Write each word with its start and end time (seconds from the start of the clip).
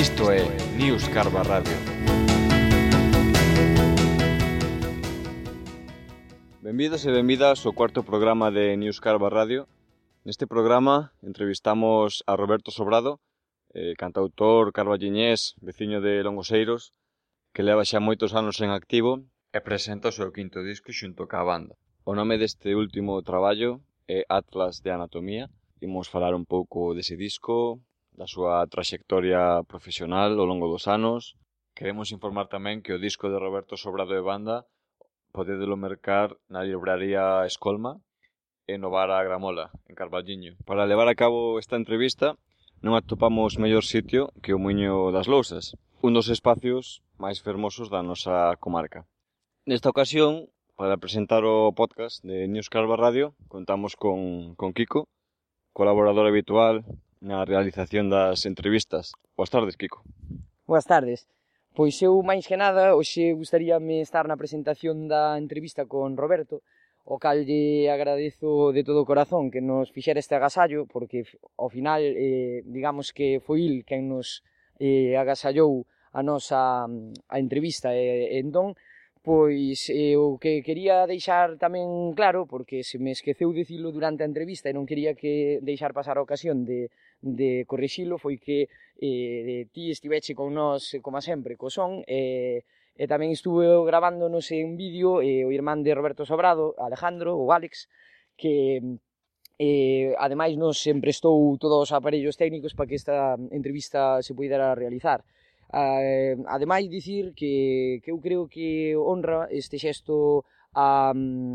Isto 0.00 0.30
é 0.32 0.40
News 0.80 1.04
Carva 1.08 1.42
Radio. 1.42 1.76
Benvidos 6.62 7.04
e 7.04 7.12
benvidas 7.12 7.60
ao 7.66 7.76
cuarto 7.76 8.00
programa 8.02 8.48
de 8.48 8.80
News 8.80 8.96
Carva 8.96 9.28
Radio. 9.28 9.68
Neste 10.24 10.48
programa 10.48 11.12
entrevistamos 11.20 12.24
a 12.24 12.32
Roberto 12.32 12.72
Sobrado, 12.72 13.20
eh, 13.76 13.92
cantautor 14.00 14.72
carballiñés, 14.72 15.52
veciño 15.60 16.00
de 16.00 16.24
Longoseiros, 16.24 16.96
que 17.52 17.60
leva 17.60 17.84
xa 17.84 18.00
moitos 18.00 18.32
anos 18.32 18.56
en 18.64 18.72
activo 18.72 19.20
e 19.52 19.60
presenta 19.60 20.08
o 20.08 20.16
seu 20.16 20.32
quinto 20.32 20.64
disco 20.64 20.96
xunto 20.96 21.28
ca 21.28 21.44
banda. 21.44 21.76
O 22.08 22.16
nome 22.16 22.40
deste 22.40 22.72
último 22.72 23.20
traballo 23.20 23.84
é 24.08 24.24
Atlas 24.32 24.80
de 24.80 24.96
Anatomía. 24.96 25.52
Imos 25.84 26.08
falar 26.08 26.32
un 26.32 26.48
pouco 26.48 26.96
dese 26.96 27.20
disco, 27.20 27.84
da 28.14 28.26
súa 28.26 28.66
traxectoria 28.66 29.62
profesional 29.66 30.34
ao 30.36 30.48
longo 30.48 30.66
dos 30.66 30.88
anos. 30.88 31.34
Queremos 31.76 32.10
informar 32.10 32.46
tamén 32.50 32.82
que 32.84 32.94
o 32.94 33.02
disco 33.02 33.30
de 33.30 33.38
Roberto 33.38 33.74
Sobrado 33.78 34.12
e 34.16 34.22
Banda 34.22 34.66
podedelo 35.30 35.76
mercar 35.78 36.34
na 36.50 36.66
libraría 36.66 37.46
Escolma 37.46 38.02
e 38.66 38.78
no 38.78 38.90
bar 38.90 39.10
a 39.10 39.22
Gramola, 39.22 39.70
en 39.86 39.94
Carballiño. 39.94 40.58
Para 40.66 40.86
levar 40.86 41.08
a 41.08 41.18
cabo 41.18 41.58
esta 41.62 41.78
entrevista 41.78 42.34
non 42.82 42.96
atopamos 42.96 43.58
mellor 43.60 43.84
sitio 43.84 44.32
que 44.42 44.56
o 44.56 44.62
Muiño 44.62 45.12
das 45.14 45.28
Lousas, 45.28 45.76
un 46.00 46.16
dos 46.16 46.32
espacios 46.32 47.04
máis 47.20 47.38
fermosos 47.44 47.92
da 47.92 48.00
nosa 48.00 48.56
comarca. 48.56 49.04
Nesta 49.68 49.92
ocasión, 49.92 50.48
para 50.74 50.96
presentar 50.96 51.44
o 51.44 51.76
podcast 51.76 52.24
de 52.24 52.48
News 52.48 52.72
Carva 52.72 52.96
Radio, 52.96 53.36
contamos 53.52 53.94
con, 53.94 54.56
con 54.56 54.72
Kiko, 54.72 55.06
colaborador 55.76 56.26
habitual 56.26 56.82
na 57.20 57.44
realización 57.44 58.08
das 58.08 58.44
entrevistas. 58.48 59.12
Boas 59.36 59.50
tardes, 59.52 59.76
Kiko. 59.76 60.02
Boas 60.66 60.84
tardes. 60.84 61.28
Pois 61.76 61.94
eu, 62.02 62.18
máis 62.24 62.48
que 62.48 62.58
nada, 62.58 62.98
hoxe 62.98 63.30
gustaríame 63.36 64.02
estar 64.02 64.26
na 64.26 64.40
presentación 64.40 65.06
da 65.06 65.38
entrevista 65.38 65.86
con 65.86 66.18
Roberto, 66.18 66.66
o 67.06 67.16
cal 67.22 67.46
lle 67.46 67.86
agradezo 67.88 68.72
de 68.74 68.82
todo 68.82 69.02
o 69.02 69.08
corazón 69.08 69.50
que 69.50 69.62
nos 69.62 69.90
fixera 69.94 70.18
este 70.18 70.34
agasallo, 70.34 70.86
porque 70.90 71.22
ao 71.56 71.70
final, 71.70 72.02
eh, 72.02 72.62
digamos 72.66 73.14
que 73.14 73.38
foi 73.38 73.62
il 73.64 73.74
quen 73.86 74.10
nos 74.10 74.42
eh, 74.82 75.14
agasallou 75.14 75.86
a 76.12 76.22
nosa 76.22 76.86
a 76.86 77.36
entrevista. 77.38 77.94
E, 77.94 78.34
eh, 78.34 78.42
entón, 78.42 78.74
Pois 79.22 79.92
eh, 79.92 80.16
o 80.16 80.40
que 80.40 80.64
quería 80.64 81.04
deixar 81.04 81.60
tamén 81.60 82.16
claro, 82.16 82.48
porque 82.48 82.80
se 82.80 82.96
me 82.96 83.12
esqueceu 83.12 83.52
dicilo 83.52 83.92
durante 83.92 84.24
a 84.24 84.30
entrevista 84.30 84.72
e 84.72 84.76
non 84.76 84.88
quería 84.88 85.12
que 85.12 85.60
deixar 85.60 85.92
pasar 85.92 86.16
a 86.16 86.24
ocasión 86.24 86.64
de, 86.64 86.88
de 87.20 87.68
corrixilo, 87.68 88.16
foi 88.16 88.40
que 88.40 88.72
eh, 88.96 89.68
ti 89.76 89.92
estiveche 89.92 90.32
con 90.32 90.56
nós, 90.56 90.96
como 91.04 91.20
sempre, 91.20 91.60
co 91.60 91.68
son, 91.68 92.00
e, 92.08 92.64
eh, 92.64 93.02
e 93.02 93.04
tamén 93.04 93.28
estuve 93.36 93.68
gravándonos 93.84 94.48
en 94.56 94.80
vídeo 94.80 95.20
eh, 95.20 95.44
o 95.44 95.52
irmán 95.52 95.84
de 95.84 95.92
Roberto 95.92 96.24
Sobrado, 96.24 96.72
Alejandro, 96.80 97.36
ou 97.36 97.52
Alex, 97.52 97.92
que 98.40 98.80
eh, 99.60 100.16
ademais 100.16 100.56
nos 100.56 100.80
emprestou 100.88 101.36
todos 101.60 101.76
os 101.84 101.92
aparellos 101.92 102.40
técnicos 102.40 102.72
para 102.72 102.88
que 102.88 102.96
esta 102.96 103.36
entrevista 103.52 104.24
se 104.24 104.32
pudera 104.32 104.72
realizar. 104.72 105.20
Eh, 105.72 106.36
ademais, 106.46 106.90
dicir 106.90 107.32
que, 107.34 108.00
que 108.02 108.10
eu 108.10 108.18
creo 108.18 108.48
que 108.48 108.96
honra 108.96 109.46
este 109.50 109.78
xesto 109.78 110.44
a, 110.74 111.12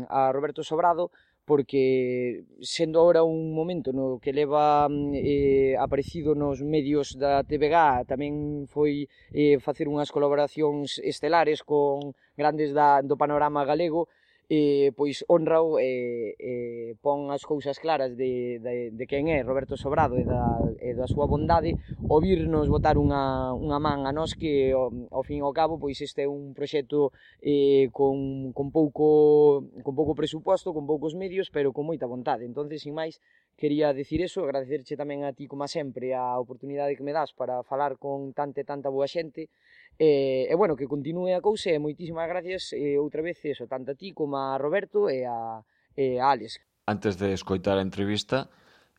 a 0.08 0.20
Roberto 0.32 0.64
Sobrado 0.64 1.10
porque 1.46 2.42
sendo 2.60 2.98
ahora 2.98 3.22
un 3.22 3.54
momento 3.54 3.92
no 3.92 4.18
que 4.18 4.34
leva 4.34 4.90
eh, 5.14 5.78
aparecido 5.78 6.34
nos 6.34 6.58
medios 6.60 7.14
da 7.14 7.46
TVG 7.46 8.02
tamén 8.10 8.66
foi 8.66 9.06
eh, 9.30 9.62
facer 9.62 9.86
unhas 9.86 10.10
colaboracións 10.10 10.98
estelares 11.06 11.62
con 11.62 12.18
grandes 12.34 12.74
da, 12.74 12.98
do 12.98 13.14
panorama 13.14 13.62
galego 13.62 14.10
e 14.46 14.94
pois 14.94 15.26
honrao 15.26 15.82
e, 15.82 16.38
eh, 16.38 16.94
pon 17.02 17.34
as 17.34 17.42
cousas 17.42 17.82
claras 17.82 18.14
de, 18.14 18.62
de, 18.62 18.94
de 18.94 19.04
quen 19.10 19.26
é 19.26 19.42
Roberto 19.42 19.74
Sobrado 19.74 20.14
e 20.14 20.22
da, 20.22 20.62
e 20.78 20.94
da 20.94 21.10
súa 21.10 21.26
bondade 21.26 21.74
o 22.06 22.22
virnos 22.22 22.70
botar 22.70 22.94
unha, 22.94 23.50
unha 23.58 23.82
man 23.82 24.06
a 24.06 24.14
nós 24.14 24.38
que 24.38 24.70
ao, 24.70 24.94
ao 25.10 25.26
fin 25.26 25.42
e 25.42 25.44
ao 25.44 25.50
cabo 25.50 25.82
pois 25.82 25.98
este 25.98 26.22
é 26.22 26.28
un 26.30 26.54
proxecto 26.54 27.10
eh, 27.42 27.90
con, 27.90 28.54
con, 28.54 28.70
pouco, 28.70 29.66
con 29.82 29.98
pouco 29.98 30.14
presuposto, 30.14 30.70
con 30.70 30.86
poucos 30.86 31.18
medios 31.18 31.50
pero 31.50 31.74
con 31.74 31.82
moita 31.82 32.06
vontade, 32.06 32.46
entonces 32.46 32.86
sin 32.86 32.94
máis 32.94 33.18
quería 33.58 33.90
decir 33.90 34.22
eso, 34.22 34.46
agradecerche 34.46 34.94
tamén 34.94 35.26
a 35.26 35.34
ti 35.34 35.50
como 35.50 35.66
sempre 35.66 36.14
a 36.14 36.38
oportunidade 36.38 36.94
que 36.94 37.02
me 37.02 37.10
das 37.10 37.34
para 37.34 37.66
falar 37.66 37.98
con 37.98 38.30
tante 38.30 38.62
tanta 38.62 38.94
boa 38.94 39.10
xente 39.10 39.50
E, 39.98 40.46
e 40.50 40.54
bueno, 40.54 40.76
que 40.76 40.86
continue 40.86 41.32
a 41.32 41.40
cousa 41.40 41.72
e 41.72 41.80
moitísimas 41.80 42.28
gracias 42.28 42.72
e, 42.76 43.00
outra 43.00 43.24
vez 43.24 43.40
eso, 43.48 43.64
tanto 43.64 43.92
a 43.92 43.98
ti 43.98 44.12
como 44.12 44.36
a 44.36 44.60
Roberto 44.60 45.08
e 45.08 45.24
a, 45.24 45.64
e 45.96 46.20
a 46.20 46.28
Alex. 46.28 46.60
Antes 46.84 47.16
de 47.16 47.32
escoitar 47.32 47.80
a 47.80 47.84
entrevista, 47.84 48.52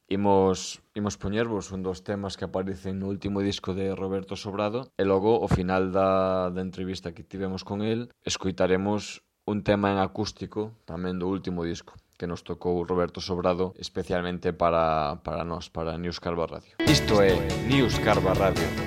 imos, 0.10 0.82
imos 0.96 1.16
poñervos 1.22 1.70
un 1.72 1.86
dos 1.86 2.02
temas 2.02 2.34
que 2.34 2.50
aparecen 2.50 2.98
no 2.98 3.08
último 3.14 3.46
disco 3.46 3.78
de 3.78 3.94
Roberto 3.94 4.34
Sobrado 4.34 4.90
e 4.98 5.06
logo, 5.06 5.38
ao 5.44 5.52
final 5.52 5.94
da, 5.94 6.50
da 6.50 6.62
entrevista 6.66 7.14
que 7.14 7.22
tivemos 7.22 7.62
con 7.62 7.86
el, 7.86 8.10
escoitaremos 8.26 9.22
un 9.46 9.64
tema 9.64 9.92
en 9.94 10.00
acústico 10.00 10.76
tamén 10.90 11.22
do 11.22 11.30
último 11.30 11.64
disco 11.64 11.96
que 12.18 12.26
nos 12.26 12.42
tocou 12.42 12.82
Roberto 12.84 13.22
Sobrado 13.22 13.78
especialmente 13.78 14.52
para, 14.52 15.22
para 15.22 15.46
nós, 15.46 15.70
para 15.70 15.96
News 16.02 16.20
Carva 16.20 16.50
Radio. 16.50 16.76
Isto 16.84 17.22
é 17.22 17.38
News 17.70 18.00
Carva 18.02 18.34
Radio. 18.34 18.87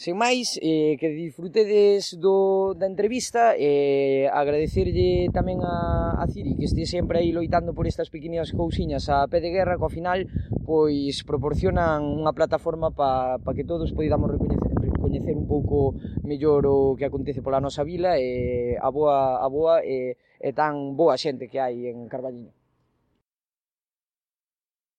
Sen 0.00 0.16
máis, 0.16 0.56
eh, 0.64 0.96
que 0.96 1.12
disfrutedes 1.12 2.16
do, 2.16 2.72
da 2.72 2.88
entrevista 2.88 3.52
e 3.52 4.24
eh, 4.24 4.32
agradecerlle 4.32 5.28
tamén 5.28 5.60
a, 5.60 6.16
a 6.16 6.24
Ciri 6.24 6.56
que 6.56 6.64
este 6.64 6.88
sempre 6.88 7.20
aí 7.20 7.36
loitando 7.36 7.76
por 7.76 7.84
estas 7.84 8.08
pequeninas 8.08 8.56
cousiñas 8.56 9.12
a 9.12 9.28
pé 9.28 9.44
de 9.44 9.52
guerra 9.52 9.76
que 9.76 9.84
ao 9.84 9.92
final 9.92 10.24
pois 10.64 11.20
proporcionan 11.28 12.00
unha 12.00 12.32
plataforma 12.32 12.88
para 12.96 13.44
pa 13.44 13.52
que 13.52 13.68
todos 13.68 13.92
poidamos 13.92 14.32
recoñecer, 14.32 14.72
recoñecer 14.88 15.36
un 15.36 15.44
pouco 15.44 15.92
mellor 16.24 16.64
o 16.64 16.96
que 16.96 17.04
acontece 17.04 17.44
pola 17.44 17.60
nosa 17.60 17.84
vila 17.84 18.16
e 18.16 18.80
a 18.80 18.88
boa, 18.88 19.44
a 19.44 19.48
boa 19.52 19.84
e, 19.84 20.16
e 20.40 20.48
tan 20.56 20.96
boa 20.96 21.20
xente 21.20 21.44
que 21.44 21.60
hai 21.60 21.92
en 21.92 22.08
Carballiño. 22.08 22.56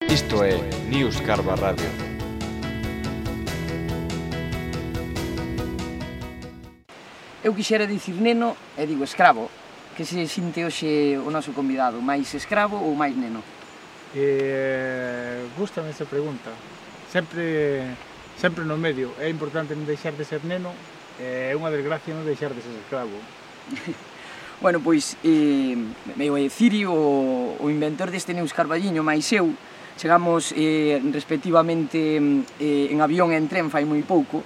Isto 0.06 0.46
é 0.46 0.62
News 0.94 1.18
Carva 1.26 1.58
Radio. 1.58 2.21
Eu 7.42 7.56
quixera 7.58 7.90
dicir 7.90 8.14
neno 8.22 8.54
e 8.78 8.86
digo 8.86 9.02
escravo, 9.02 9.50
que 9.98 10.06
se 10.06 10.30
sinte 10.30 10.62
hoxe 10.62 11.18
o 11.18 11.34
noso 11.34 11.58
convidado, 11.58 11.98
máis 11.98 12.30
escravo 12.38 12.78
ou 12.78 12.94
máis 12.94 13.18
neno? 13.18 13.42
Eh, 14.14 15.50
gustame 15.58 15.90
esa 15.90 16.06
pregunta. 16.06 16.54
Sempre 17.10 17.98
sempre 18.38 18.62
no 18.64 18.78
medio. 18.78 19.18
É 19.18 19.26
importante 19.26 19.74
non 19.74 19.90
deixar 19.90 20.14
de 20.14 20.22
ser 20.22 20.46
neno, 20.46 20.70
é 21.18 21.50
eh, 21.50 21.58
unha 21.58 21.74
desgracia 21.74 22.14
non 22.14 22.30
deixar 22.30 22.54
de 22.54 22.62
ser 22.62 22.78
escravo. 22.78 23.18
bueno, 24.64 24.78
pois, 24.86 25.18
eh, 25.26 25.74
me 26.14 26.26
é 26.30 26.46
Ciri, 26.46 26.86
o, 26.86 27.58
o 27.58 27.66
inventor 27.74 28.14
deste 28.14 28.38
Neus 28.38 28.54
Carballiño, 28.54 29.02
máis 29.02 29.26
eu, 29.34 29.50
chegamos 29.98 30.54
eh, 30.54 31.02
respectivamente 31.10 32.22
eh, 32.62 32.94
en 32.94 33.02
avión 33.02 33.34
e 33.34 33.38
en 33.42 33.50
tren 33.50 33.74
fai 33.74 33.82
moi 33.82 34.06
pouco, 34.06 34.46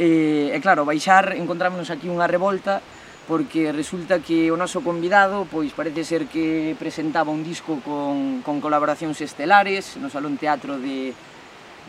E, 0.00 0.48
e 0.56 0.58
claro, 0.64 0.88
baixar 0.88 1.36
encontrámonos 1.36 1.92
aquí 1.92 2.08
unha 2.08 2.24
revolta 2.24 2.80
porque 3.28 3.68
resulta 3.68 4.24
que 4.24 4.48
o 4.48 4.56
noso 4.56 4.80
convidado 4.80 5.44
pois 5.44 5.76
parece 5.76 6.08
ser 6.08 6.24
que 6.24 6.72
presentaba 6.80 7.28
un 7.28 7.44
disco 7.44 7.84
con, 7.84 8.40
con 8.40 8.64
colaboracións 8.64 9.20
estelares 9.20 10.00
no 10.00 10.08
Salón 10.08 10.40
Teatro 10.40 10.80
de, 10.80 11.12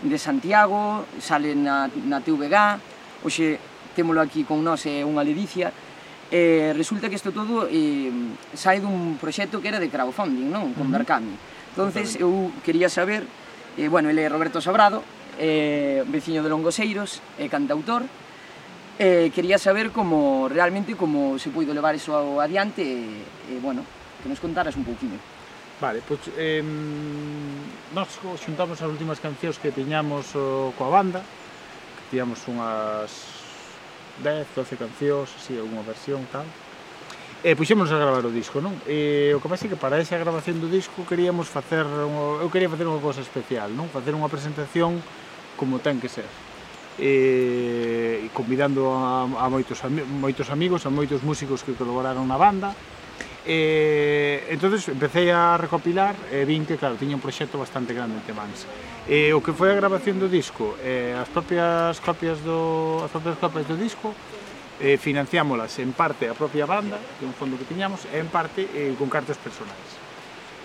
de 0.03 0.17
Santiago, 0.19 1.07
sale 1.23 1.55
na, 1.55 1.87
na 1.87 2.19
TVG, 2.19 2.53
hoxe 3.23 3.63
témolo 3.95 4.19
aquí 4.19 4.43
con 4.43 4.59
nós 4.59 4.83
é 4.91 5.07
unha 5.07 5.23
ledicia, 5.23 5.71
e 6.27 6.75
resulta 6.75 7.07
que 7.07 7.15
isto 7.15 7.31
todo 7.31 7.63
eh, 7.71 8.11
sai 8.51 8.83
dun 8.83 9.15
proxecto 9.15 9.63
que 9.63 9.71
era 9.71 9.79
de 9.79 9.87
crowdfunding, 9.87 10.51
non? 10.51 10.75
Con 10.75 10.91
Berkami. 10.91 11.35
Entonces 11.71 12.19
eu 12.19 12.51
quería 12.67 12.91
saber, 12.91 13.23
eh, 13.79 13.87
bueno, 13.87 14.11
ele 14.11 14.23
é 14.23 14.27
Roberto 14.27 14.59
Sobrado, 14.59 14.99
eh, 15.41 16.05
veciño 16.05 16.45
de 16.45 16.49
Longoseiros, 16.53 17.17
é 17.41 17.45
eh, 17.45 17.49
cantautor, 17.49 18.05
eh, 19.01 19.33
quería 19.33 19.57
saber 19.57 19.89
como 19.89 20.45
realmente 20.45 20.93
como 20.93 21.41
se 21.41 21.49
puido 21.49 21.73
levar 21.73 21.97
iso 21.97 22.38
adiante 22.38 22.85
e, 22.85 23.25
eh, 23.49 23.57
eh, 23.57 23.59
bueno, 23.59 23.81
que 24.21 24.29
nos 24.29 24.38
contaras 24.38 24.77
un 24.77 24.85
pouquinho. 24.85 25.17
Vale, 25.81 26.05
pois 26.05 26.21
eh, 26.38 26.61
nós 27.97 28.07
xuntamos 28.38 28.77
as 28.77 28.85
últimas 28.85 29.17
cancións 29.17 29.57
que 29.57 29.73
tiñamos 29.73 30.29
oh, 30.38 30.69
coa 30.77 30.93
banda, 30.93 31.25
que 31.25 32.03
tiñamos 32.13 32.45
unhas 32.45 33.09
10, 34.21 34.45
12 34.53 34.77
cancións, 34.77 35.33
así, 35.33 35.57
unha 35.57 35.81
versión 35.81 36.21
tal, 36.29 36.45
e 37.41 37.57
puxémonos 37.57 37.89
a 37.89 37.97
gravar 37.97 38.21
o 38.21 38.29
disco, 38.29 38.61
non? 38.61 38.77
E 38.85 39.33
o 39.33 39.41
que 39.41 39.49
pasa 39.49 39.65
é 39.65 39.73
que 39.73 39.79
para 39.81 39.97
esa 39.97 40.21
grabación 40.21 40.61
do 40.61 40.69
disco 40.69 41.01
queríamos 41.09 41.49
facer, 41.49 41.81
un, 41.81 42.38
eu 42.38 42.49
quería 42.53 42.69
facer 42.69 42.85
unha 42.85 43.01
cosa 43.01 43.25
especial, 43.25 43.73
non? 43.73 43.89
Facer 43.89 44.13
unha 44.13 44.29
presentación 44.29 45.01
como 45.56 45.80
ten 45.80 46.00
que 46.00 46.09
ser. 46.09 46.27
E 47.00 48.27
convidando 48.36 48.92
a, 48.92 49.25
a 49.25 49.45
moitos, 49.48 49.80
a 49.83 49.89
moitos 49.89 50.51
amigos, 50.51 50.86
a 50.86 50.92
moitos 50.92 51.24
músicos 51.24 51.63
que 51.63 51.74
colaboraron 51.74 52.27
na 52.27 52.38
banda. 52.38 52.75
E 53.42 54.45
entonces 54.53 54.86
empecé 54.86 55.33
a 55.33 55.57
recopilar 55.57 56.13
e 56.30 56.45
vin 56.45 56.62
que 56.62 56.77
claro, 56.77 56.94
tiña 56.94 57.18
un 57.18 57.24
proxecto 57.25 57.57
bastante 57.57 57.98
grande 57.98 58.21
en 58.21 58.25
Tebans 58.30 58.69
e 59.09 59.33
o 59.33 59.42
que 59.42 59.50
foi 59.50 59.74
a 59.74 59.77
grabación 59.81 60.21
do 60.21 60.30
disco 60.30 60.77
e 60.77 61.09
as 61.18 61.25
propias 61.25 61.98
copias 62.06 62.38
do, 62.46 63.01
as 63.01 63.10
propias 63.10 63.41
copias 63.41 63.65
do 63.65 63.74
disco 63.74 64.13
eh, 64.81 64.98
financiámolas 64.98 65.77
en 65.79 65.93
parte 65.93 66.27
a 66.27 66.34
propia 66.34 66.65
banda, 66.65 66.98
que 67.17 67.25
é 67.25 67.27
un 67.29 67.38
fondo 67.38 67.53
que 67.53 67.70
tiñamos, 67.70 68.10
e 68.10 68.17
en 68.17 68.29
parte 68.34 68.65
eh, 68.74 68.98
con 68.98 69.13
cartas 69.13 69.38
personais. 69.38 69.89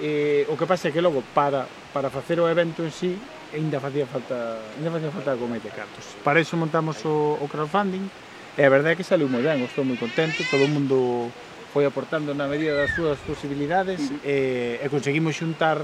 Eh, 0.01 0.49
o 0.49 0.57
que 0.57 0.65
pasa 0.65 0.89
é 0.89 0.93
que 0.93 1.05
logo, 1.05 1.21
para, 1.37 1.69
para 1.93 2.09
facer 2.09 2.41
o 2.41 2.49
evento 2.49 2.81
en 2.81 2.93
sí, 2.93 3.13
ainda 3.55 3.79
facía 3.79 4.07
falta 4.07 4.59
ainda 4.79 4.91
facía 4.91 5.11
falta 5.11 5.37
como 5.37 5.55
de 5.55 5.71
cartos. 5.71 6.17
Para 6.25 6.41
iso 6.41 6.57
montamos 6.57 7.05
o, 7.05 7.39
o 7.39 7.47
crowdfunding 7.47 8.09
e 8.57 8.63
a 8.65 8.71
verdade 8.73 8.95
é 8.95 8.99
que 8.99 9.07
saiu 9.07 9.29
moi 9.29 9.45
ben, 9.45 9.63
estou 9.63 9.85
moi 9.85 9.99
contento, 10.01 10.43
todo 10.49 10.65
o 10.65 10.71
mundo 10.71 11.29
foi 11.77 11.85
aportando 11.85 12.33
na 12.33 12.49
medida 12.49 12.73
das 12.73 12.97
súas 12.97 13.21
posibilidades 13.23 14.01
uh 14.09 14.17
-huh. 14.17 14.25
e, 14.25 14.37
e 14.81 14.87
conseguimos 14.89 15.37
xuntar 15.37 15.77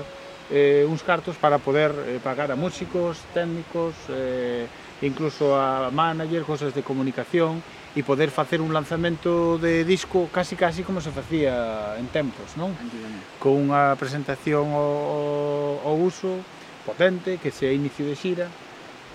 eh, 0.51 0.85
uns 0.89 1.03
cartos 1.03 1.37
para 1.37 1.59
poder 1.59 1.93
eh, 1.93 2.21
pagar 2.23 2.51
a 2.53 2.57
músicos, 2.57 3.21
técnicos, 3.37 3.95
eh, 4.09 4.67
incluso 5.03 5.55
a 5.55 5.91
manager, 5.93 6.43
cosas 6.43 6.75
de 6.75 6.83
comunicación 6.83 7.63
e 7.93 8.01
poder 8.01 8.33
facer 8.33 8.65
un 8.65 8.73
lanzamento 8.73 9.61
de 9.61 9.85
disco 9.85 10.33
casi 10.33 10.57
casi 10.57 10.81
como 10.81 11.05
se 11.05 11.13
facía 11.13 11.97
en 12.01 12.09
tempos, 12.09 12.57
non? 12.57 12.73
Con 13.37 13.69
unha 13.69 13.93
presentación 14.01 14.73
ao, 14.73 15.85
ao 15.85 15.97
uso 16.01 16.41
potente, 16.83 17.39
que 17.39 17.51
sea 17.51 17.73
inicio 17.73 18.05
de 18.05 18.15
xira 18.15 18.47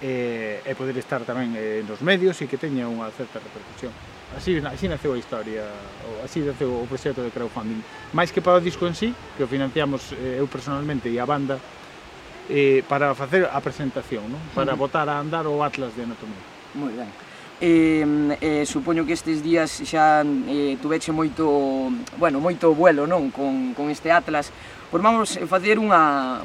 e, 0.01 0.61
e 0.65 0.71
poder 0.77 0.97
estar 0.97 1.21
tamén 1.25 1.53
eh, 1.57 1.81
nos 1.85 2.01
medios 2.01 2.37
e 2.41 2.45
que 2.45 2.57
teña 2.57 2.85
unha 2.85 3.09
certa 3.13 3.41
repercusión. 3.41 3.91
Así, 4.35 4.59
así 4.59 4.91
naceu 4.91 5.15
a 5.15 5.19
historia, 5.19 5.63
así 6.19 6.43
naceu 6.43 6.69
o 6.69 6.85
proxecto 6.85 7.23
de 7.23 7.31
crowdfunding. 7.31 7.79
Mais 8.11 8.29
que 8.29 8.43
para 8.43 8.59
o 8.59 8.61
disco 8.61 8.85
en 8.85 8.93
sí, 8.93 9.15
que 9.35 9.43
o 9.43 9.49
financiamos 9.49 10.13
eh, 10.13 10.37
eu 10.41 10.45
personalmente 10.51 11.07
e 11.09 11.17
a 11.17 11.25
banda, 11.25 11.57
eh, 12.49 12.83
para 12.87 13.15
facer 13.15 13.49
a 13.49 13.59
presentación, 13.59 14.27
non? 14.27 14.39
para 14.55 14.75
botar 14.75 15.07
a 15.09 15.19
andar 15.19 15.47
o 15.47 15.63
Atlas 15.63 15.95
de 15.95 16.03
Anatomía. 16.03 16.43
Moi 16.75 16.93
ben. 16.93 17.09
Eh, 17.57 18.05
eh, 18.37 18.65
supoño 18.69 19.01
que 19.01 19.17
estes 19.17 19.41
días 19.41 19.81
xa 19.81 20.21
eh, 20.21 20.77
tuveche 20.77 21.09
moito, 21.09 21.89
bueno, 22.21 22.37
moito 22.37 22.69
vuelo, 22.77 23.09
non, 23.09 23.33
con, 23.33 23.73
con 23.73 23.89
este 23.89 24.13
Atlas. 24.13 24.53
Pois 24.87 25.03
vamos 25.03 25.35
facer 25.51 25.75
unha, 25.83 26.39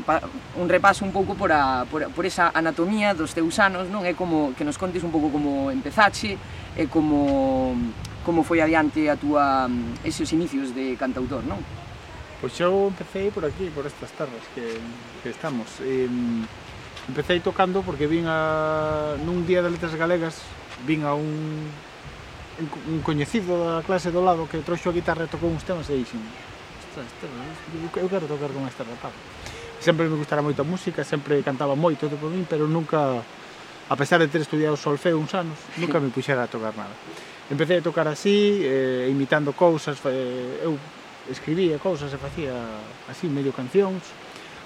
un 0.58 0.66
repaso 0.66 1.06
un 1.06 1.14
pouco 1.14 1.38
por, 1.38 1.54
a, 1.54 1.86
por, 1.86 2.02
por 2.10 2.26
esa 2.26 2.50
anatomía 2.50 3.14
dos 3.14 3.30
teus 3.30 3.54
anos, 3.62 3.86
non? 3.86 4.02
É 4.02 4.18
como 4.18 4.50
que 4.58 4.66
nos 4.66 4.74
contes 4.74 5.06
un 5.06 5.14
pouco 5.14 5.30
como 5.30 5.70
empezaxe 5.70 6.34
e 6.74 6.90
como, 6.90 7.78
como 8.26 8.42
foi 8.42 8.58
adiante 8.58 9.06
a 9.06 9.14
túa, 9.14 9.70
esos 10.02 10.34
inicios 10.34 10.74
de 10.74 10.98
cantautor, 10.98 11.46
non? 11.46 11.62
Pois 12.42 12.58
eu 12.58 12.90
empecé 12.90 13.30
por 13.30 13.46
aquí, 13.46 13.70
por 13.70 13.86
estas 13.86 14.10
terras 14.18 14.42
que, 14.58 14.74
que 15.22 15.30
estamos. 15.30 15.78
E, 15.78 16.10
empecé 17.06 17.38
tocando 17.38 17.86
porque 17.86 18.10
vin 18.10 18.26
a, 18.26 19.14
nun 19.22 19.46
día 19.46 19.62
de 19.62 19.70
letras 19.70 19.94
galegas 19.94 20.42
vin 20.82 21.06
a 21.06 21.14
un, 21.14 21.70
un 22.90 22.98
coñecido 23.06 23.54
da 23.54 23.86
clase 23.86 24.10
do 24.10 24.18
lado 24.18 24.50
que 24.50 24.66
trouxo 24.66 24.90
a 24.90 24.96
guitarra 24.98 25.26
e 25.26 25.30
tocou 25.30 25.46
uns 25.46 25.62
temas 25.62 25.86
e 25.86 26.02
dixen 26.02 26.18
eu 27.96 28.08
quero 28.08 28.26
tocar 28.26 28.50
con 28.52 28.66
esta 28.68 28.84
rapaz 28.84 29.12
sempre 29.82 30.08
me 30.08 30.16
gustara 30.16 30.40
moito 30.40 30.62
a 30.62 30.64
música, 30.64 31.02
sempre 31.02 31.42
cantaba 31.42 31.74
moito 31.74 32.06
todo 32.06 32.16
por 32.16 32.30
min, 32.30 32.46
pero 32.46 32.70
nunca 32.70 33.18
a 33.90 33.96
pesar 33.98 34.22
de 34.22 34.30
ter 34.30 34.40
estudiado 34.40 34.78
solfeo 34.78 35.18
uns 35.18 35.34
anos, 35.34 35.58
nunca 35.76 35.98
me 35.98 36.08
puxera 36.08 36.44
a 36.44 36.48
tocar 36.48 36.72
nada. 36.78 36.94
Empecé 37.50 37.78
a 37.78 37.82
tocar 37.82 38.06
así, 38.06 38.62
eh, 38.62 39.10
imitando 39.10 39.52
cousas, 39.52 39.98
eh, 40.06 40.62
eu 40.64 40.78
escribía 41.28 41.76
cousas 41.82 42.14
e 42.14 42.16
facía 42.16 42.54
así 43.10 43.26
medio 43.26 43.52
cancións. 43.52 44.00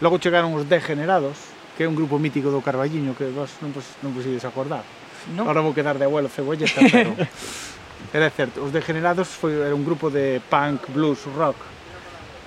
Logo 0.04 0.20
chegaron 0.20 0.52
os 0.52 0.68
Degenerados, 0.68 1.50
que 1.74 1.88
é 1.88 1.90
un 1.90 1.96
grupo 1.96 2.20
mítico 2.20 2.52
do 2.52 2.60
Carballiño 2.60 3.16
que 3.16 3.32
vos 3.32 3.56
non, 3.64 3.72
pos, 3.72 3.96
non 4.04 4.12
posides 4.12 4.44
acordar. 4.44 4.84
No. 5.32 5.48
Ahora 5.48 5.64
vou 5.64 5.72
quedar 5.72 5.96
de 5.96 6.04
abuelo 6.04 6.28
cebolleta, 6.28 6.84
pero... 6.92 7.16
era 8.16 8.28
certo, 8.30 8.62
os 8.62 8.70
Degenerados 8.70 9.32
foi, 9.32 9.56
era 9.56 9.74
un 9.74 9.82
grupo 9.82 10.12
de 10.12 10.44
punk, 10.52 10.92
blues, 10.92 11.24
rock, 11.32 11.56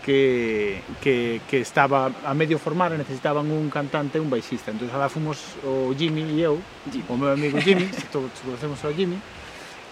que, 0.10 0.82
que, 1.02 1.40
que 1.48 1.62
estaba 1.62 2.10
a 2.26 2.34
medio 2.34 2.58
formar 2.58 2.90
e 2.90 2.98
necesitaban 2.98 3.46
un 3.46 3.70
cantante 3.70 4.18
e 4.18 4.22
un 4.26 4.26
baixista 4.26 4.74
entón 4.74 4.90
alá 4.90 5.06
fomos 5.06 5.38
o 5.62 5.94
Jimmy 5.94 6.26
e 6.34 6.42
eu 6.42 6.58
Jimmy. 6.90 7.06
o 7.06 7.14
meu 7.14 7.30
amigo 7.30 7.62
Jimmy 7.62 7.86
todos 8.10 8.34
conocemos 8.42 8.82
ao 8.82 8.90
Jimmy 8.90 9.22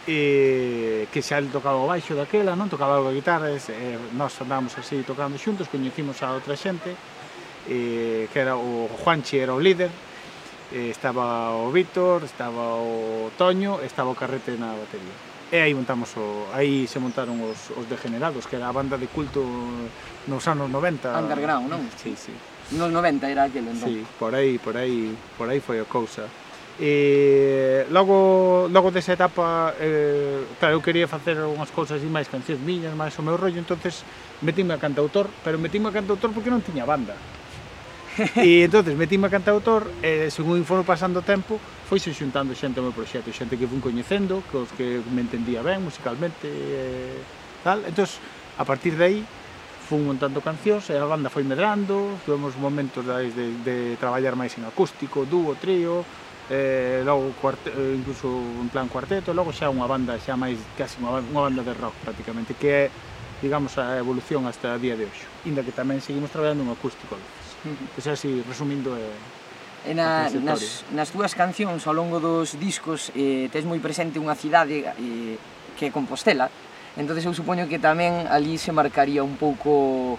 eh, 0.09 1.05
que 1.13 1.21
xa 1.21 1.37
el 1.37 1.53
tocaba 1.53 1.77
o 1.77 1.85
baixo 1.85 2.17
daquela 2.17 2.57
non 2.57 2.65
tocaba 2.65 2.97
a 2.97 3.13
guitarra 3.13 3.53
e, 3.53 3.61
eh, 3.61 4.01
nós 4.17 4.33
andábamos 4.41 4.73
así 4.81 5.05
tocando 5.05 5.37
xuntos 5.37 5.69
coñecimos 5.69 6.17
a 6.25 6.33
outra 6.33 6.57
xente 6.57 6.97
eh, 7.69 8.25
que 8.33 8.41
era 8.41 8.57
o 8.57 8.89
Juanchi 8.89 9.37
era 9.37 9.53
o 9.53 9.61
líder 9.61 9.93
eh, 10.73 10.89
estaba 10.89 11.53
o 11.53 11.69
Víctor, 11.69 12.25
estaba 12.25 12.73
o 12.73 13.29
Toño, 13.37 13.85
estaba 13.85 14.09
o 14.09 14.17
Carrete 14.17 14.57
na 14.57 14.73
batería 14.73 15.26
e 15.51 15.57
aí 15.63 15.71
montamos 15.71 16.11
o, 16.19 16.51
aí 16.51 16.87
se 16.87 16.99
montaron 16.99 17.39
os, 17.39 17.71
os 17.71 17.87
degenerados, 17.87 18.43
que 18.43 18.59
era 18.59 18.67
a 18.67 18.75
banda 18.75 18.99
de 18.99 19.07
culto 19.07 19.39
nos 20.27 20.43
anos 20.47 20.67
90. 20.67 21.15
Underground, 21.15 21.71
non? 21.71 21.81
Sí, 21.95 22.19
sí. 22.19 22.35
Nos 22.75 22.91
90 22.91 23.31
era 23.31 23.47
aquel, 23.47 23.63
entón. 23.71 23.87
Sí, 23.87 24.03
por 24.19 24.35
aí, 24.35 24.59
por 24.59 24.75
aí, 24.75 25.15
por 25.39 25.47
aí 25.47 25.63
foi 25.63 25.79
a 25.79 25.87
cousa. 25.87 26.27
E 26.77 27.87
logo, 27.89 28.67
logo 28.69 28.91
desa 28.91 29.15
etapa, 29.15 29.73
eh, 29.79 30.43
claro, 30.59 30.77
eu 30.77 30.81
quería 30.83 31.07
facer 31.07 31.39
unhas 31.41 31.71
cousas 31.71 32.03
e 32.03 32.09
máis 32.11 32.27
cancións 32.27 32.61
miñas, 32.61 32.93
máis 32.93 33.15
o 33.17 33.23
meu 33.23 33.39
rollo, 33.39 33.57
entonces 33.57 34.03
metíme 34.43 34.75
a 34.75 34.79
cantautor, 34.83 35.31
pero 35.41 35.57
metíme 35.57 35.89
a 35.89 35.95
cantautor 35.95 36.29
porque 36.35 36.51
non 36.51 36.61
tiña 36.61 36.83
banda. 36.85 37.17
e 38.41 38.65
entonces 38.65 38.97
metíme 38.97 39.29
a 39.29 39.33
cantautor 39.33 39.93
e 40.01 40.33
según 40.33 40.65
foron 40.65 40.81
pasando 40.81 41.21
o 41.21 41.25
tempo 41.25 41.61
foise 41.85 42.09
xuntando 42.11 42.57
xente 42.57 42.81
ao 42.81 42.89
meu 42.89 42.95
proxecto, 42.95 43.29
xente 43.29 43.55
que 43.55 43.69
fun 43.69 43.79
coñecendo, 43.79 44.41
que 44.49 44.57
os 44.57 44.69
que 44.73 44.99
me 45.13 45.21
entendía 45.21 45.61
ben 45.61 45.85
musicalmente 45.85 46.49
e 46.49 47.21
tal. 47.61 47.85
Entón, 47.85 48.09
a 48.57 48.65
partir 48.65 48.97
de 48.97 49.03
aí 49.05 49.19
fun 49.87 50.03
montando 50.03 50.41
cancións 50.41 50.89
e 50.91 50.97
a 50.97 51.05
banda 51.05 51.29
foi 51.31 51.45
medrando, 51.45 52.17
tuvemos 52.25 52.57
momentos 52.59 53.05
de, 53.05 53.31
de, 53.31 53.45
de 53.63 53.77
traballar 54.01 54.35
máis 54.35 54.51
en 54.59 54.65
acústico, 54.67 55.23
dúo, 55.23 55.55
trío, 55.55 56.03
eh, 56.49 57.05
logo 57.05 57.31
cuarte, 57.39 57.71
eh, 57.71 57.95
incluso 57.95 58.27
en 58.59 58.67
plan 58.67 58.89
cuarteto, 58.91 59.31
logo 59.31 59.53
xa 59.53 59.71
unha 59.71 59.87
banda 59.87 60.17
xa 60.19 60.35
máis 60.35 60.59
casi 60.75 60.99
unha, 60.99 61.21
unha 61.21 61.41
banda 61.53 61.61
de 61.63 61.71
rock 61.71 61.95
prácticamente, 62.03 62.57
que 62.57 62.67
é 62.67 62.85
digamos 63.39 63.77
a 63.77 63.95
evolución 64.01 64.49
hasta 64.49 64.73
a 64.73 64.81
día 64.81 64.97
de 64.97 65.05
hoxe, 65.05 65.23
inda 65.45 65.61
que 65.61 65.71
tamén 65.71 66.01
seguimos 66.01 66.33
traballando 66.33 66.65
en 66.65 66.73
acústico. 66.73 67.15
-huh. 67.75 67.99
Esa 67.99 68.15
así, 68.15 68.43
resumindo, 68.47 68.95
é... 68.95 69.09
Eh, 69.87 69.95
na, 69.95 70.27
nas, 70.43 70.83
nas 70.91 71.09
túas 71.11 71.31
cancións 71.31 71.87
ao 71.87 71.95
longo 71.95 72.19
dos 72.19 72.59
discos 72.59 73.11
eh, 73.15 73.47
tes 73.47 73.63
moi 73.63 73.79
presente 73.79 74.19
unha 74.19 74.35
cidade 74.35 74.83
eh, 74.83 75.35
que 75.79 75.87
é 75.87 75.89
Compostela 75.93 76.51
entonces 76.97 77.23
eu 77.23 77.31
supoño 77.31 77.69
que 77.69 77.77
tamén 77.77 78.25
ali 78.27 78.57
se 78.57 78.73
marcaría 78.73 79.21
un 79.21 79.37
pouco 79.37 80.17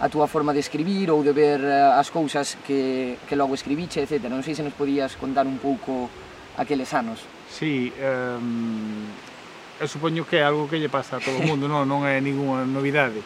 a 0.00 0.08
túa 0.08 0.26
forma 0.26 0.56
de 0.56 0.60
escribir 0.64 1.12
ou 1.12 1.22
de 1.22 1.36
ver 1.36 1.60
eh, 1.60 2.00
as 2.00 2.08
cousas 2.08 2.56
que, 2.66 3.20
que 3.28 3.36
logo 3.36 3.54
escribiche, 3.54 4.02
etc. 4.02 4.26
Non 4.32 4.42
sei 4.42 4.56
se 4.56 4.64
nos 4.64 4.74
podías 4.74 5.14
contar 5.20 5.44
un 5.46 5.60
pouco 5.60 6.08
aqueles 6.56 6.90
anos. 6.96 7.22
Sí, 7.52 7.92
um, 8.00 9.04
eu 9.78 9.86
supoño 9.86 10.24
que 10.24 10.40
é 10.40 10.44
algo 10.48 10.66
que 10.66 10.80
lle 10.80 10.88
pasa 10.88 11.16
a 11.16 11.22
todo 11.22 11.38
o 11.38 11.44
mundo, 11.44 11.68
non, 11.68 11.84
non 11.84 12.08
é 12.08 12.18
ninguna 12.24 12.64
novidade. 12.64 13.20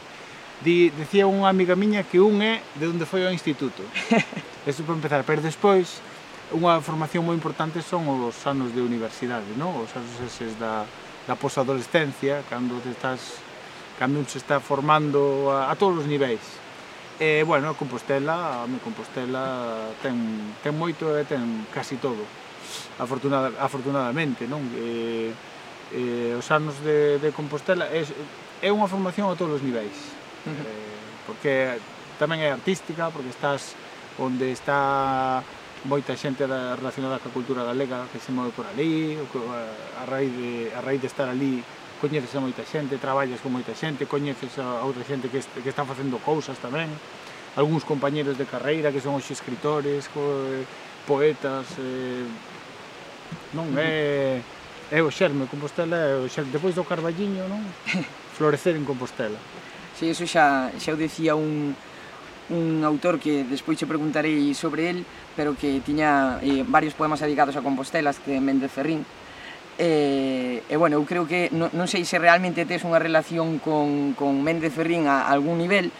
Di, 0.59 0.91
decía 0.91 1.31
unha 1.31 1.47
amiga 1.47 1.79
miña 1.79 2.03
que 2.03 2.19
un 2.19 2.43
é 2.43 2.59
de 2.75 2.91
onde 2.91 3.07
foi 3.07 3.23
ao 3.23 3.31
instituto. 3.31 3.79
Eso 4.67 4.83
para 4.83 4.99
empezar, 4.99 5.23
pero 5.23 5.39
despois 5.39 6.03
unha 6.51 6.83
formación 6.83 7.23
moi 7.23 7.39
importante 7.39 7.79
son 7.79 8.11
os 8.11 8.35
anos 8.43 8.75
de 8.75 8.83
universidade, 8.83 9.47
non? 9.55 9.71
Os 9.79 9.95
anos 9.95 10.19
eses 10.19 10.59
da, 10.59 10.83
da 11.31 11.39
posadolescencia, 11.39 12.43
cando 12.51 12.83
te 12.83 12.91
estás 12.91 13.39
cando 14.03 14.19
un 14.19 14.27
se 14.27 14.43
está 14.43 14.59
formando 14.59 15.55
a, 15.55 15.71
a 15.71 15.79
todos 15.79 16.03
os 16.03 16.11
niveis. 16.11 16.43
E, 17.23 17.47
bueno, 17.47 17.79
Compostela, 17.79 18.63
a 18.63 18.67
mi 18.67 18.83
Compostela 18.83 19.95
ten, 20.03 20.19
ten 20.59 20.75
moito 20.75 21.07
e 21.15 21.23
ten 21.23 21.71
casi 21.71 22.03
todo, 22.03 22.27
afortunada, 22.99 23.55
afortunadamente, 23.63 24.51
non? 24.51 24.67
E, 24.75 25.31
e, 25.95 26.35
os 26.35 26.51
anos 26.51 26.83
de, 26.83 27.23
de 27.23 27.31
Compostela 27.31 27.87
é, 27.95 28.03
é 28.59 28.75
unha 28.75 28.91
formación 28.91 29.31
a 29.31 29.39
todos 29.39 29.63
os 29.63 29.63
niveis 29.63 30.18
eh, 30.53 31.25
porque 31.27 31.79
tamén 32.17 32.41
é 32.41 32.51
artística, 32.51 33.13
porque 33.13 33.31
estás 33.31 33.77
onde 34.19 34.51
está 34.51 35.43
moita 35.87 36.19
xente 36.19 36.43
relacionada 36.47 37.23
coa 37.23 37.31
cultura 37.31 37.63
galega 37.63 38.11
que 38.11 38.19
se 38.19 38.35
move 38.35 38.51
por 38.51 38.67
ali, 38.67 39.15
a 39.15 40.05
raíz 40.09 40.33
de, 40.35 40.75
a 40.75 40.81
raíz 40.83 40.99
de 40.99 41.07
estar 41.07 41.31
ali 41.31 41.63
coñeces 42.03 42.31
a 42.35 42.41
moita 42.43 42.63
xente, 42.63 42.99
traballas 42.99 43.43
con 43.43 43.55
moita 43.55 43.75
xente, 43.75 44.07
coñeces 44.07 44.59
a 44.59 44.83
outra 44.83 45.03
xente 45.03 45.31
que, 45.31 45.43
est 45.43 45.51
que 45.63 45.71
está 45.71 45.87
facendo 45.87 46.19
cousas 46.23 46.59
tamén, 46.59 46.91
algúns 47.59 47.83
compañeros 47.83 48.39
de 48.39 48.47
carreira 48.47 48.91
que 48.95 49.03
son 49.03 49.19
hoxe 49.19 49.35
escritores, 49.35 50.07
poetas, 51.07 51.67
eh, 51.79 52.27
non 53.55 53.75
é 53.79 54.43
é 54.89 55.05
o 55.05 55.11
xerme 55.13 55.45
Compostela, 55.47 55.97
é 55.97 56.17
o 56.17 56.29
xerme 56.33 56.55
depois 56.55 56.73
do 56.73 56.87
Carballiño, 56.87 57.45
non? 57.51 57.61
Florecer 58.37 58.79
en 58.79 58.87
Compostela. 58.89 59.37
Sí, 59.99 60.11
eso 60.15 60.23
xa, 60.31 60.71
xa 60.79 60.95
o 60.95 60.97
decía 60.97 61.35
un, 61.35 61.75
un 62.55 62.87
autor 62.87 63.19
que 63.19 63.43
despois 63.43 63.75
che 63.75 63.83
preguntarei 63.83 64.55
sobre 64.55 64.95
el, 64.95 65.03
pero 65.35 65.59
que 65.59 65.83
tiña 65.83 66.39
eh, 66.39 66.63
varios 66.63 66.95
poemas 66.95 67.19
dedicados 67.19 67.59
a 67.59 67.67
Compostelas, 67.67 68.23
que 68.23 68.39
é 68.39 68.41
Méndez 68.41 68.71
Ferrín. 68.71 69.03
Eh, 69.75 70.63
e, 70.63 70.71
eh, 70.71 70.75
eh, 70.75 70.79
bueno, 70.79 71.03
eu 71.03 71.05
creo 71.05 71.27
que 71.27 71.51
non, 71.51 71.75
non 71.75 71.91
sei 71.91 72.07
se 72.07 72.15
realmente 72.23 72.63
tes 72.63 72.87
unha 72.87 73.03
relación 73.03 73.59
con, 73.59 74.15
con 74.15 74.39
Méndez 74.39 74.71
Ferrín 74.71 75.11
a, 75.11 75.27
a 75.27 75.35
algún 75.35 75.59
nivel, 75.59 75.91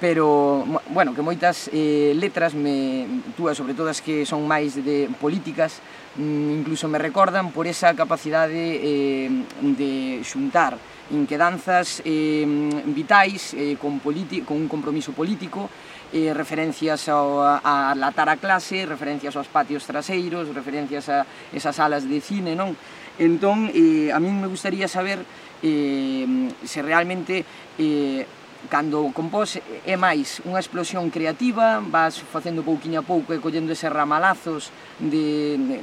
pero, 0.00 0.64
bueno, 0.90 1.14
que 1.14 1.22
moitas 1.22 1.66
eh, 1.74 2.14
letras, 2.14 2.54
me, 2.54 3.06
túas, 3.34 3.58
sobre 3.58 3.74
todo 3.74 3.90
as 3.90 3.98
que 3.98 4.22
son 4.22 4.46
máis 4.46 4.78
de 4.78 5.10
políticas, 5.18 5.82
mm, 6.14 6.62
incluso 6.62 6.86
me 6.86 7.02
recordan 7.02 7.50
por 7.50 7.66
esa 7.66 7.94
capacidade 7.98 8.78
eh, 8.78 9.26
de 9.60 10.22
xuntar 10.22 10.78
inquedanzas 11.10 12.02
eh, 12.04 12.44
vitais 12.86 13.54
eh, 13.54 13.76
con, 13.80 13.98
con 13.98 14.56
un 14.56 14.68
compromiso 14.68 15.12
político 15.12 15.68
eh, 16.12 16.32
referencias 16.32 17.08
ao, 17.08 17.42
a, 17.42 17.60
a 17.64 17.94
latar 17.94 18.28
a 18.28 18.40
clase, 18.40 18.86
referencias 18.86 19.36
aos 19.36 19.48
patios 19.48 19.84
traseiros, 19.84 20.48
referencias 20.54 21.08
a 21.08 21.26
esas 21.52 21.76
salas 21.76 22.08
de 22.08 22.20
cine, 22.20 22.56
non? 22.56 22.72
Entón, 23.18 23.68
eh, 23.74 24.14
a 24.14 24.22
min 24.22 24.40
me 24.40 24.48
gustaría 24.48 24.86
saber 24.86 25.20
eh, 25.60 26.24
se 26.64 26.80
realmente 26.80 27.44
eh, 27.76 28.24
cando 28.66 29.14
compós 29.14 29.62
é 29.86 29.94
máis 29.94 30.42
unha 30.42 30.58
explosión 30.58 31.06
creativa, 31.14 31.78
vas 31.78 32.18
facendo 32.18 32.66
pouquiño 32.66 32.98
a 32.98 33.06
pouco 33.06 33.30
e 33.30 33.38
collendo 33.38 33.70
ese 33.70 33.86
ramalazos 33.86 34.74
de, 34.98 35.54
de, 35.54 35.76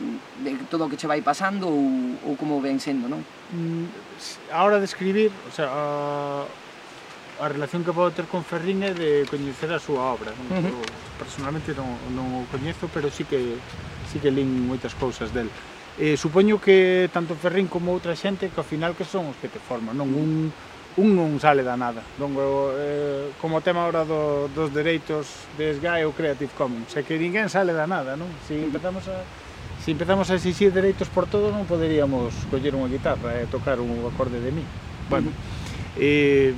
de 0.43 0.51
todo 0.67 0.85
o 0.85 0.89
que 0.91 0.99
che 0.99 1.07
vai 1.07 1.23
pasando 1.23 1.71
ou, 1.71 2.19
ou 2.27 2.35
como 2.35 2.59
ven 2.59 2.83
sendo, 2.83 3.07
non? 3.07 3.23
Mm, 3.55 3.87
a 4.51 4.59
hora 4.67 4.83
de 4.83 4.85
escribir, 4.91 5.31
o 5.47 5.51
sea, 5.55 5.71
a, 5.71 6.43
a 7.39 7.47
relación 7.47 7.87
que 7.87 7.95
podo 7.95 8.11
ter 8.11 8.27
con 8.27 8.43
Ferrín 8.43 8.83
é 8.83 8.91
de 8.91 9.23
coñecer 9.31 9.71
a 9.71 9.79
súa 9.79 10.11
obra. 10.11 10.35
Non? 10.35 10.45
Uh 10.51 10.59
-huh. 10.59 10.75
Eu, 10.75 11.15
personalmente 11.15 11.71
non, 11.71 11.95
non 12.11 12.43
o 12.43 12.51
coñezo, 12.51 12.91
pero 12.91 13.07
sí 13.07 13.23
que, 13.23 13.55
sí 14.11 14.19
que 14.19 14.35
lin 14.35 14.67
moitas 14.67 14.91
cousas 14.99 15.31
del. 15.31 15.47
Eh, 15.95 16.19
supoño 16.19 16.59
que 16.59 17.07
tanto 17.15 17.39
Ferrín 17.39 17.71
como 17.71 17.95
outra 17.95 18.19
xente 18.19 18.51
que 18.51 18.59
ao 18.59 18.67
final 18.67 18.99
que 18.99 19.07
son 19.07 19.31
os 19.31 19.39
que 19.39 19.47
te 19.47 19.63
forman, 19.63 19.95
non? 19.95 20.11
Un, 20.11 20.51
uh 20.51 20.51
-huh 20.51 20.74
un 20.97 21.11
non 21.15 21.35
sale 21.43 21.63
da 21.63 21.75
nada. 21.75 21.99
Don, 22.15 22.31
eh, 22.39 23.35
como 23.41 23.59
tema 23.59 23.83
ahora 23.83 24.07
do, 24.07 24.47
dos 24.55 24.71
dereitos 24.71 25.27
de 25.59 25.75
SGAE 25.75 26.07
ou 26.07 26.15
Creative 26.15 26.51
Commons, 26.55 26.95
é 26.95 27.03
que 27.03 27.19
ninguén 27.19 27.51
sale 27.51 27.75
da 27.75 27.83
nada, 27.83 28.15
non? 28.15 28.31
Se 28.47 28.55
empezamos 28.55 29.03
a, 29.11 29.19
se 29.83 29.91
empezamos 29.91 30.31
a 30.31 30.39
exixir 30.39 30.71
dereitos 30.71 31.11
por 31.11 31.27
todo, 31.27 31.51
non 31.51 31.67
poderíamos 31.67 32.31
coller 32.47 32.71
unha 32.71 32.87
guitarra 32.87 33.43
e 33.43 33.49
tocar 33.51 33.83
un 33.83 33.91
acorde 34.07 34.39
de 34.39 34.55
mí. 34.55 34.63
Bueno, 35.11 35.35
eh, 35.99 36.55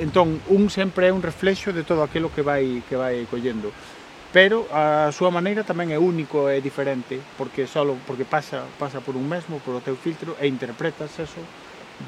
entón, 0.00 0.40
un 0.48 0.72
sempre 0.72 1.08
é 1.08 1.12
un 1.12 1.20
reflexo 1.20 1.76
de 1.76 1.84
todo 1.84 2.00
aquilo 2.00 2.32
que 2.32 2.40
vai, 2.40 2.80
que 2.88 2.96
vai 2.96 3.28
collendo 3.28 3.68
pero 4.32 4.64
a 4.72 5.12
súa 5.12 5.28
maneira 5.28 5.60
tamén 5.60 5.92
é 5.92 6.00
único 6.00 6.48
e 6.48 6.64
diferente 6.64 7.20
porque 7.36 7.68
só 7.68 7.84
porque 8.08 8.24
pasa 8.24 8.64
pasa 8.80 9.04
por 9.04 9.12
un 9.12 9.28
mesmo, 9.28 9.60
por 9.60 9.76
o 9.76 9.84
teu 9.84 9.92
filtro 9.92 10.40
e 10.40 10.48
interpretas 10.48 11.12
eso 11.20 11.44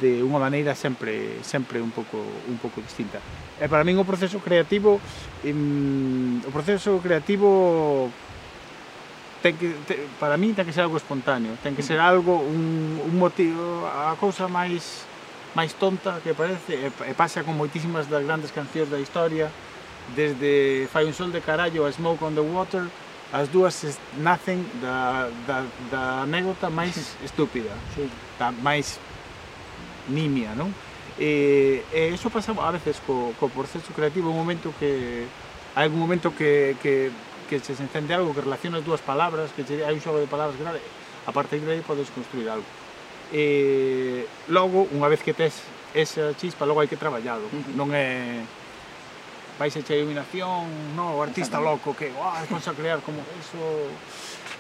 de 0.01 0.23
unha 0.23 0.41
maneira 0.41 0.75
sempre 0.75 1.39
sempre 1.43 1.79
un 1.79 1.91
pouco 1.91 2.19
un 2.49 2.59
pouco 2.59 2.83
distinta. 2.83 3.23
E 3.61 3.67
para 3.71 3.87
min 3.87 3.99
o 3.99 4.07
proceso 4.07 4.43
creativo 4.43 4.99
em, 5.45 6.43
o 6.43 6.51
proceso 6.51 6.99
creativo 6.99 8.11
ten 9.45 9.61
que 9.61 9.77
te, 9.85 10.09
para 10.17 10.41
min 10.41 10.57
ten 10.57 10.65
que 10.65 10.73
ser 10.73 10.89
algo 10.89 10.97
espontáneo, 10.97 11.55
ten 11.61 11.77
que 11.77 11.85
ser 11.85 12.01
algo 12.01 12.41
un, 12.41 12.97
un 12.99 13.15
motivo, 13.21 13.85
a 13.85 14.17
cousa 14.17 14.49
máis 14.49 15.05
máis 15.55 15.77
tonta 15.77 16.19
que 16.25 16.35
parece 16.35 16.75
e, 16.75 16.89
e 16.91 17.13
pasa 17.15 17.47
con 17.47 17.55
moitísimas 17.55 18.11
das 18.11 18.25
grandes 18.27 18.51
cancións 18.51 18.91
da 18.91 18.99
historia, 18.99 19.53
desde 20.17 20.89
Fai 20.91 21.05
un 21.07 21.15
sol 21.15 21.31
de 21.31 21.41
carallo 21.41 21.87
a 21.87 21.93
Smoke 21.93 22.25
on 22.25 22.35
the 22.35 22.43
Water, 22.43 22.89
as 23.33 23.49
dúas 23.49 23.99
nacen 24.19 24.67
da, 24.83 25.31
da, 25.47 25.65
da 25.91 26.03
anécdota 26.23 26.69
máis 26.71 26.97
estúpida, 27.25 27.71
sí. 27.95 28.09
da 28.39 28.49
máis 28.51 28.97
nimia, 30.09 30.53
non? 30.55 30.73
E, 31.19 31.87
e 31.95 32.11
eso 32.11 32.29
pasa 32.29 32.51
a 32.51 32.71
veces 32.75 32.99
co, 33.07 33.33
co 33.39 33.47
proceso 33.49 33.95
creativo, 33.95 34.31
un 34.31 34.39
momento 34.39 34.75
que 34.77 35.25
hai 35.75 35.87
un 35.91 35.99
momento 35.99 36.35
que, 36.35 36.75
que, 36.83 37.11
que 37.51 37.59
se 37.59 37.75
encende 37.79 38.15
algo, 38.15 38.35
que 38.35 38.43
relaciona 38.43 38.79
as 38.79 38.87
dúas 38.87 39.03
palabras, 39.03 39.51
que 39.55 39.63
che, 39.63 39.83
hai 39.87 39.95
un 39.95 40.03
xogo 40.03 40.19
de 40.19 40.31
palabras 40.31 40.59
grave, 40.59 40.83
a 41.27 41.33
partir 41.33 41.63
de 41.63 41.79
aí 41.79 41.83
podes 41.83 42.11
construir 42.11 42.51
algo. 42.51 42.67
E 43.35 44.27
logo, 44.51 44.87
unha 44.95 45.11
vez 45.11 45.23
que 45.23 45.35
tes 45.35 45.55
esa 45.95 46.35
chispa, 46.35 46.67
logo 46.67 46.83
hai 46.83 46.91
que 46.91 46.99
traballalo, 46.99 47.47
non 47.79 47.95
é 47.95 48.43
vais 49.59 49.75
a 49.75 49.79
echar 49.79 49.95
iluminación, 49.95 50.67
no, 50.99 51.15
o 51.15 51.23
artista 51.23 51.63
loco 51.63 51.95
que, 51.95 52.11
guau, 52.11 52.35
vamos 52.51 52.67
a 52.67 52.75
crear 52.75 52.99
como 53.07 53.23
eso. 53.39 53.59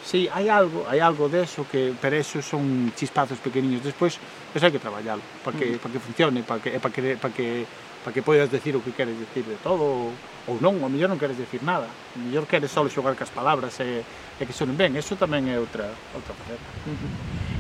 Sí, 0.07 0.31
hai 0.31 0.47
algo, 0.47 0.87
hai 0.87 1.03
algo 1.03 1.27
de 1.27 1.43
eso 1.43 1.67
que, 1.67 1.95
pero 1.99 2.15
eso 2.15 2.39
son 2.43 2.93
chispazos 2.95 3.43
pequeniños. 3.43 3.83
Despois, 3.83 4.21
Eso 4.55 4.65
hai 4.67 4.73
que 4.73 4.79
traballalo 4.79 5.21
para 5.43 5.59
que, 5.59 5.67
mm. 5.75 5.83
para 5.83 5.91
que 5.91 5.99
funcione, 5.99 6.41
para 6.47 6.63
que, 6.63 6.71
eh, 6.71 6.79
para 6.79 6.95
que, 6.95 7.03
para 7.19 7.35
que, 7.35 7.67
para 8.07 8.13
que 8.15 8.23
poidas 8.23 8.47
decir 8.47 8.79
o 8.79 8.81
que 8.81 8.95
queres 8.95 9.19
decir 9.19 9.43
de 9.43 9.59
todo 9.59 10.15
ou 10.47 10.57
non, 10.63 10.79
ou 10.79 10.87
mellor 10.87 11.11
non 11.11 11.19
queres 11.19 11.35
decir 11.35 11.59
nada. 11.67 11.91
o 12.15 12.19
mellor 12.23 12.47
queres 12.47 12.71
só 12.71 12.87
xogar 12.87 13.19
cas 13.19 13.35
palabras 13.35 13.75
e, 13.83 14.07
e 14.07 14.43
que 14.47 14.55
sonen 14.55 14.79
ben. 14.79 14.95
Eso 14.95 15.19
tamén 15.19 15.51
é 15.51 15.59
outra 15.59 15.91
outra 16.15 16.33
faceta. 16.39 16.69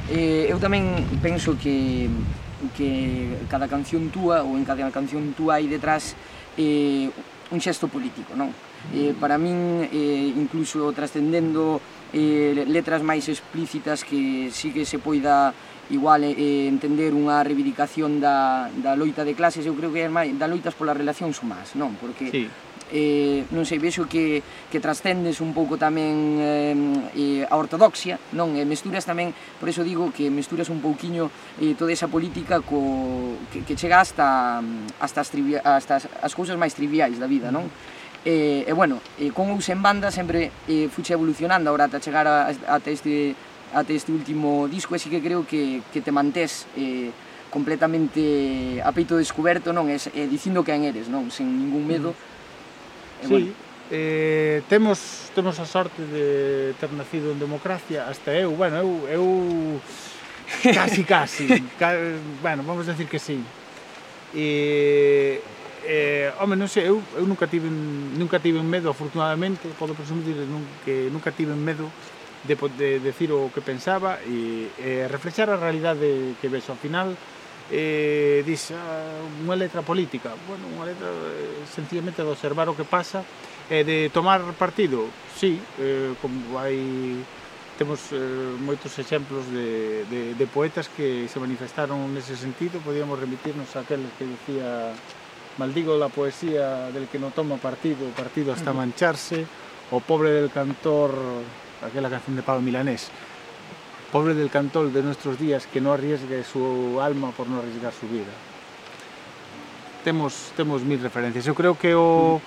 Eh, 0.06 0.46
eu 0.46 0.62
tamén 0.62 1.02
penso 1.18 1.58
que 1.58 2.06
que 2.78 3.42
cada 3.50 3.66
canción 3.68 4.08
túa 4.08 4.46
ou 4.46 4.54
en 4.54 4.62
cada 4.62 4.86
canción 4.94 5.34
túa 5.34 5.58
hai 5.58 5.66
detrás 5.66 6.14
eh, 6.56 7.10
un 7.50 7.60
xesto 7.60 7.90
político, 7.90 8.38
non? 8.38 8.54
Eh, 8.92 9.12
mm. 9.12 9.20
para 9.20 9.36
min, 9.36 9.88
eh, 9.88 10.30
incluso 10.36 10.92
trascendendo 10.92 11.80
eh, 12.12 12.64
letras 12.68 13.02
máis 13.02 13.26
explícitas 13.28 14.04
que 14.04 14.52
sí 14.52 14.70
que 14.70 14.86
se 14.86 15.02
poida 15.02 15.52
igual 15.90 16.24
eh, 16.24 16.32
eh, 16.32 16.66
entender 16.68 17.12
unha 17.12 17.44
reivindicación 17.44 18.22
da, 18.22 18.70
da 18.80 18.96
loita 18.96 19.26
de 19.26 19.36
clases, 19.36 19.66
eu 19.68 19.76
creo 19.76 19.92
que 19.92 20.04
é 20.04 20.08
máis 20.08 20.32
da 20.36 20.48
loitas 20.48 20.72
polas 20.72 20.96
relacións 20.96 21.36
humás, 21.44 21.76
non? 21.76 21.92
Porque 22.00 22.32
sí. 22.32 22.48
eh, 22.94 23.44
non 23.52 23.68
sei, 23.68 23.76
vexo 23.76 24.08
que, 24.08 24.40
que 24.72 24.80
trascendes 24.80 25.44
un 25.44 25.52
pouco 25.52 25.76
tamén 25.76 26.40
eh, 26.40 26.76
eh, 27.12 27.42
a 27.44 27.54
ortodoxia, 27.60 28.16
non? 28.32 28.56
E 28.56 28.64
mesturas 28.64 29.04
tamén, 29.04 29.36
por 29.60 29.68
eso 29.68 29.84
digo 29.84 30.08
que 30.08 30.32
mesturas 30.32 30.72
un 30.72 30.80
pouquiño 30.80 31.28
eh, 31.60 31.76
toda 31.76 31.92
esa 31.92 32.08
política 32.08 32.64
co, 32.64 33.36
que, 33.52 33.66
que 33.66 33.76
chega 33.76 34.00
hasta, 34.00 34.64
hasta, 35.00 35.20
as, 35.20 35.28
trivia, 35.28 35.60
hasta 35.60 36.00
as, 36.00 36.04
as 36.08 36.32
cousas 36.32 36.56
máis 36.56 36.72
triviais 36.72 37.20
da 37.20 37.28
vida, 37.28 37.52
non? 37.52 37.68
E, 38.24 38.64
eh, 38.64 38.64
e 38.64 38.72
eh, 38.72 38.72
bueno, 38.72 39.04
eh, 39.20 39.28
con 39.36 39.52
ou 39.52 39.60
sen 39.60 39.84
banda 39.84 40.08
sempre 40.08 40.48
eh, 40.64 40.88
fuche 40.88 41.12
evolucionando 41.12 41.68
agora 41.68 41.92
ata 41.92 42.00
chegar 42.00 42.24
a, 42.24 42.48
ata 42.48 42.88
este 42.88 43.36
ate 43.74 43.94
este 43.94 44.12
último 44.12 44.68
disco, 44.68 44.94
así 44.94 45.10
que 45.10 45.20
creo 45.20 45.46
que, 45.46 45.82
que 45.92 46.00
te 46.00 46.12
mantés 46.12 46.66
eh, 46.78 47.10
completamente 47.50 48.80
a 48.82 48.90
peito 48.94 49.18
descoberto, 49.18 49.74
non? 49.74 49.90
E, 49.90 49.98
eh, 49.98 50.26
dicindo 50.30 50.62
quen 50.62 50.86
eres, 50.86 51.10
non? 51.10 51.28
Sen 51.30 51.46
ningún 51.50 51.84
medo. 51.86 52.14
Mm. 52.14 53.26
Sí, 53.26 53.30
bueno. 53.30 53.50
eh, 53.90 54.62
temos, 54.70 55.30
temos 55.34 55.58
a 55.58 55.66
sorte 55.66 56.02
de 56.06 56.74
ter 56.78 56.90
nacido 56.94 57.34
en 57.34 57.38
democracia, 57.38 58.06
hasta 58.08 58.34
eu, 58.34 58.54
bueno, 58.54 58.78
eu, 58.78 58.90
eu 59.10 59.26
casi, 60.74 61.04
casi, 61.04 61.46
ca, 61.78 61.94
bueno, 62.40 62.62
vamos 62.62 62.86
a 62.88 62.92
decir 62.94 63.06
que 63.06 63.18
sí. 63.18 63.42
E, 64.34 65.38
eh, 65.86 66.32
home, 66.40 66.56
non 66.56 66.66
sei, 66.66 66.90
eu, 66.90 66.98
eu 67.14 67.22
nunca 67.22 67.46
tive 67.46 67.70
nunca 68.18 68.42
tive 68.42 68.58
medo, 68.62 68.90
afortunadamente, 68.90 69.68
podo 69.78 69.94
presumir 69.94 70.34
que 70.82 71.06
nunca 71.12 71.30
tive 71.30 71.54
medo 71.54 71.86
de, 72.44 72.54
de 72.76 73.00
decir 73.00 73.32
o 73.32 73.48
que 73.52 73.64
pensaba 73.64 74.20
e, 74.24 74.68
e 74.78 75.08
reflexar 75.08 75.48
a 75.48 75.56
realidade 75.56 76.36
que 76.40 76.48
vexo. 76.52 76.72
Ao 76.72 76.80
final 76.80 77.16
eh, 77.72 78.44
dis 78.44 78.72
ah, 78.76 79.24
unha 79.44 79.56
letra 79.56 79.80
política 79.80 80.36
bueno, 80.44 80.68
unha 80.76 80.84
letra 80.84 81.08
eh, 81.08 81.64
sencillamente 81.64 82.20
de 82.20 82.28
observar 82.28 82.68
o 82.68 82.76
que 82.76 82.84
pasa 82.84 83.24
e 83.72 83.80
eh, 83.80 83.84
de 83.84 83.98
tomar 84.12 84.44
partido. 84.60 85.08
Sí, 85.32 85.56
eh, 85.80 86.12
como 86.20 86.60
hai 86.60 86.76
temos 87.80 88.12
eh, 88.12 88.54
moitos 88.60 88.92
exemplos 89.00 89.48
de, 89.50 90.04
de, 90.06 90.20
de 90.36 90.46
poetas 90.46 90.86
que 90.92 91.26
se 91.26 91.40
manifestaron 91.40 92.12
nese 92.12 92.36
sentido. 92.36 92.78
Podíamos 92.84 93.16
remitirnos 93.16 93.72
a 93.74 93.82
aqueles 93.82 94.12
que 94.20 94.28
decía 94.28 94.92
maldigo 95.56 95.96
la 95.96 96.12
poesía 96.12 96.92
del 96.92 97.08
que 97.08 97.18
no 97.18 97.32
toma 97.32 97.56
partido 97.56 98.04
o 98.04 98.12
partido 98.12 98.52
hasta 98.52 98.76
mancharse 98.76 99.48
o 99.90 100.04
pobre 100.04 100.36
del 100.36 100.52
cantor 100.52 101.16
aquella 101.84 102.10
canción 102.10 102.36
de 102.36 102.42
Pablo 102.42 102.62
Milanés. 102.62 103.10
Pobre 104.10 104.34
del 104.34 104.50
cantor 104.50 104.92
de 104.92 105.02
nuestros 105.02 105.38
días 105.38 105.66
que 105.66 105.80
no 105.80 105.92
arriesgue 105.92 106.44
su 106.44 107.00
alma 107.00 107.30
por 107.32 107.48
no 107.48 107.58
arriesgar 107.58 107.92
su 107.92 108.08
vida. 108.08 108.32
Temos, 110.04 110.52
temos 110.56 110.82
mil 110.82 111.00
referencias. 111.00 111.46
Eu 111.46 111.54
creo 111.54 111.74
que 111.76 111.94
o, 111.94 112.40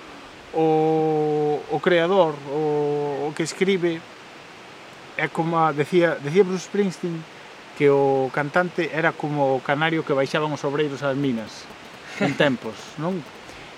o, 0.53 1.59
o 1.71 1.77
creador, 1.81 2.35
o, 2.53 3.27
o 3.27 3.33
que 3.35 3.43
escribe, 3.43 3.99
é 5.17 5.27
como 5.27 5.57
a, 5.57 5.73
decía, 5.73 6.15
decía 6.21 6.45
Bruce 6.45 6.69
Springsteen 6.69 7.17
que 7.77 7.89
o 7.89 8.29
cantante 8.33 8.89
era 8.93 9.11
como 9.11 9.57
o 9.57 9.61
canario 9.61 10.05
que 10.05 10.13
baixaban 10.13 10.53
os 10.53 10.63
obreiros 10.65 11.01
ás 11.01 11.17
minas 11.17 11.65
en 12.21 12.33
tempos, 12.37 12.73
non? 12.97 13.21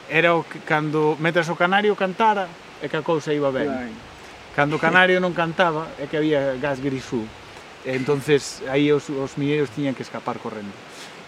Era 0.07 0.35
o 0.35 0.43
que 0.43 0.59
cando 0.63 1.19
metras 1.19 1.51
o 1.51 1.55
canario 1.55 1.95
cantara 1.95 2.47
é 2.79 2.87
que 2.87 2.95
a 2.95 3.03
cousa 3.03 3.35
iba 3.35 3.51
ben. 3.51 3.71
Cando 4.59 4.75
o 4.75 4.83
canario 4.83 5.23
non 5.23 5.31
cantaba, 5.31 5.87
é 5.95 6.11
que 6.11 6.19
había 6.19 6.59
gas 6.59 6.83
grisú. 6.83 7.23
E 7.87 7.95
entonces 7.95 8.59
aí 8.67 8.91
os, 8.91 9.07
os 9.07 9.39
mineiros 9.39 9.71
tiñan 9.71 9.95
que 9.95 10.03
escapar 10.03 10.35
correndo. 10.43 10.75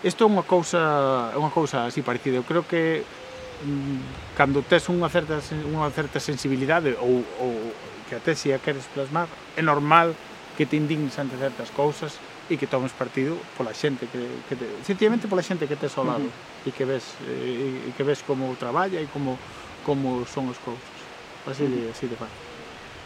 Isto 0.04 0.28
é 0.28 0.36
unha 0.36 0.44
cousa, 0.44 1.32
é 1.32 1.40
unha 1.40 1.48
cousa 1.48 1.88
así 1.88 2.04
parecida. 2.04 2.36
Eu 2.36 2.44
creo 2.44 2.68
que 2.68 3.08
mm, 3.64 4.36
cando 4.36 4.60
tes 4.68 4.84
unha 4.92 5.08
certa 5.08 5.40
unha 5.64 5.88
certa 5.96 6.20
sensibilidade 6.20 6.92
ou, 7.00 7.24
ou 7.40 7.72
que 8.12 8.20
até 8.20 8.36
se 8.36 8.52
a 8.52 8.60
queres 8.60 8.84
plasmar, 8.92 9.32
é 9.56 9.64
normal 9.64 10.12
que 10.60 10.68
te 10.68 10.76
indignes 10.76 11.16
ante 11.16 11.40
certas 11.40 11.72
cousas 11.72 12.20
e 12.52 12.60
que 12.60 12.68
tomes 12.68 12.92
partido 12.92 13.40
pola 13.56 13.72
xente 13.72 14.12
que, 14.12 14.44
que 14.52 14.60
te, 14.60 14.68
sencillamente 14.84 15.32
pola 15.32 15.40
xente 15.40 15.72
que 15.72 15.80
tes 15.80 15.96
ao 15.96 16.04
lado 16.04 16.28
uh 16.28 16.36
-huh. 16.36 16.68
e 16.68 16.76
que 16.76 16.84
ves 16.84 17.16
e, 17.24 17.88
e 17.88 17.90
que 17.96 18.04
ves 18.04 18.28
como 18.28 18.52
traballa 18.60 19.00
e 19.00 19.08
como 19.08 19.40
como 19.88 20.28
son 20.28 20.52
as 20.52 20.60
cousas. 20.60 20.92
Así 21.48 21.64
de, 21.64 21.96
así 21.96 22.12
de 22.12 22.20
fácil. 22.20 22.51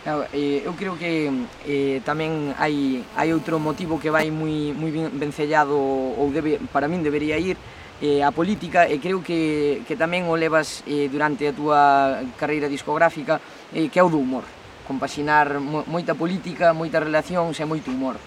Eh, 0.05 0.61
eu 0.61 0.77
creo 0.77 0.93
que 1.01 1.33
eh, 1.65 1.97
tamén 2.05 2.53
hai, 2.61 3.01
hai 3.17 3.33
outro 3.33 3.57
motivo 3.57 3.97
que 3.97 4.13
vai 4.13 4.29
moi, 4.29 4.69
moi 4.77 4.93
ben 4.93 5.09
vencellado 5.17 5.73
ou 5.73 6.29
debe, 6.29 6.61
para 6.69 6.85
min 6.85 7.01
debería 7.01 7.41
ir 7.41 7.57
eh, 8.05 8.21
a 8.21 8.29
política 8.29 8.85
e 8.85 9.01
creo 9.01 9.25
que, 9.25 9.81
que 9.81 9.97
tamén 9.97 10.29
o 10.29 10.37
levas 10.37 10.85
eh, 10.85 11.09
durante 11.09 11.49
a 11.49 11.57
túa 11.57 12.21
carreira 12.37 12.69
discográfica 12.69 13.41
eh, 13.73 13.89
que 13.89 13.97
é 13.97 14.05
o 14.05 14.13
do 14.13 14.21
humor 14.21 14.45
compaxinar 14.85 15.57
mo, 15.57 15.81
moita 15.89 16.13
política, 16.13 16.69
moitas 16.69 17.01
relacións 17.01 17.57
e 17.57 17.65
moito 17.65 17.89
humor 17.89 18.21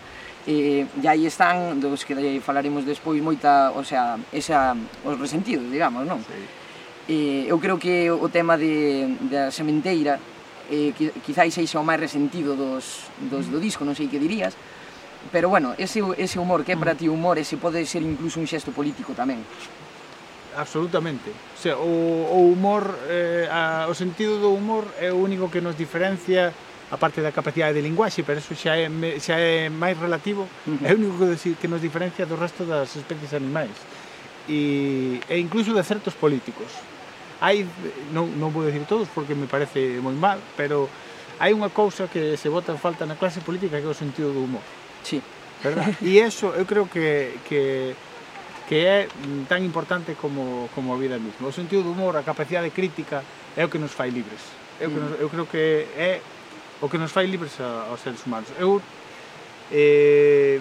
eh, 0.51 0.83
e 0.83 1.07
aí 1.07 1.31
están 1.31 1.79
dos 1.79 2.03
que 2.03 2.43
falaremos 2.43 2.83
despois 2.83 3.23
moita, 3.23 3.71
o 3.71 3.87
sea, 3.87 4.19
esa, 4.35 4.75
os 5.07 5.15
resentidos, 5.15 5.71
digamos, 5.71 6.03
non? 6.03 6.19
Sí. 6.27 6.43
Eh, 7.07 7.47
eu 7.47 7.63
creo 7.63 7.79
que 7.79 8.11
o 8.11 8.27
tema 8.35 8.59
de, 8.59 9.15
da 9.31 9.55
sementeira 9.55 10.19
eh, 10.71 10.93
quizáis 11.25 11.53
seixa 11.53 11.81
o 11.81 11.85
máis 11.85 12.01
resentido 12.01 12.55
dos, 12.55 13.09
dos 13.29 13.49
do 13.49 13.59
disco, 13.59 13.85
non 13.85 13.97
sei 13.97 14.07
que 14.09 14.21
dirías, 14.21 14.55
pero 15.33 15.49
bueno, 15.49 15.75
ese, 15.77 16.01
ese 16.17 16.39
humor, 16.39 16.65
que 16.65 16.73
é 16.73 16.79
para 16.79 16.95
ti 16.95 17.09
humor, 17.09 17.37
ese 17.37 17.59
pode 17.59 17.85
ser 17.85 18.05
incluso 18.05 18.39
un 18.39 18.47
xesto 18.47 18.71
político 18.71 19.13
tamén. 19.13 19.43
Absolutamente. 20.57 21.31
O, 21.31 21.59
sea, 21.59 21.77
o, 21.79 21.93
o 22.35 22.41
humor, 22.51 22.97
eh, 23.07 23.47
a, 23.51 23.87
o 23.87 23.95
sentido 23.95 24.39
do 24.41 24.51
humor 24.51 24.89
é 24.99 25.13
o 25.13 25.19
único 25.19 25.51
que 25.51 25.61
nos 25.61 25.77
diferencia 25.77 26.51
a 26.91 26.97
parte 26.97 27.21
da 27.21 27.33
capacidade 27.33 27.77
de 27.77 27.83
linguaxe, 27.85 28.25
pero 28.25 28.41
eso 28.41 28.57
xa 28.57 28.75
é, 28.75 28.89
xa 29.21 29.37
é 29.37 29.69
máis 29.69 30.01
relativo, 30.01 30.49
é 30.81 30.93
o 30.93 30.97
único 30.97 31.21
que 31.61 31.69
nos 31.69 31.85
diferencia 31.85 32.25
do 32.25 32.35
resto 32.35 32.65
das 32.65 32.97
especies 32.97 33.37
animais 33.37 33.77
e, 34.49 35.21
e 35.29 35.37
incluso 35.37 35.77
de 35.77 35.85
certos 35.85 36.17
políticos 36.17 36.73
hai 37.41 37.67
non, 38.11 38.31
non 38.39 38.51
vou 38.51 38.67
dicir 38.67 38.83
todos 38.87 39.07
porque 39.11 39.35
me 39.35 39.47
parece 39.47 40.03
moi 40.03 40.15
mal, 40.15 40.43
pero 40.59 40.91
hai 41.39 41.55
unha 41.55 41.71
cousa 41.71 42.11
que 42.11 42.35
se 42.35 42.51
bota 42.51 42.75
en 42.75 42.81
falta 42.83 43.07
na 43.07 43.15
clase 43.15 43.39
política 43.41 43.79
que 43.79 43.87
é 43.87 43.93
o 43.93 43.97
sentido 43.97 44.35
do 44.35 44.43
humor. 44.43 44.65
Sí. 45.07 45.23
Verdad? 45.63 45.91
E 46.03 46.19
eso 46.19 46.55
eu 46.55 46.67
creo 46.67 46.87
que, 46.91 47.39
que 47.47 47.95
que 48.69 48.85
é 48.85 49.09
tan 49.49 49.65
importante 49.65 50.13
como, 50.13 50.69
como 50.77 50.93
a 50.93 51.01
vida 51.01 51.17
mesma. 51.17 51.49
O 51.49 51.55
sentido 51.57 51.89
do 51.89 51.97
humor, 51.97 52.21
a 52.21 52.23
capacidade 52.23 52.69
crítica 52.69 53.25
é 53.57 53.65
o 53.65 53.73
que 53.73 53.81
nos 53.81 53.97
fai 53.97 54.13
libres. 54.13 54.45
Eu, 54.77 54.93
que 54.93 55.01
nos, 55.01 55.11
mm. 55.17 55.23
eu 55.25 55.29
creo 55.33 55.47
que 55.49 55.65
é 55.97 56.21
o 56.85 56.87
que 56.93 57.01
nos 57.01 57.11
fai 57.11 57.25
libres 57.25 57.57
a, 57.65 57.89
aos 57.89 58.05
seres 58.05 58.21
humanos. 58.29 58.53
Eu 58.61 58.85
eh, 59.73 60.61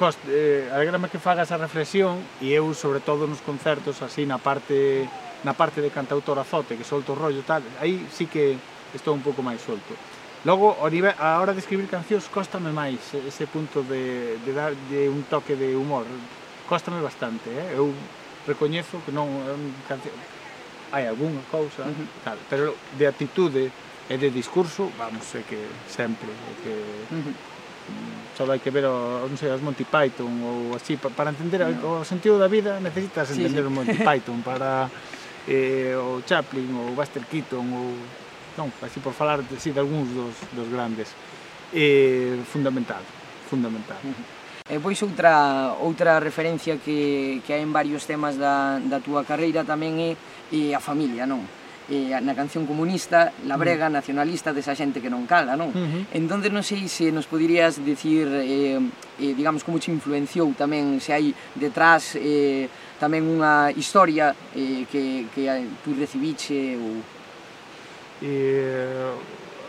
cost, 0.00 0.18
eh, 0.28 0.72
alegrame 0.72 1.12
que 1.12 1.20
fagas 1.20 1.52
a 1.52 1.60
reflexión 1.60 2.24
e 2.40 2.56
eu, 2.56 2.72
sobre 2.72 3.04
todo 3.04 3.28
nos 3.28 3.44
concertos, 3.44 4.00
así 4.00 4.24
na 4.24 4.40
parte 4.40 5.04
na 5.44 5.54
parte 5.54 5.80
de 5.80 5.90
cantautor 5.90 6.38
azote, 6.38 6.76
que 6.76 6.84
solto 6.84 7.12
o 7.12 7.18
rollo 7.18 7.42
tal, 7.42 7.62
aí 7.80 8.06
sí 8.10 8.26
que 8.26 8.56
estou 8.94 9.14
un 9.14 9.22
pouco 9.22 9.42
máis 9.42 9.60
solto. 9.62 9.94
Logo, 10.44 10.74
a, 10.82 10.90
nivel, 10.90 11.14
a 11.18 11.38
hora 11.38 11.54
de 11.54 11.62
escribir 11.62 11.86
cancións, 11.86 12.26
cóstame 12.26 12.74
máis 12.74 12.98
ese 13.14 13.46
punto 13.46 13.82
de, 13.86 14.38
de 14.42 14.50
dar 14.54 14.74
de 14.90 15.06
un 15.06 15.22
toque 15.26 15.54
de 15.54 15.74
humor. 15.74 16.06
Cóstame 16.66 16.98
bastante, 17.02 17.50
eh? 17.50 17.78
Eu 17.78 17.94
recoñezo 18.46 19.02
que 19.06 19.14
non 19.14 19.30
é 19.46 19.52
un 19.54 19.70
canción... 19.86 20.14
Hai 20.92 21.08
algunha 21.08 21.40
cousa, 21.48 21.88
uh 21.88 21.94
-huh. 21.94 22.08
tal, 22.26 22.38
pero 22.50 22.76
de 22.98 23.06
atitude 23.08 23.72
e 24.10 24.14
de 24.18 24.28
discurso, 24.28 24.92
vamos, 24.98 25.24
é 25.34 25.42
que 25.46 25.58
sempre, 25.88 26.28
é 26.28 26.54
que... 26.60 26.74
Uh 27.10 27.22
-huh 27.22 27.52
só 28.36 28.50
hai 28.50 28.58
que 28.58 28.70
ver 28.70 28.88
o, 28.88 29.28
non 29.28 29.36
sei, 29.36 29.52
os 29.52 29.60
Monty 29.60 29.84
Python 29.84 30.32
ou 30.42 30.74
así, 30.74 30.96
para 30.96 31.30
entender 31.30 31.68
no. 31.68 32.00
o 32.00 32.04
sentido 32.04 32.40
da 32.40 32.48
vida 32.48 32.80
necesitas 32.80 33.28
entender 33.30 33.60
sí, 33.62 33.68
sí. 33.68 33.70
o 33.70 33.72
Monty 33.72 33.98
Python 34.08 34.40
para 34.40 34.88
eh, 35.48 35.96
o 35.96 36.22
Chaplin, 36.26 36.70
o 36.74 36.94
Buster 36.94 37.24
Keaton, 37.26 37.66
ou 37.66 37.94
non, 38.58 38.68
así 38.84 39.00
por 39.00 39.16
falar 39.16 39.40
de, 39.42 39.56
sí, 39.56 39.72
de 39.72 39.80
algúns 39.80 40.12
dos, 40.12 40.34
dos 40.52 40.68
grandes. 40.68 41.14
Eh, 41.72 42.36
fundamental, 42.44 43.00
fundamental. 43.48 43.96
E 44.68 44.78
pois 44.78 45.00
outra, 45.02 45.74
outra 45.80 46.20
referencia 46.20 46.78
que, 46.78 47.40
que 47.42 47.52
hai 47.56 47.64
en 47.64 47.72
varios 47.72 48.04
temas 48.06 48.38
da, 48.38 48.78
da 48.78 49.02
túa 49.02 49.24
carreira 49.26 49.66
tamén 49.66 49.98
é, 49.98 50.10
é 50.52 50.76
a 50.76 50.80
familia, 50.80 51.26
non? 51.26 51.42
eh, 51.90 52.14
na 52.22 52.34
canción 52.34 52.66
comunista, 52.66 53.32
la 53.46 53.56
mm. 53.56 53.60
brega 53.60 53.86
nacionalista 53.90 54.54
desa 54.54 54.76
xente 54.76 55.02
que 55.02 55.10
non 55.10 55.26
cala, 55.26 55.58
non? 55.58 55.74
Uh 55.74 56.06
-huh. 56.06 56.18
Entón, 56.18 56.44
non 56.52 56.62
sei 56.62 56.86
se 56.86 57.10
nos 57.10 57.26
poderías 57.26 57.82
dicir, 57.82 58.28
eh, 58.30 58.78
eh, 59.18 59.32
digamos, 59.34 59.66
como 59.66 59.82
che 59.82 59.90
influenciou 59.90 60.54
tamén, 60.54 61.02
se 61.02 61.10
hai 61.10 61.34
detrás 61.58 62.14
eh, 62.14 62.70
tamén 63.02 63.26
unha 63.26 63.74
historia 63.74 64.30
eh, 64.54 64.86
que, 64.86 65.26
que 65.34 65.42
tú 65.82 65.90
recibiche 65.98 66.78
ou... 66.78 67.02
Eh, 68.22 69.10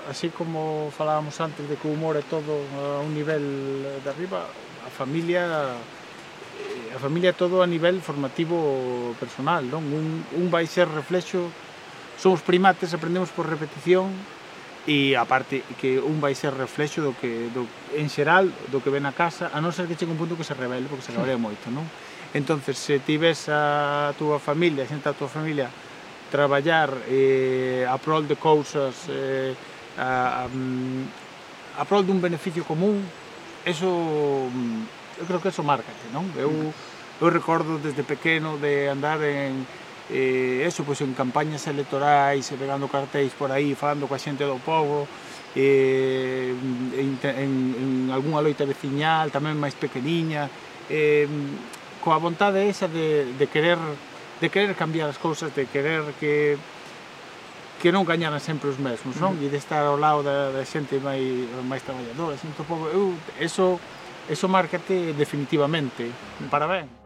así 0.06 0.30
como 0.30 0.92
falábamos 0.94 1.40
antes 1.42 1.66
de 1.66 1.74
que 1.74 1.88
o 1.88 1.96
humor 1.98 2.14
é 2.14 2.22
todo 2.22 2.62
a 2.78 3.02
un 3.02 3.16
nivel 3.18 3.82
de 4.04 4.10
arriba, 4.10 4.46
a 4.86 4.90
familia 4.94 5.74
eh, 6.62 6.96
a 6.96 7.00
familia 7.02 7.34
todo 7.34 7.66
a 7.66 7.68
nivel 7.68 8.06
formativo 8.06 9.16
personal, 9.18 9.66
non? 9.66 9.82
Un, 9.82 10.22
un 10.38 10.46
vai 10.54 10.70
ser 10.70 10.86
reflexo 10.86 11.50
somos 12.24 12.40
primates, 12.40 12.94
aprendemos 12.94 13.36
por 13.36 13.52
repetición 13.52 14.08
e 14.88 15.12
aparte 15.20 15.60
que 15.76 16.00
un 16.00 16.24
vai 16.24 16.32
ser 16.40 16.56
reflexo 16.56 17.04
do 17.04 17.12
que 17.20 17.52
do, 17.52 17.68
en 18.00 18.08
xeral 18.08 18.48
do 18.72 18.80
que 18.80 18.88
ven 18.88 19.04
a 19.04 19.12
casa 19.12 19.52
a 19.52 19.60
non 19.60 19.76
ser 19.76 19.92
que 19.92 20.00
chegue 20.00 20.16
un 20.16 20.20
punto 20.20 20.40
que 20.40 20.48
se 20.48 20.56
revele 20.56 20.88
porque 20.88 21.04
se 21.04 21.12
rebele 21.12 21.36
moito 21.52 21.68
non? 21.68 21.84
entonces 22.32 22.80
se 22.80 23.04
ti 23.04 23.20
ves 23.20 23.52
a 23.52 24.16
túa 24.16 24.40
familia 24.40 24.84
a 24.84 24.92
xente 24.92 25.08
da 25.08 25.16
túa 25.16 25.28
familia 25.28 25.68
traballar 26.32 26.92
eh, 27.12 27.84
a 27.88 27.96
prol 28.00 28.24
de 28.24 28.40
cousas 28.40 29.08
eh, 29.12 29.56
a, 30.00 30.48
a, 30.48 31.80
a 31.80 31.84
prol 31.84 32.08
dun 32.08 32.24
beneficio 32.24 32.64
común 32.64 33.04
eso 33.68 33.88
mm, 34.48 35.20
eu 35.20 35.26
creo 35.28 35.40
que 35.44 35.52
eso 35.52 35.64
márcate 35.64 36.08
non? 36.16 36.28
eu, 36.40 36.52
mm. 36.52 37.24
eu 37.24 37.28
recordo 37.32 37.80
desde 37.80 38.04
pequeno 38.04 38.60
de 38.60 38.92
andar 38.92 39.20
en 39.24 39.64
eh, 40.12 40.64
eso, 40.68 40.84
pois 40.84 41.00
en 41.00 41.14
campañas 41.14 41.68
electorais, 41.68 42.44
pegando 42.60 42.92
cartéis 42.92 43.32
por 43.38 43.52
aí, 43.52 43.76
falando 43.76 44.08
coa 44.08 44.20
xente 44.20 44.44
do 44.44 44.60
povo, 44.60 45.08
eh, 45.56 46.52
en, 46.98 47.20
en, 47.24 47.52
en 47.78 47.92
algunha 48.12 48.42
loita 48.42 48.68
veciñal, 48.68 49.32
tamén 49.32 49.56
máis 49.56 49.78
pequeniña, 49.78 50.50
eh, 50.90 51.30
coa 52.04 52.20
vontade 52.20 52.68
esa 52.68 52.92
de, 52.92 53.32
de 53.38 53.46
querer 53.48 53.80
de 54.42 54.52
querer 54.52 54.76
cambiar 54.76 55.08
as 55.08 55.16
cousas, 55.22 55.56
de 55.56 55.70
querer 55.72 56.04
que 56.20 56.60
que 57.80 57.92
non 57.92 58.08
gañaran 58.08 58.40
sempre 58.40 58.72
os 58.72 58.80
mesmos, 58.80 59.20
non? 59.20 59.36
Uh 59.36 59.44
-huh. 59.44 59.48
E 59.48 59.52
de 59.52 59.60
estar 59.60 59.84
ao 59.84 60.00
lado 60.00 60.24
da, 60.24 60.56
da 60.56 60.64
xente 60.64 61.00
máis 61.00 61.24
máis 61.68 61.84
traballadora, 61.84 62.40
xente 62.40 62.60
do 62.60 62.68
povo. 62.68 62.88
Eu, 62.88 63.16
eso 63.40 63.80
eso 64.28 64.48
márcate 64.48 65.12
definitivamente. 65.16 66.08
Parabéns. 66.48 67.03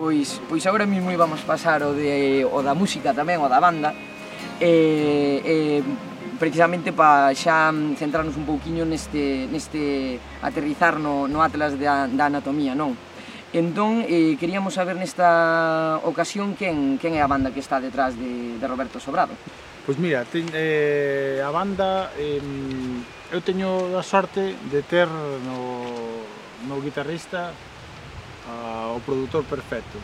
Pois, 0.00 0.40
pois 0.48 0.64
agora 0.64 0.88
mesmo 0.88 1.12
íbamos 1.12 1.44
pasar 1.44 1.84
o, 1.84 1.92
de, 1.92 2.40
o 2.48 2.64
da 2.64 2.72
música 2.72 3.12
tamén, 3.12 3.36
o 3.44 3.52
da 3.52 3.60
banda, 3.60 3.92
e, 4.56 5.44
e 5.44 5.56
precisamente 6.40 6.88
para 6.96 7.36
xa 7.36 7.68
centrarnos 8.00 8.32
un 8.40 8.48
pouquiño 8.48 8.88
neste, 8.88 9.44
neste 9.52 10.16
aterrizar 10.40 10.96
no, 10.96 11.28
no 11.28 11.44
atlas 11.44 11.76
da, 11.76 12.08
da 12.08 12.32
anatomía, 12.32 12.72
non? 12.72 12.96
Entón, 13.52 14.00
eh, 14.08 14.40
queríamos 14.40 14.80
saber 14.80 14.96
nesta 14.96 16.00
ocasión 16.08 16.56
quen, 16.56 16.96
quen 16.96 17.12
é 17.12 17.20
a 17.20 17.28
banda 17.28 17.52
que 17.52 17.60
está 17.60 17.76
detrás 17.76 18.16
de, 18.16 18.56
de 18.56 18.64
Roberto 18.64 19.04
Sobrado. 19.04 19.36
Pois 19.84 20.00
mira, 20.00 20.24
ten, 20.24 20.48
eh, 20.56 21.44
a 21.44 21.52
banda, 21.52 22.08
eh, 22.16 22.40
eu 23.36 23.44
teño 23.44 23.92
a 23.92 24.00
sorte 24.00 24.56
de 24.72 24.80
ter 24.80 25.12
no, 25.44 26.24
no 26.64 26.80
guitarrista 26.80 27.52
uh, 28.48 28.96
o 28.96 29.00
produtor 29.00 29.44
perfecto. 29.44 29.98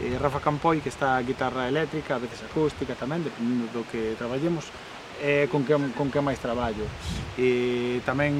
E 0.00 0.16
Rafa 0.16 0.40
Campoi, 0.40 0.80
que 0.80 0.88
está 0.88 1.16
a 1.16 1.22
guitarra 1.22 1.68
eléctrica, 1.68 2.16
a 2.16 2.22
veces 2.22 2.40
acústica 2.42 2.96
tamén, 2.96 3.22
dependendo 3.22 3.68
do 3.70 3.84
que 3.86 4.16
traballemos, 4.16 4.72
é 5.20 5.46
con 5.46 5.62
que, 5.62 5.76
con 5.94 6.10
que 6.10 6.18
máis 6.24 6.40
traballo. 6.40 6.88
E 7.36 8.00
tamén 8.08 8.32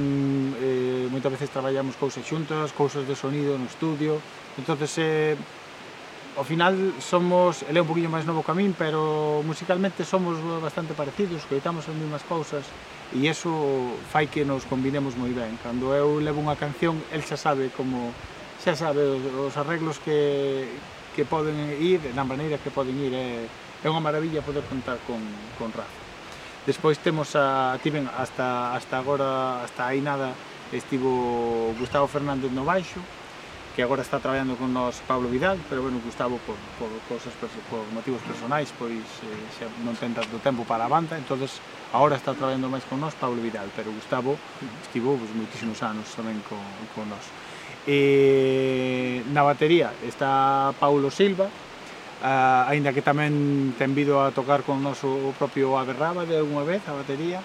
eh, 0.58 1.06
moitas 1.12 1.30
veces 1.30 1.52
traballamos 1.52 1.94
cousas 2.00 2.24
xuntas, 2.24 2.72
cousas 2.72 3.04
de 3.04 3.14
sonido 3.14 3.54
no 3.60 3.68
estudio, 3.68 4.18
entonces 4.56 4.90
eh, 4.98 5.36
ao 6.36 6.44
final 6.44 6.74
somos, 6.98 7.62
ele 7.68 7.78
é 7.78 7.82
un 7.84 7.88
poquinho 7.88 8.08
máis 8.08 8.24
novo 8.24 8.40
que 8.40 8.50
a 8.50 8.56
min, 8.56 8.72
pero 8.72 9.44
musicalmente 9.44 10.08
somos 10.08 10.40
bastante 10.64 10.96
parecidos, 10.96 11.44
coitamos 11.44 11.84
as 11.84 11.94
mesmas 11.94 12.24
cousas 12.24 12.64
e 13.12 13.28
iso 13.28 13.52
fai 14.08 14.26
que 14.26 14.40
nos 14.42 14.64
combinemos 14.64 15.12
moi 15.20 15.30
ben. 15.36 15.60
Cando 15.60 15.92
eu 15.92 16.16
levo 16.24 16.40
unha 16.40 16.56
canción, 16.56 16.96
el 17.12 17.20
xa 17.20 17.36
sabe 17.36 17.68
como 17.76 18.16
xa 18.62 18.78
sabe 18.78 19.02
os 19.18 19.54
arreglos 19.58 19.98
que, 19.98 20.70
que 21.18 21.26
poden 21.26 21.58
ir, 21.82 21.98
na 22.14 22.22
maneira 22.22 22.62
que 22.62 22.70
poden 22.70 22.94
ir, 23.02 23.10
é, 23.10 23.50
é 23.82 23.86
unha 23.90 23.98
maravilla 23.98 24.38
poder 24.38 24.62
contar 24.70 25.02
con, 25.02 25.18
con 25.58 25.74
Rafa. 25.74 25.98
Despois 26.62 26.94
temos 27.02 27.34
a, 27.34 27.74
aquí 27.74 27.90
hasta, 27.90 28.78
hasta 28.78 28.94
agora, 29.02 29.66
hasta 29.66 29.90
aí 29.90 29.98
nada, 29.98 30.30
estivo 30.70 31.74
Gustavo 31.74 32.06
Fernández 32.06 32.54
no 32.54 32.62
baixo, 32.62 33.02
que 33.74 33.82
agora 33.82 34.06
está 34.06 34.22
traballando 34.22 34.54
con 34.54 34.70
nós 34.70 35.02
Pablo 35.10 35.26
Vidal, 35.26 35.58
pero 35.66 35.82
bueno, 35.82 35.98
Gustavo 36.04 36.38
por, 36.46 36.54
por, 36.78 36.86
cosas, 37.10 37.34
por 37.66 37.82
motivos 37.90 38.22
personais, 38.22 38.70
pois 38.78 39.02
eh, 39.26 39.58
xa 39.58 39.66
non 39.82 39.98
ten 39.98 40.14
tanto 40.14 40.38
tempo 40.38 40.62
para 40.62 40.86
a 40.86 40.92
banda, 40.92 41.18
entonces 41.18 41.58
agora 41.90 42.14
está 42.14 42.30
traballando 42.30 42.70
máis 42.70 42.86
con 42.86 43.02
nós 43.02 43.18
Pablo 43.18 43.42
Vidal, 43.42 43.66
pero 43.74 43.90
Gustavo 43.90 44.38
estivo 44.86 45.18
pois, 45.18 45.34
moitísimos 45.34 45.82
anos 45.82 46.06
tamén 46.14 46.38
con, 46.46 46.62
con 46.94 47.10
nós. 47.10 47.26
E 47.86 49.26
na 49.34 49.42
batería 49.42 49.90
está 50.06 50.70
Paulo 50.78 51.10
Silva, 51.10 51.50
a, 52.22 52.70
aínda 52.70 52.94
que 52.94 53.02
tamén 53.02 53.74
ten 53.74 53.90
vido 53.98 54.22
a 54.22 54.30
tocar 54.30 54.62
con 54.62 54.78
noso 54.78 55.34
propio 55.34 55.74
Aberraba 55.74 56.22
de 56.22 56.38
unha 56.38 56.62
vez 56.62 56.86
a 56.86 56.94
batería 56.94 57.42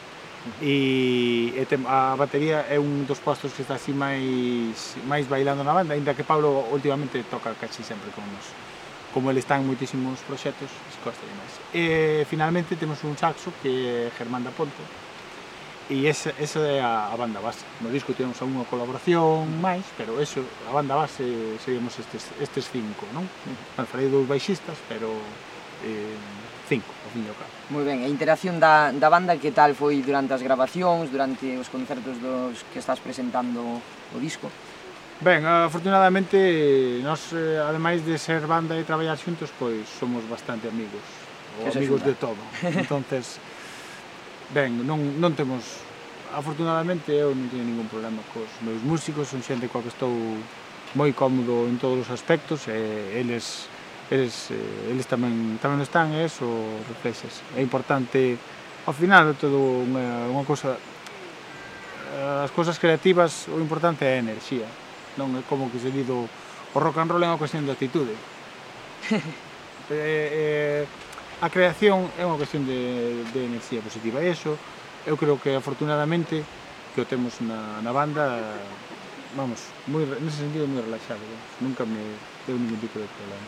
e, 0.62 1.54
e 1.58 1.64
tem, 1.66 1.82
a 1.90 2.14
batería 2.14 2.70
é 2.70 2.78
un 2.78 3.10
dos 3.10 3.20
postos 3.20 3.52
que 3.58 3.66
está 3.66 3.82
así 3.82 3.92
máis 3.92 4.96
máis 5.10 5.26
bailando 5.26 5.66
na 5.66 5.74
banda, 5.74 5.98
aínda 5.98 6.14
que 6.14 6.24
Pablo 6.24 6.70
últimamente 6.70 7.18
toca 7.26 7.58
casi 7.58 7.82
sempre 7.82 8.14
con 8.14 8.24
nos. 8.30 8.54
Como 9.14 9.34
ele 9.34 9.42
está 9.42 9.58
en 9.58 9.66
moitísimos 9.66 10.22
proxectos, 10.30 10.70
costa 11.02 11.26
máis. 11.26 11.54
E 11.74 12.22
finalmente 12.30 12.78
temos 12.78 13.02
un 13.02 13.18
saxo 13.18 13.50
que 13.66 14.08
é 14.08 14.14
Germán 14.14 14.46
da 14.46 14.54
Ponte, 14.54 14.86
e 15.90 16.08
esa, 16.08 16.36
esa 16.40 16.60
é 16.60 16.82
a, 16.84 17.14
a 17.14 17.16
banda 17.16 17.40
base. 17.40 17.64
No 17.80 17.88
disco 17.88 18.12
temos 18.12 18.36
unha 18.44 18.68
colaboración 18.68 19.48
máis, 19.64 19.88
pero 19.96 20.20
eso, 20.20 20.44
a 20.68 20.76
banda 20.76 21.00
base 21.00 21.24
seguimos 21.64 21.96
estes, 21.96 22.28
estes 22.44 22.68
cinco, 22.68 23.08
non? 23.16 23.24
Bueno, 23.80 23.88
farei 23.88 24.12
dous 24.12 24.28
baixistas, 24.28 24.76
pero 24.92 25.08
eh, 25.88 26.16
cinco, 26.68 26.92
ao 26.92 27.10
fin 27.16 27.24
e 27.24 27.32
ao 27.32 27.38
cabo. 27.40 27.52
Moi 27.72 27.84
ben, 27.88 28.04
a 28.04 28.10
interacción 28.12 28.60
da, 28.60 28.92
da 28.92 29.08
banda 29.08 29.40
que 29.40 29.56
tal 29.56 29.72
foi 29.80 30.04
durante 30.04 30.36
as 30.36 30.44
grabacións, 30.44 31.08
durante 31.08 31.56
os 31.56 31.72
concertos 31.72 32.20
dos 32.20 32.68
que 32.76 32.84
estás 32.84 33.00
presentando 33.00 33.80
o 34.12 34.18
disco? 34.20 34.52
Ben, 35.24 35.42
afortunadamente, 35.48 37.00
nós, 37.02 37.32
eh, 37.32 37.64
ademais 37.64 38.04
de 38.04 38.20
ser 38.20 38.44
banda 38.44 38.76
e 38.76 38.84
traballar 38.84 39.16
xuntos, 39.16 39.50
pois 39.56 39.88
somos 39.88 40.22
bastante 40.28 40.68
amigos, 40.68 41.02
ou 41.64 41.72
amigos 41.72 42.04
de 42.04 42.14
todo. 42.20 42.38
Entonces, 42.76 43.40
Ben, 44.48 44.80
non, 44.88 45.20
non 45.20 45.36
temos 45.36 45.84
afortunadamente 46.32 47.12
eu 47.12 47.36
non 47.36 47.52
teño 47.52 47.68
ningún 47.68 47.92
problema 47.92 48.24
cos 48.32 48.48
meus 48.64 48.80
músicos, 48.80 49.28
son 49.28 49.44
xente 49.44 49.68
coa 49.68 49.84
que 49.84 49.92
estou 49.92 50.12
moi 50.96 51.12
cómodo 51.12 51.68
en 51.68 51.76
todos 51.76 52.08
os 52.08 52.10
aspectos 52.16 52.64
e 52.72 52.80
eles 53.20 53.68
eles, 54.08 54.48
eh, 54.56 54.92
eles 54.92 55.04
tamén 55.04 55.60
tamén 55.60 55.84
están 55.84 56.16
e 56.16 56.24
eso 56.24 56.48
reflexes. 56.88 57.44
É 57.56 57.62
importante 57.62 58.40
ao 58.88 58.96
final 58.96 59.28
é 59.28 59.36
todo 59.36 59.60
unha, 59.84 60.32
unha 60.32 60.48
cosa 60.48 60.80
eh, 60.80 62.48
as 62.48 62.52
cousas 62.56 62.80
creativas 62.80 63.52
o 63.52 63.60
importante 63.60 64.08
é 64.08 64.16
a 64.16 64.24
enerxía 64.24 64.68
non 65.20 65.36
é 65.36 65.44
como 65.44 65.68
que 65.68 65.80
se 65.84 65.92
dido 65.92 66.24
o 66.24 66.78
rock 66.80 67.04
and 67.04 67.12
roll 67.12 67.20
é 67.20 67.28
unha 67.28 67.36
cuestión 67.36 67.68
de 67.68 67.76
actitude 67.76 68.16
eh, 69.92 70.88
eh, 70.88 71.07
a 71.42 71.50
creación 71.54 72.10
é 72.18 72.26
unha 72.26 72.38
cuestión 72.38 72.66
de, 72.66 73.22
de 73.30 73.42
enerxía 73.46 73.82
positiva. 73.86 74.18
E 74.26 74.34
iso, 74.34 74.58
eu 75.06 75.14
creo 75.14 75.38
que 75.38 75.54
afortunadamente 75.54 76.42
que 76.98 77.02
o 77.02 77.06
temos 77.06 77.38
na, 77.46 77.78
na 77.86 77.94
banda, 77.94 78.42
vamos, 79.38 79.70
moi, 79.86 80.02
nese 80.18 80.42
sentido 80.42 80.66
moi 80.66 80.82
relaxado. 80.82 81.22
Vamos. 81.22 81.46
Nunca 81.62 81.86
me 81.86 82.02
deu 82.50 82.58
ningún 82.58 82.82
tipo 82.82 82.98
de 82.98 83.06
problema. 83.06 83.46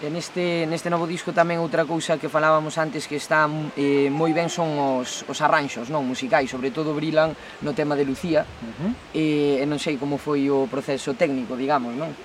E 0.00 0.08
neste, 0.08 0.64
neste 0.64 0.88
novo 0.88 1.04
disco 1.04 1.36
tamén 1.36 1.60
outra 1.60 1.84
cousa 1.84 2.16
que 2.16 2.32
falábamos 2.32 2.80
antes 2.80 3.04
que 3.04 3.20
está 3.20 3.44
eh, 3.76 4.08
moi 4.08 4.32
ben 4.32 4.48
son 4.48 5.02
os, 5.02 5.28
os 5.28 5.38
arranxos 5.44 5.92
non 5.92 6.08
musicais, 6.08 6.48
sobre 6.48 6.72
todo 6.72 6.96
brilan 6.96 7.36
no 7.60 7.76
tema 7.76 7.92
de 8.00 8.08
Lucía 8.08 8.48
uh 8.48 8.64
eh, 8.64 8.72
-huh. 8.72 8.92
e, 9.12 9.24
e 9.60 9.64
non 9.68 9.76
sei 9.76 10.00
como 10.00 10.16
foi 10.16 10.48
o 10.48 10.64
proceso 10.72 11.12
técnico, 11.12 11.52
digamos, 11.52 11.92
non? 11.92 12.16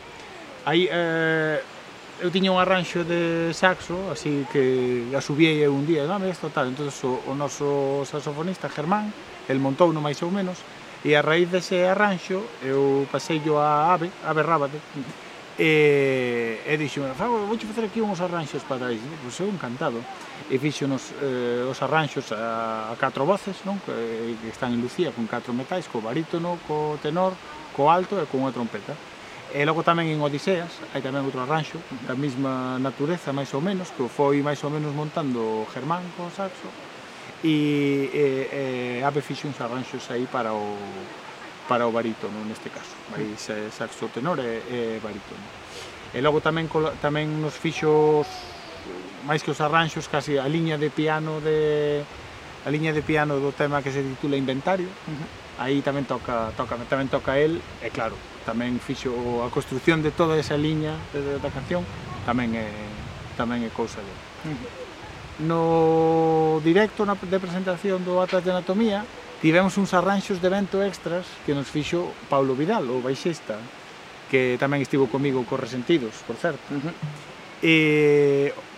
Aí, 0.63 0.87
eh, 0.87 1.59
eu 2.21 2.29
tiña 2.29 2.53
un 2.53 2.61
arranxo 2.61 3.01
de 3.01 3.49
saxo, 3.49 3.97
así 4.13 4.45
que 4.53 5.09
asubiei 5.17 5.65
subiei 5.65 5.73
un 5.73 5.89
día, 5.89 6.05
dame 6.05 6.29
isto 6.29 6.53
tal. 6.53 6.69
entonces 6.69 6.93
o, 7.01 7.17
o 7.25 7.33
noso 7.33 8.05
saxofonista 8.05 8.69
Germán, 8.69 9.09
el 9.49 9.57
montou 9.57 9.89
no 9.89 10.05
máis 10.05 10.21
ou 10.21 10.29
menos, 10.29 10.61
e 11.01 11.17
a 11.17 11.25
raíz 11.25 11.49
dese 11.49 11.81
arranxo 11.89 12.45
eu 12.61 13.09
pasei 13.09 13.41
yo 13.41 13.57
a 13.57 13.89
Ave, 13.89 14.13
Ave 14.21 14.45
Rábade, 14.45 14.77
e, 15.57 16.61
e 16.61 16.73
dixo, 16.77 17.01
Fago, 17.17 17.49
vou 17.49 17.57
facer 17.57 17.89
aquí 17.89 18.01
uns 18.05 18.21
arranxos 18.21 18.61
para 18.69 18.93
isto, 18.93 19.09
pois 19.25 19.39
eu 19.41 19.49
encantado. 19.49 19.97
E 20.49 20.57
fixonos 20.61 21.13
eh, 21.21 21.65
os 21.65 21.81
arranxos 21.81 22.29
a, 22.33 22.93
a 22.93 22.95
catro 23.01 23.25
voces, 23.25 23.65
non? 23.65 23.81
Que, 23.81 24.37
que 24.41 24.49
están 24.53 24.73
en 24.73 24.81
Lucía 24.81 25.09
con 25.09 25.25
catro 25.25 25.57
metais, 25.57 25.89
co 25.89 26.01
barítono, 26.01 26.61
co 26.69 27.01
tenor, 27.01 27.33
co 27.73 27.89
alto 27.89 28.21
e 28.21 28.29
con 28.29 28.45
unha 28.45 28.53
trompeta. 28.53 28.93
E 29.51 29.67
logo 29.67 29.83
tamén 29.83 30.07
en 30.07 30.23
Odiseas, 30.23 30.71
hai 30.95 31.03
tamén 31.03 31.27
outro 31.27 31.43
arranxo 31.43 31.75
da 32.07 32.15
mesma 32.15 32.79
natureza, 32.79 33.35
máis 33.35 33.51
ou 33.51 33.59
menos, 33.59 33.91
que 33.91 34.07
foi 34.07 34.39
máis 34.39 34.63
ou 34.63 34.71
menos 34.71 34.95
montando 34.95 35.67
Germán 35.75 36.07
con 36.15 36.31
saxo, 36.31 36.71
e, 37.43 38.07
e, 38.15 38.23
e 38.47 38.63
Abe 39.03 39.19
fixe 39.19 39.51
uns 39.51 39.59
arranxos 39.59 40.07
aí 40.07 40.23
para 40.23 40.55
o 40.55 40.79
para 41.67 41.83
o 41.83 41.91
barítono 41.91 42.47
neste 42.47 42.71
caso, 42.71 42.95
aí 43.11 43.35
saxo 43.35 44.07
tenor 44.07 44.39
e, 44.39 44.63
e 44.71 44.79
barítono. 45.03 45.43
E 46.15 46.23
logo 46.23 46.39
tamén 46.39 46.71
tamén 47.03 47.27
nos 47.43 47.59
fixos 47.59 48.23
máis 49.27 49.43
que 49.43 49.51
os 49.51 49.59
arranxos, 49.59 50.07
casi 50.07 50.39
a 50.39 50.47
liña 50.47 50.79
de 50.79 50.95
piano 50.95 51.43
de 51.43 51.99
a 52.63 52.71
liña 52.71 52.95
de 52.95 53.03
piano 53.03 53.35
do 53.43 53.51
tema 53.51 53.83
que 53.83 53.91
se 53.91 53.99
titula 53.99 54.39
Inventario, 54.39 54.87
uh 54.87 55.11
-huh 55.11 55.40
aí 55.61 55.85
tamén 55.85 56.09
toca, 56.09 56.49
toca, 56.57 56.73
tamén 56.89 57.05
toca 57.05 57.37
el, 57.37 57.61
e 57.85 57.93
claro, 57.93 58.17
tamén 58.49 58.81
fixo 58.81 59.45
a 59.45 59.53
construción 59.53 60.01
de 60.01 60.09
toda 60.09 60.33
esa 60.41 60.57
liña 60.57 60.97
da 61.13 61.49
canción, 61.53 61.85
tamén 62.25 62.57
é 62.57 62.65
tamén 63.37 63.61
é 63.61 63.69
cousa 63.69 64.01
de. 64.01 64.13
No 65.45 66.57
directo 66.65 67.05
na, 67.05 67.13
de 67.13 67.37
presentación 67.37 68.01
do 68.01 68.17
Atlas 68.17 68.41
de 68.41 68.49
Anatomía, 68.49 69.05
tivemos 69.37 69.77
uns 69.77 69.93
arranxos 69.93 70.41
de 70.41 70.49
vento 70.49 70.81
extras 70.81 71.29
que 71.45 71.53
nos 71.53 71.69
fixo 71.69 72.09
Paulo 72.25 72.57
Vidal, 72.57 72.89
o 72.89 72.97
baixista, 73.05 73.61
que 74.33 74.57
tamén 74.57 74.81
estivo 74.81 75.05
comigo 75.13 75.45
co 75.45 75.61
Resentidos, 75.61 76.25
por 76.25 76.41
certo. 76.41 76.65
Uh 76.73 76.81
-huh. 76.81 76.93
E 77.61 77.75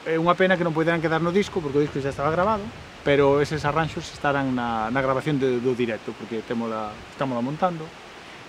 é 0.04 0.20
unha 0.20 0.36
pena 0.36 0.60
que 0.60 0.68
non 0.68 0.76
poderan 0.76 1.00
quedar 1.00 1.24
no 1.24 1.32
disco, 1.32 1.64
porque 1.64 1.80
o 1.80 1.84
disco 1.84 2.04
xa 2.04 2.12
estaba 2.12 2.28
grabado, 2.28 2.68
pero 3.04 3.44
eses 3.44 3.68
arranxos 3.68 4.08
estarán 4.16 4.56
na, 4.56 4.88
na 4.90 5.02
grabación 5.04 5.38
de, 5.38 5.60
do 5.60 5.76
directo, 5.76 6.16
porque 6.16 6.40
temos 6.48 6.72
estamos 7.12 7.36
montando, 7.44 7.84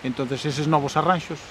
entonces 0.07 0.43
eses 0.47 0.71
novos 0.71 0.97
arranxos 0.97 1.43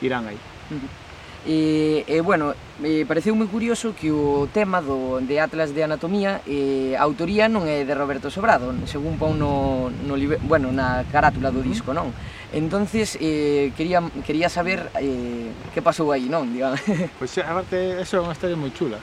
irán 0.00 0.26
aí. 0.26 0.40
Uh 0.72 0.80
-huh. 0.80 1.06
E, 1.46 2.02
e 2.08 2.20
bueno, 2.26 2.58
e 2.82 3.06
pareceu 3.06 3.30
moi 3.38 3.46
curioso 3.46 3.94
que 3.94 4.10
o 4.10 4.50
tema 4.50 4.82
do, 4.82 5.22
de 5.22 5.38
Atlas 5.38 5.70
de 5.70 5.86
Anatomía 5.86 6.42
eh, 6.42 6.98
a 6.98 7.06
autoría 7.06 7.46
non 7.46 7.70
é 7.70 7.86
de 7.86 7.94
Roberto 7.94 8.34
Sobrado, 8.34 8.74
según 8.90 9.14
pon 9.14 9.38
no, 9.38 9.86
no 9.86 10.18
bueno, 10.42 10.74
na 10.74 11.06
carátula 11.06 11.54
do 11.54 11.62
disco, 11.62 11.94
non? 11.94 12.10
Entonces, 12.50 13.14
eh, 13.22 13.70
quería, 13.78 14.02
quería 14.26 14.50
saber 14.50 14.90
eh, 14.98 15.54
que 15.70 15.78
pasou 15.86 16.10
aí, 16.10 16.26
non? 16.26 16.50
Digamos. 16.50 16.82
Pois, 16.82 17.30
pues, 17.30 17.46
aparte, 17.46 18.02
eso 18.02 18.18
é 18.18 18.20
unha 18.26 18.34
historia 18.34 18.58
moi 18.58 18.74
chula. 18.74 18.98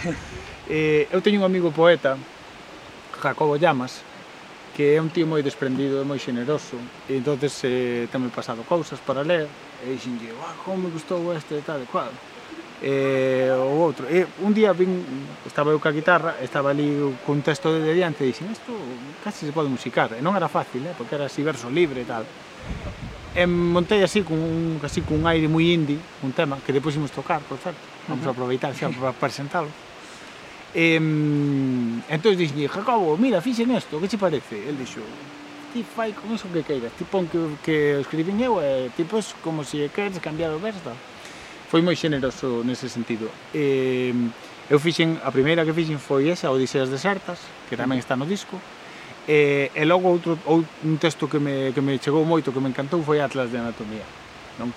eh, 0.72 1.04
eu 1.12 1.20
teño 1.20 1.44
un 1.44 1.44
amigo 1.44 1.68
poeta 1.68 2.16
Jacobo 3.24 3.56
Llamas, 3.56 4.04
que 4.76 4.94
é 4.94 5.00
un 5.00 5.08
tío 5.08 5.24
moi 5.24 5.40
desprendido 5.40 6.02
e 6.02 6.04
moi 6.04 6.20
xeneroso. 6.20 6.76
E 7.08 7.16
entonces 7.16 7.56
eh, 7.64 8.04
tamén 8.12 8.28
pasado 8.28 8.66
cousas 8.68 9.00
para 9.00 9.24
ler, 9.24 9.48
e 9.80 9.96
dixenlle, 9.96 10.36
ah, 10.44 10.52
como 10.60 10.84
me 10.84 10.90
gustou 10.92 11.32
este 11.32 11.64
tal 11.64 11.80
e 11.80 11.88
cual." 11.88 12.12
E 12.84 13.48
o 13.54 13.80
outro, 13.80 14.04
e 14.10 14.28
un 14.44 14.52
día 14.52 14.76
vin, 14.76 15.00
estaba 15.48 15.72
eu 15.72 15.80
ca 15.80 15.88
guitarra, 15.88 16.36
estaba 16.44 16.74
ali 16.74 17.00
cun 17.24 17.40
texto 17.40 17.72
de 17.72 17.96
diante 17.96 18.26
e 18.26 18.34
dixen, 18.34 18.50
"Isto 18.52 18.76
casi 19.24 19.48
se 19.48 19.54
pode 19.56 19.72
musicar." 19.72 20.12
E 20.12 20.20
non 20.20 20.36
era 20.36 20.52
fácil, 20.52 20.84
eh, 20.84 20.92
porque 20.92 21.16
era 21.16 21.30
así 21.30 21.40
verso 21.40 21.72
libre 21.72 22.04
e 22.04 22.08
tal. 22.10 22.28
E 23.32 23.46
montei 23.46 24.02
así 24.04 24.20
cun 24.26 24.82
así 24.82 25.00
cun 25.00 25.24
aire 25.24 25.48
moi 25.48 25.64
indie, 25.70 25.96
un 26.20 26.34
tema 26.36 26.58
que 26.60 26.74
depois 26.74 26.92
imos 26.98 27.14
tocar, 27.14 27.40
por 27.46 27.56
certo. 27.62 27.80
Vamos 28.10 28.26
a 28.26 28.34
aproveitar 28.34 28.74
xa 28.74 28.90
para 28.90 29.16
presentalo. 29.16 29.70
E, 30.74 30.98
entón 32.10 32.34
dixen, 32.34 32.66
Jacobo, 32.66 33.14
mira, 33.16 33.38
fixen 33.38 33.70
isto, 33.70 34.02
que 34.02 34.10
che 34.10 34.18
parece? 34.18 34.58
El 34.66 34.74
dixo, 34.74 35.00
ti 35.72 35.86
fai 35.86 36.10
con 36.12 36.34
iso 36.34 36.50
que 36.50 36.66
queiras, 36.66 36.90
ti 36.98 37.06
pon 37.06 37.30
que, 37.30 37.38
que 37.62 38.02
escribín 38.02 38.42
eu, 38.42 38.58
e 38.58 38.90
ti 38.98 39.06
pois 39.06 39.38
como 39.38 39.62
se 39.62 39.86
si 39.86 39.94
queres 39.94 40.18
cambiar 40.18 40.50
o 40.50 40.58
verso. 40.58 40.90
Foi 41.70 41.78
moi 41.80 41.94
xeneroso 41.94 42.66
nese 42.66 42.90
sentido. 42.90 43.30
E, 43.54 44.10
eu 44.66 44.82
fixen, 44.82 45.22
a 45.22 45.30
primeira 45.30 45.62
que 45.62 45.70
fixen 45.70 46.02
foi 46.02 46.26
esa, 46.26 46.50
Odiseas 46.50 46.90
Desertas, 46.90 47.38
que 47.70 47.78
tamén 47.78 48.02
está 48.02 48.18
no 48.18 48.26
disco, 48.26 48.58
E, 49.26 49.72
e 49.72 49.84
logo 49.88 50.12
outro, 50.12 50.36
outro 50.44 50.68
un 50.84 51.00
texto 51.00 51.32
que 51.32 51.40
me, 51.40 51.72
que 51.72 51.80
me 51.80 51.96
chegou 51.96 52.28
moito, 52.28 52.52
que 52.52 52.60
me 52.60 52.68
encantou, 52.68 53.00
foi 53.00 53.24
Atlas 53.24 53.48
de 53.48 53.56
Anatomía. 53.56 54.04
Non? 54.60 54.68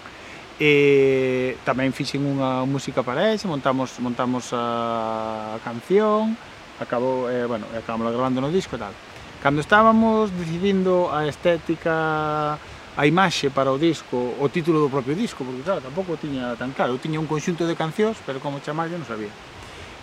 e 0.58 1.54
tamén 1.62 1.94
fixen 1.94 2.26
unha 2.26 2.66
música 2.66 3.06
para 3.06 3.30
ese, 3.30 3.46
montamos 3.46 3.94
montamos 4.02 4.50
a 4.58 5.62
canción, 5.62 6.34
acabou, 6.82 7.30
eh, 7.30 7.46
bueno, 7.46 7.70
acabamos 7.78 8.10
grabando 8.10 8.42
no 8.42 8.50
disco 8.50 8.74
e 8.74 8.82
tal. 8.82 8.94
Cando 9.38 9.62
estábamos 9.62 10.34
decidindo 10.34 11.14
a 11.14 11.30
estética, 11.30 12.58
a 12.98 13.04
imaxe 13.06 13.54
para 13.54 13.70
o 13.70 13.78
disco, 13.78 14.18
o 14.18 14.50
título 14.50 14.82
do 14.82 14.90
propio 14.90 15.14
disco, 15.14 15.46
porque 15.46 15.62
claro, 15.62 15.86
tampouco 15.86 16.18
tiña 16.18 16.58
tan 16.58 16.74
claro. 16.74 16.98
Eu 16.98 17.00
tiña 17.02 17.22
un 17.22 17.30
conxunto 17.30 17.70
de 17.70 17.78
cancións, 17.78 18.18
pero 18.26 18.42
como 18.42 18.58
chamarlle 18.58 18.98
non 18.98 19.06
sabía. 19.06 19.30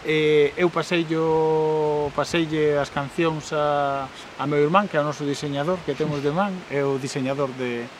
Eh, 0.07 0.55
eu 0.55 0.71
paseillo, 0.71 2.14
paseille 2.14 2.79
as 2.79 2.95
cancións 2.95 3.51
a, 3.51 4.07
a 4.38 4.45
meu 4.47 4.62
irmán, 4.62 4.87
que 4.87 4.95
é 4.95 5.03
o 5.03 5.07
noso 5.07 5.27
diseñador, 5.27 5.83
que 5.83 5.99
temos 5.99 6.23
de 6.23 6.31
man, 6.31 6.55
é 6.71 6.87
o 6.87 6.95
diseñador 7.03 7.51
de, 7.59 7.90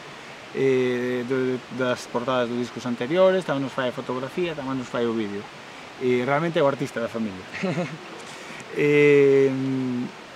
eh, 0.55 1.27
do, 1.27 1.59
das 1.77 2.07
portadas 2.07 2.49
dos 2.49 2.59
discos 2.59 2.87
anteriores, 2.87 3.43
tamén 3.43 3.67
nos 3.67 3.75
fai 3.75 3.91
a 3.91 3.95
fotografía, 3.95 4.55
tamén 4.55 4.79
nos 4.79 4.89
fai 4.89 5.05
o 5.05 5.13
vídeo. 5.13 5.43
E 5.99 6.23
realmente 6.23 6.59
é 6.59 6.63
o 6.63 6.71
artista 6.71 7.03
da 7.03 7.11
familia. 7.11 7.43
eh, 8.79 9.51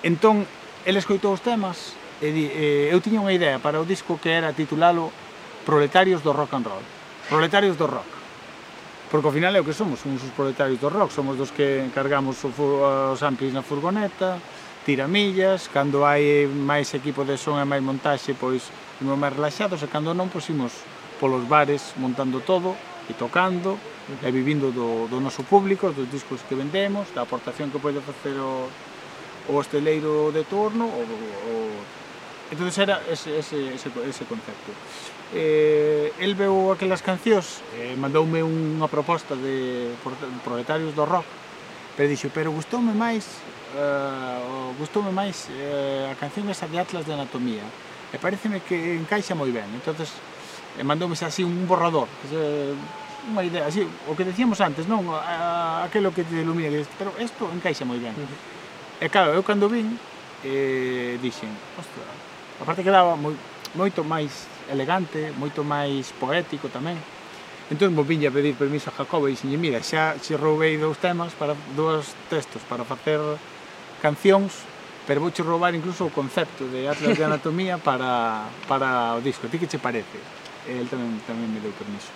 entón, 0.03 0.43
ele 0.83 0.99
escoitou 0.99 1.35
os 1.35 1.43
temas 1.43 1.95
e 2.19 2.29
di, 2.35 2.45
eh, 2.51 2.91
eu 2.91 2.99
tiña 2.99 3.23
unha 3.23 3.35
idea 3.35 3.63
para 3.63 3.79
o 3.79 3.87
disco 3.87 4.19
que 4.19 4.35
era 4.35 4.51
titulalo 4.51 5.15
Proletarios 5.63 6.23
do 6.27 6.35
Rock 6.35 6.55
and 6.59 6.67
Roll. 6.67 6.87
Proletarios 7.31 7.79
do 7.79 7.87
Rock. 7.87 8.19
Porque 9.11 9.27
ao 9.27 9.33
final 9.33 9.55
é 9.55 9.61
o 9.61 9.65
que 9.65 9.73
somos, 9.73 10.01
somos 10.01 10.21
os 10.21 10.33
proletarios 10.37 10.81
do 10.81 10.89
rock, 10.89 11.13
somos 11.13 11.37
dos 11.37 11.51
que 11.51 11.81
encargamos 11.81 12.45
os 12.45 13.21
amplis 13.23 13.57
na 13.57 13.65
furgoneta, 13.65 14.37
tiramillas, 14.89 15.69
cando 15.69 16.09
hai 16.09 16.49
máis 16.49 16.97
equipo 16.97 17.21
de 17.21 17.37
son 17.37 17.61
e 17.61 17.67
máis 17.69 17.85
montaxe, 17.85 18.33
pois 18.33 18.73
imos 19.05 19.21
máis 19.21 19.37
relaxados, 19.37 19.85
e 19.85 19.89
cando 19.93 20.17
non, 20.17 20.33
pois 20.33 20.49
imos 20.49 20.73
polos 21.21 21.45
bares 21.45 21.93
montando 22.01 22.41
todo 22.41 22.73
e 23.05 23.13
tocando, 23.13 23.77
e 24.25 24.29
vivindo 24.33 24.73
do, 24.73 25.05
do 25.13 25.21
noso 25.21 25.45
público, 25.45 25.93
dos 25.93 26.09
discos 26.09 26.41
que 26.49 26.57
vendemos, 26.57 27.13
da 27.13 27.29
aportación 27.29 27.69
que 27.69 27.77
pode 27.77 28.01
facer 28.01 28.33
o, 28.41 28.65
o 29.53 29.61
hosteleiro 29.61 30.33
de 30.33 30.49
turno, 30.49 30.89
o, 30.89 31.01
o, 31.05 31.53
entón 32.49 32.73
era 32.73 33.05
ese, 33.13 33.37
ese, 33.37 33.77
ese, 33.77 33.93
ese 33.93 34.25
concepto. 34.25 34.73
Eh, 35.37 36.17
el 36.17 36.33
veu 36.33 36.73
aquelas 36.73 37.05
cancións, 37.05 37.61
eh, 37.77 37.93
mandoume 37.93 38.41
unha 38.41 38.89
proposta 38.89 39.37
de 39.37 39.93
proletarios 40.41 40.97
do 40.97 41.05
rock, 41.05 41.29
pero 41.93 42.09
dixo, 42.09 42.33
pero 42.33 42.49
gustoume 42.49 42.97
máis 42.97 43.29
uh, 43.79 44.75
gustoume 44.75 45.15
máis 45.15 45.47
uh, 45.55 46.11
a 46.11 46.15
canción 46.19 46.51
esa 46.51 46.67
de 46.67 46.83
Atlas 46.83 47.07
de 47.07 47.15
Anatomía. 47.15 47.63
E 48.11 48.19
pareceme 48.19 48.59
que 48.67 48.99
encaixa 48.99 49.39
moi 49.39 49.55
ben. 49.55 49.71
Entonces 49.71 50.11
e 50.75 50.83
mandoume 50.83 51.15
así 51.15 51.47
un 51.47 51.65
borrador. 51.71 52.11
Que 52.23 52.27
se, 52.35 52.39
unha 53.29 53.45
idea 53.45 53.67
así 53.69 53.85
o 53.85 54.17
que 54.17 54.25
decíamos 54.25 54.59
antes 54.65 54.89
non? 54.89 55.05
A, 55.13 55.85
aquelo 55.85 56.15
que 56.15 56.25
te 56.25 56.41
ilumina 56.41 56.73
que, 56.73 56.87
pero 56.97 57.13
isto 57.21 57.51
encaixa 57.53 57.85
moi 57.85 58.01
ben 58.01 58.15
e 58.99 59.07
claro 59.13 59.37
eu 59.37 59.43
cando 59.45 59.69
vin 59.69 59.99
eh, 60.47 61.21
dixen 61.21 61.51
ostra 61.77 62.07
aparte 62.63 62.87
quedaba 62.87 63.19
moi, 63.19 63.37
moito 63.77 64.01
máis 64.07 64.49
elegante 64.71 65.35
moito 65.37 65.67
máis 65.67 66.15
poético 66.17 66.73
tamén 66.73 66.97
Entón 67.69 67.93
mo 67.93 68.01
viña 68.01 68.33
a 68.33 68.33
pedir 68.33 68.57
permiso 68.57 68.89
a 68.89 68.97
Jacobo 68.97 69.29
e 69.29 69.37
dixen, 69.37 69.53
mira, 69.61 69.85
xa, 69.85 70.17
xa 70.17 70.41
roubei 70.41 70.81
dous 70.81 70.97
temas 70.97 71.37
para 71.37 71.53
dous 71.77 72.17
textos 72.33 72.65
para 72.65 72.81
facer 72.81 73.21
cancións, 74.01 74.53
pero 75.07 75.21
vouche 75.21 75.43
roubar 75.43 75.75
incluso 75.75 76.07
o 76.07 76.13
concepto 76.13 76.69
de 76.69 76.89
Atlas 76.89 77.17
de 77.17 77.25
Anatomía 77.25 77.79
para, 77.89 78.45
para 78.69 79.17
o 79.17 79.21
disco. 79.21 79.49
Ti 79.49 79.59
que 79.59 79.67
che 79.67 79.81
parece? 79.81 80.21
El 80.69 80.87
tamén, 80.87 81.17
tamén 81.25 81.49
me 81.49 81.61
deu 81.65 81.73
permiso. 81.73 82.13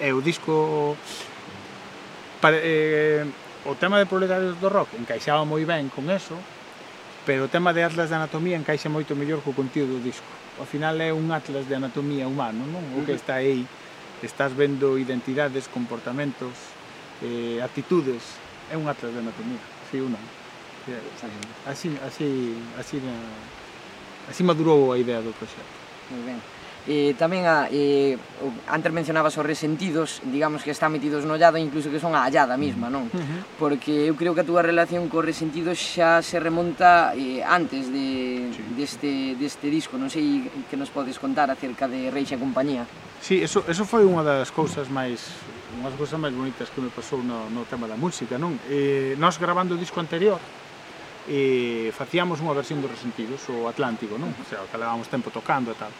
E 0.00 0.08
o 0.10 0.24
disco... 0.24 0.96
Para, 2.40 2.56
eh, 2.56 3.28
o 3.68 3.76
tema 3.76 4.00
de 4.00 4.08
proletarios 4.08 4.56
do 4.56 4.72
rock 4.72 4.96
encaixaba 4.96 5.44
moi 5.44 5.60
ben 5.68 5.92
con 5.92 6.08
eso, 6.08 6.32
pero 7.28 7.44
o 7.44 7.52
tema 7.52 7.76
de 7.76 7.84
Atlas 7.84 8.08
de 8.08 8.16
Anatomía 8.16 8.56
encaixa 8.56 8.88
moito 8.88 9.12
mellor 9.12 9.44
co 9.44 9.52
contido 9.52 9.84
do 9.92 10.00
disco. 10.00 10.24
Ao 10.56 10.64
final 10.64 10.96
é 11.04 11.12
un 11.12 11.28
atlas 11.32 11.68
de 11.68 11.76
anatomía 11.76 12.24
humano, 12.24 12.64
non? 12.64 12.80
O 12.96 13.04
que 13.04 13.12
está 13.12 13.44
aí, 13.44 13.68
estás 14.24 14.56
vendo 14.56 14.96
identidades, 14.96 15.68
comportamentos, 15.68 16.52
eh, 17.20 17.60
actitudes, 17.60 18.40
é 18.72 18.76
un 18.80 18.88
atlas 18.88 19.12
de 19.12 19.20
anatomía, 19.20 19.60
si 19.92 20.00
sí, 20.00 20.04
ou 20.04 20.08
non? 20.08 20.39
Así, 21.66 21.88
así, 22.02 22.56
así, 22.78 22.96
así 24.28 24.42
madurou 24.42 24.92
a 24.92 24.98
idea 24.98 25.20
do 25.20 25.32
proxecto. 25.34 25.76
Muy 26.10 26.22
ben. 26.26 26.40
Eh, 26.88 27.12
tamén 27.20 27.44
a, 27.44 27.68
ah, 27.68 27.68
eh, 27.68 28.16
antes 28.72 28.88
mencionabas 28.88 29.36
os 29.36 29.44
resentidos, 29.44 30.24
digamos 30.24 30.64
que 30.64 30.72
están 30.72 30.88
metidos 30.88 31.28
no 31.28 31.36
llado, 31.36 31.60
incluso 31.60 31.92
que 31.92 32.00
son 32.00 32.16
a 32.16 32.24
allada 32.24 32.56
mesma, 32.56 32.88
non? 32.88 33.04
Uh 33.12 33.20
-huh. 33.20 33.40
Porque 33.60 34.08
eu 34.08 34.16
creo 34.16 34.32
que 34.32 34.40
a 34.40 34.48
túa 34.48 34.64
relación 34.64 35.12
co 35.12 35.20
resentidos 35.20 35.76
xa 35.76 36.24
se 36.24 36.40
remonta 36.40 37.12
eh, 37.12 37.44
antes 37.44 37.92
de, 37.92 38.48
sí. 38.56 38.64
deste, 38.80 39.10
deste 39.36 39.68
disco, 39.68 40.00
non 40.00 40.08
sei 40.08 40.48
que 40.72 40.80
nos 40.80 40.88
podes 40.88 41.20
contar 41.20 41.52
acerca 41.52 41.84
de 41.84 42.08
Reixa 42.08 42.34
e 42.34 42.40
compañía. 42.40 42.88
Sí, 43.20 43.44
eso, 43.44 43.60
eso 43.68 43.84
foi 43.84 44.08
unha 44.08 44.24
das 44.24 44.48
cousas 44.48 44.88
máis 44.88 45.20
unhas 45.76 45.92
cousas 46.00 46.16
máis 46.16 46.32
bonitas 46.32 46.72
que 46.72 46.80
me 46.80 46.88
pasou 46.88 47.20
no, 47.20 47.52
no 47.52 47.68
tema 47.68 47.84
da 47.84 47.94
música, 47.94 48.40
non? 48.40 48.56
Eh, 48.72 49.20
nós 49.20 49.36
gravando 49.36 49.76
o 49.76 49.78
disco 49.78 50.00
anterior, 50.00 50.40
e 51.30 51.94
facíamos 51.94 52.42
unha 52.42 52.50
versión 52.50 52.82
dos 52.82 52.90
Resentidos, 52.90 53.46
o 53.54 53.70
Atlántico, 53.70 54.18
non? 54.18 54.34
O 54.34 54.46
sea, 54.50 54.66
que 54.66 54.74
levábamos 54.74 55.06
tempo 55.06 55.30
tocando 55.30 55.70
e 55.70 55.78
tal. 55.78 55.94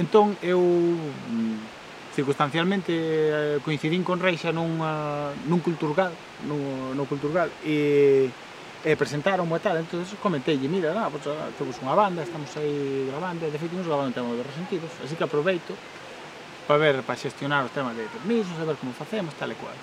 Entón, 0.00 0.32
eu 0.40 0.64
mm, 0.64 2.16
circunstancialmente 2.16 2.96
eh, 2.96 3.60
coincidín 3.60 4.00
con 4.00 4.16
Reixa 4.16 4.56
nunha, 4.56 5.36
nun 5.44 5.60
Culturgal, 5.60 6.08
no, 6.48 6.56
no 6.96 7.04
Culturgal, 7.04 7.52
e, 7.68 8.32
e 8.80 8.96
presentaron 8.96 9.44
e 9.52 9.60
tal, 9.60 9.76
entón 9.76 10.00
comentei, 10.24 10.56
mira, 10.64 10.96
ah, 10.96 11.12
pues, 11.12 11.28
temos 11.60 11.76
unha 11.84 11.92
banda, 11.92 12.24
estamos 12.24 12.48
aí 12.56 13.04
gravando, 13.12 13.44
de 13.44 13.60
feito, 13.60 13.76
nos 13.76 13.84
gravando 13.84 14.16
temos 14.16 14.32
tema 14.32 14.40
dos 14.40 14.48
Resentidos, 14.48 14.88
así 15.04 15.12
que 15.20 15.28
aproveito 15.28 15.76
para 16.64 16.80
ver, 16.80 17.04
para 17.04 17.20
xestionar 17.20 17.62
os 17.68 17.70
temas 17.76 17.92
de 17.92 18.08
permisos, 18.08 18.56
a 18.56 18.64
ver 18.64 18.80
como 18.80 18.96
facemos, 18.96 19.36
tal 19.36 19.52
e 19.52 19.56
cual. 19.60 19.76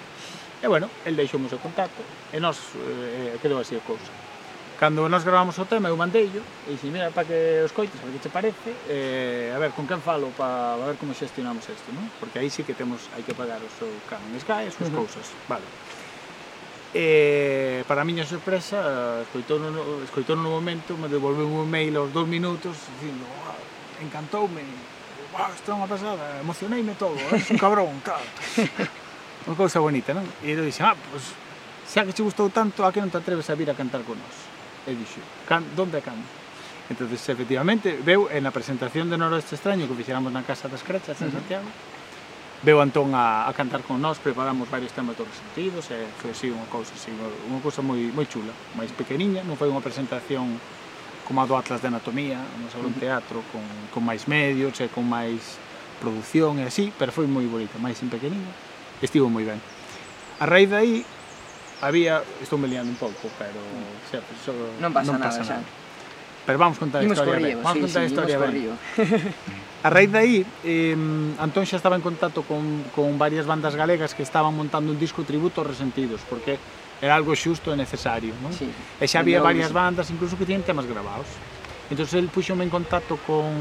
E 0.62 0.68
bueno, 0.68 0.90
el 1.06 1.16
deixou 1.16 1.38
o 1.38 1.60
contacto 1.62 2.02
e 2.34 2.42
nos 2.42 2.58
eh, 2.76 3.36
eh, 3.36 3.40
quedou 3.40 3.62
así 3.62 3.78
a 3.78 3.84
cousa. 3.86 4.33
Cando 4.80 5.08
nós 5.08 5.24
gravamos 5.24 5.58
o 5.60 5.66
tema, 5.66 5.88
eu 5.88 5.96
mandeillo 5.96 6.42
e 6.68 6.74
dixen, 6.74 6.92
mira, 6.92 7.12
para 7.14 7.24
que 7.30 7.62
os 7.64 7.72
coites, 7.72 7.96
a 8.02 8.06
ver 8.06 8.14
que 8.18 8.26
te 8.26 8.30
parece, 8.30 8.74
eh, 8.90 9.54
a 9.54 9.60
ver, 9.60 9.72
con 9.72 9.86
quen 9.86 10.02
falo 10.02 10.34
para 10.34 10.74
a 10.74 10.86
ver 10.90 10.98
como 10.98 11.14
xestionamos 11.14 11.62
isto, 11.70 11.94
non? 11.94 12.10
Porque 12.18 12.42
aí 12.42 12.50
sí 12.50 12.66
que 12.66 12.74
temos, 12.74 13.06
hai 13.14 13.22
que 13.22 13.38
pagar 13.38 13.62
o 13.62 13.70
seu 13.70 13.88
canon 14.10 14.34
Sky, 14.42 14.68
as 14.68 14.74
súas 14.74 14.90
cousas, 14.90 15.26
vale. 15.46 15.66
E, 16.94 17.86
para 17.86 18.02
a 18.02 18.06
miña 18.06 18.26
sorpresa, 18.26 19.22
escoitou 19.30 19.62
no, 19.62 20.02
escoitou 20.02 20.34
no 20.34 20.50
momento, 20.50 20.98
me 20.98 21.06
devolveu 21.06 21.46
un 21.46 21.70
mail 21.70 21.94
aos 21.98 22.10
dous 22.10 22.26
minutos, 22.26 22.74
dicindo, 22.98 23.30
wow, 23.46 23.62
encantoume, 24.02 24.66
wow, 25.38 25.54
isto 25.54 25.70
é 25.70 25.74
unha 25.78 25.90
pasada, 25.90 26.42
emocioneime 26.42 26.98
todo, 26.98 27.18
eh, 27.18 27.38
és 27.38 27.50
un 27.54 27.62
cabrón, 27.62 28.02
tal. 28.02 28.26
unha 29.48 29.58
cousa 29.58 29.78
bonita, 29.78 30.18
non? 30.18 30.26
E 30.42 30.58
eu 30.58 30.66
dixen, 30.66 30.90
ah, 30.90 30.98
pois, 30.98 31.30
pues, 31.30 31.94
xa 31.94 32.04
que 32.04 32.12
che 32.12 32.26
gustou 32.26 32.50
tanto, 32.50 32.82
a 32.82 32.90
que 32.90 33.00
non 33.00 33.14
te 33.14 33.22
atreves 33.22 33.48
a 33.48 33.56
vir 33.56 33.70
a 33.70 33.78
cantar 33.78 34.02
con 34.02 34.18
nós? 34.18 34.43
e 34.88 34.92
dixo, 34.96 35.22
can, 35.48 35.64
donde 35.76 36.02
cando? 36.02 36.26
Entonces, 36.90 37.18
efectivamente, 37.30 37.96
veu 38.04 38.28
en 38.28 38.44
a 38.44 38.52
presentación 38.52 39.08
de 39.08 39.16
Noroeste 39.18 39.56
Extraño 39.56 39.88
que 39.88 39.96
fixéramos 39.96 40.32
na 40.36 40.44
Casa 40.44 40.68
das 40.68 40.84
Crachas 40.84 41.16
en 41.24 41.28
uh 41.28 41.32
-huh. 41.32 41.40
Santiago, 41.40 41.70
veu 42.64 42.80
Antón 42.80 43.16
a, 43.16 43.48
a 43.48 43.52
cantar 43.54 43.84
con 43.84 44.00
nós, 44.00 44.20
preparamos 44.20 44.72
varios 44.72 44.92
temas 44.92 45.16
todos 45.16 45.36
sentidos, 45.36 45.88
e 45.92 46.00
foi 46.20 46.32
así 46.32 46.48
unha 46.52 46.68
cousa, 46.72 46.96
así, 46.96 47.12
unha 47.12 47.60
cousa 47.60 47.84
moi, 47.84 48.12
moi 48.12 48.28
chula, 48.28 48.52
máis 48.76 48.92
pequeniña, 48.92 49.44
non 49.44 49.60
foi 49.60 49.68
unha 49.68 49.84
presentación 49.84 50.60
como 51.28 51.40
a 51.40 51.48
do 51.48 51.56
Atlas 51.56 51.80
de 51.80 51.88
Anatomía, 51.88 52.40
no 52.40 52.68
sobre 52.68 52.88
un 52.88 52.96
teatro 53.00 53.44
con, 53.52 53.64
con 53.92 54.04
máis 54.04 54.28
medios 54.28 54.80
e 54.80 54.92
con 54.92 55.08
máis 55.08 55.60
produción 56.04 56.60
e 56.60 56.68
así, 56.68 56.92
pero 57.00 57.16
foi 57.16 57.28
moi 57.28 57.48
bonita, 57.48 57.80
máis 57.80 58.00
en 58.04 58.12
pequeniña, 58.12 58.52
estivo 59.00 59.28
moi 59.32 59.48
ben. 59.48 59.60
A 60.40 60.48
raíz 60.48 60.68
de 60.72 60.78
aí, 60.80 60.96
había, 61.84 62.24
estou 62.40 62.56
me 62.56 62.72
liando 62.72 62.90
un 62.90 63.00
pouco, 63.00 63.28
pero 63.36 63.60
xa, 64.08 64.24
se, 64.24 64.48
so, 64.48 64.56
non 64.80 64.96
pasa, 64.96 65.12
non 65.12 65.20
pasa 65.20 65.44
nada, 65.44 65.60
nada. 65.60 65.82
Pero 66.48 66.58
vamos 66.60 66.80
contar 66.80 67.04
a 67.04 67.06
historia, 67.08 67.36
río, 67.36 67.60
vamos 67.60 67.76
sí, 67.76 67.84
contar 67.84 68.00
sí, 68.00 68.08
a 68.08 68.10
historia 68.10 68.38
ben. 68.40 68.56
A 69.84 69.92
raíz 69.92 70.12
de 70.12 70.20
aí, 70.20 70.38
eh, 70.64 70.96
Antón 71.44 71.68
xa 71.68 71.76
estaba 71.76 72.00
en 72.00 72.04
contacto 72.04 72.48
con, 72.48 72.88
con 72.96 73.20
varias 73.20 73.44
bandas 73.44 73.76
galegas 73.76 74.16
que 74.16 74.24
estaban 74.24 74.56
montando 74.56 74.96
un 74.96 75.00
disco 75.00 75.28
tributo 75.28 75.60
aos 75.60 75.68
Resentidos, 75.68 76.24
porque 76.24 76.56
era 77.04 77.20
algo 77.20 77.36
xusto 77.36 77.68
e 77.72 77.76
necesario, 77.76 78.32
non? 78.40 78.56
Sí. 78.56 78.72
E 78.72 79.06
xa 79.12 79.20
había 79.20 79.44
varias 79.44 79.76
bandas, 79.76 80.08
incluso 80.08 80.40
que 80.40 80.48
tiñen 80.48 80.64
temas 80.64 80.88
grabados. 80.88 81.28
Entón, 81.92 82.08
el 82.16 82.32
puxome 82.32 82.64
en 82.64 82.72
contacto 82.72 83.20
con, 83.28 83.52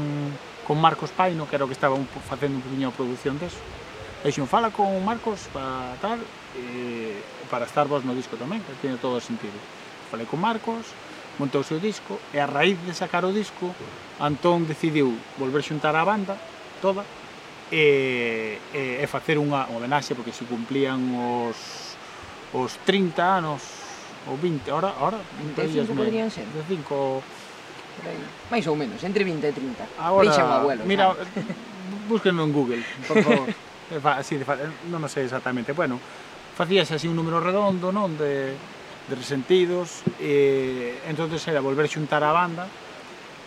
con 0.63 0.79
Marcos 0.79 1.11
Paino, 1.11 1.43
que 1.43 1.59
era 1.59 1.67
o 1.67 1.67
que 1.67 1.75
estaba 1.75 1.91
un, 1.91 2.07
facendo 2.07 2.55
un 2.55 2.63
poquinho 2.63 2.87
a 2.87 2.95
produción 2.95 3.35
deso. 3.35 3.59
E 4.23 4.31
xa, 4.31 4.47
fala 4.47 4.71
con 4.71 4.95
Marcos 5.03 5.51
para 5.51 5.99
tal, 5.99 6.23
eh, 6.55 7.19
para 7.53 7.65
estar 7.65 7.85
vos 7.85 8.01
no 8.01 8.17
disco 8.17 8.33
tamén, 8.33 8.65
que 8.65 8.73
tiene 8.81 8.97
todo 8.97 9.21
o 9.21 9.21
sentido. 9.21 9.53
Falei 10.09 10.25
con 10.25 10.41
Marcos, 10.41 10.89
montou 11.37 11.61
o 11.61 11.67
seu 11.67 11.77
disco, 11.77 12.17
e 12.33 12.41
a 12.41 12.49
raíz 12.49 12.81
de 12.81 12.97
sacar 12.97 13.21
o 13.21 13.29
disco, 13.29 13.69
Antón 14.17 14.65
decidiu 14.65 15.13
volver 15.37 15.61
xuntar 15.61 15.93
a 15.93 16.01
banda 16.01 16.33
toda, 16.81 17.05
e, 17.69 18.57
e, 18.73 18.97
e 18.97 19.05
facer 19.05 19.37
unha 19.37 19.69
homenaxe 19.69 20.17
porque 20.17 20.33
se 20.33 20.49
cumplían 20.49 20.97
os 21.13 21.93
os 22.57 22.73
30 22.89 23.21
anos 23.21 23.61
ou 24.25 24.33
20, 24.33 24.73
ahora, 24.73 24.89
ahora 24.97 25.21
20 25.37 25.93
25 25.93 25.93
podrían 25.93 26.33
ser. 26.33 26.49
25 26.57 27.21
máis 28.49 28.65
ou 28.65 28.73
menos, 28.73 28.97
entre 29.05 29.21
20 29.21 29.45
e 29.45 29.53
30 29.53 30.01
ahora, 30.01 30.25
Deixa 30.25 30.41
o 30.41 30.49
abuelo 30.49 30.81
mira, 30.89 31.13
¿sabes? 31.13 31.29
búsquenlo 32.09 32.41
en 32.41 32.49
Google 32.49 32.81
por 33.05 33.21
favor. 33.21 33.45
Así 34.17 34.41
de, 34.41 34.45
non 34.89 35.05
o 35.05 35.09
sei 35.11 35.29
exactamente. 35.29 35.69
Bueno, 35.77 36.01
facíase 36.55 36.95
así 36.95 37.07
un 37.07 37.17
número 37.17 37.41
redondo, 37.41 37.91
non, 37.91 38.13
de, 38.17 38.53
de 38.53 39.13
resentidos, 39.13 40.05
e 40.21 40.97
entonces 41.09 41.41
era 41.49 41.59
volver 41.59 41.89
xuntar 41.89 42.21
a 42.21 42.33
banda 42.33 42.69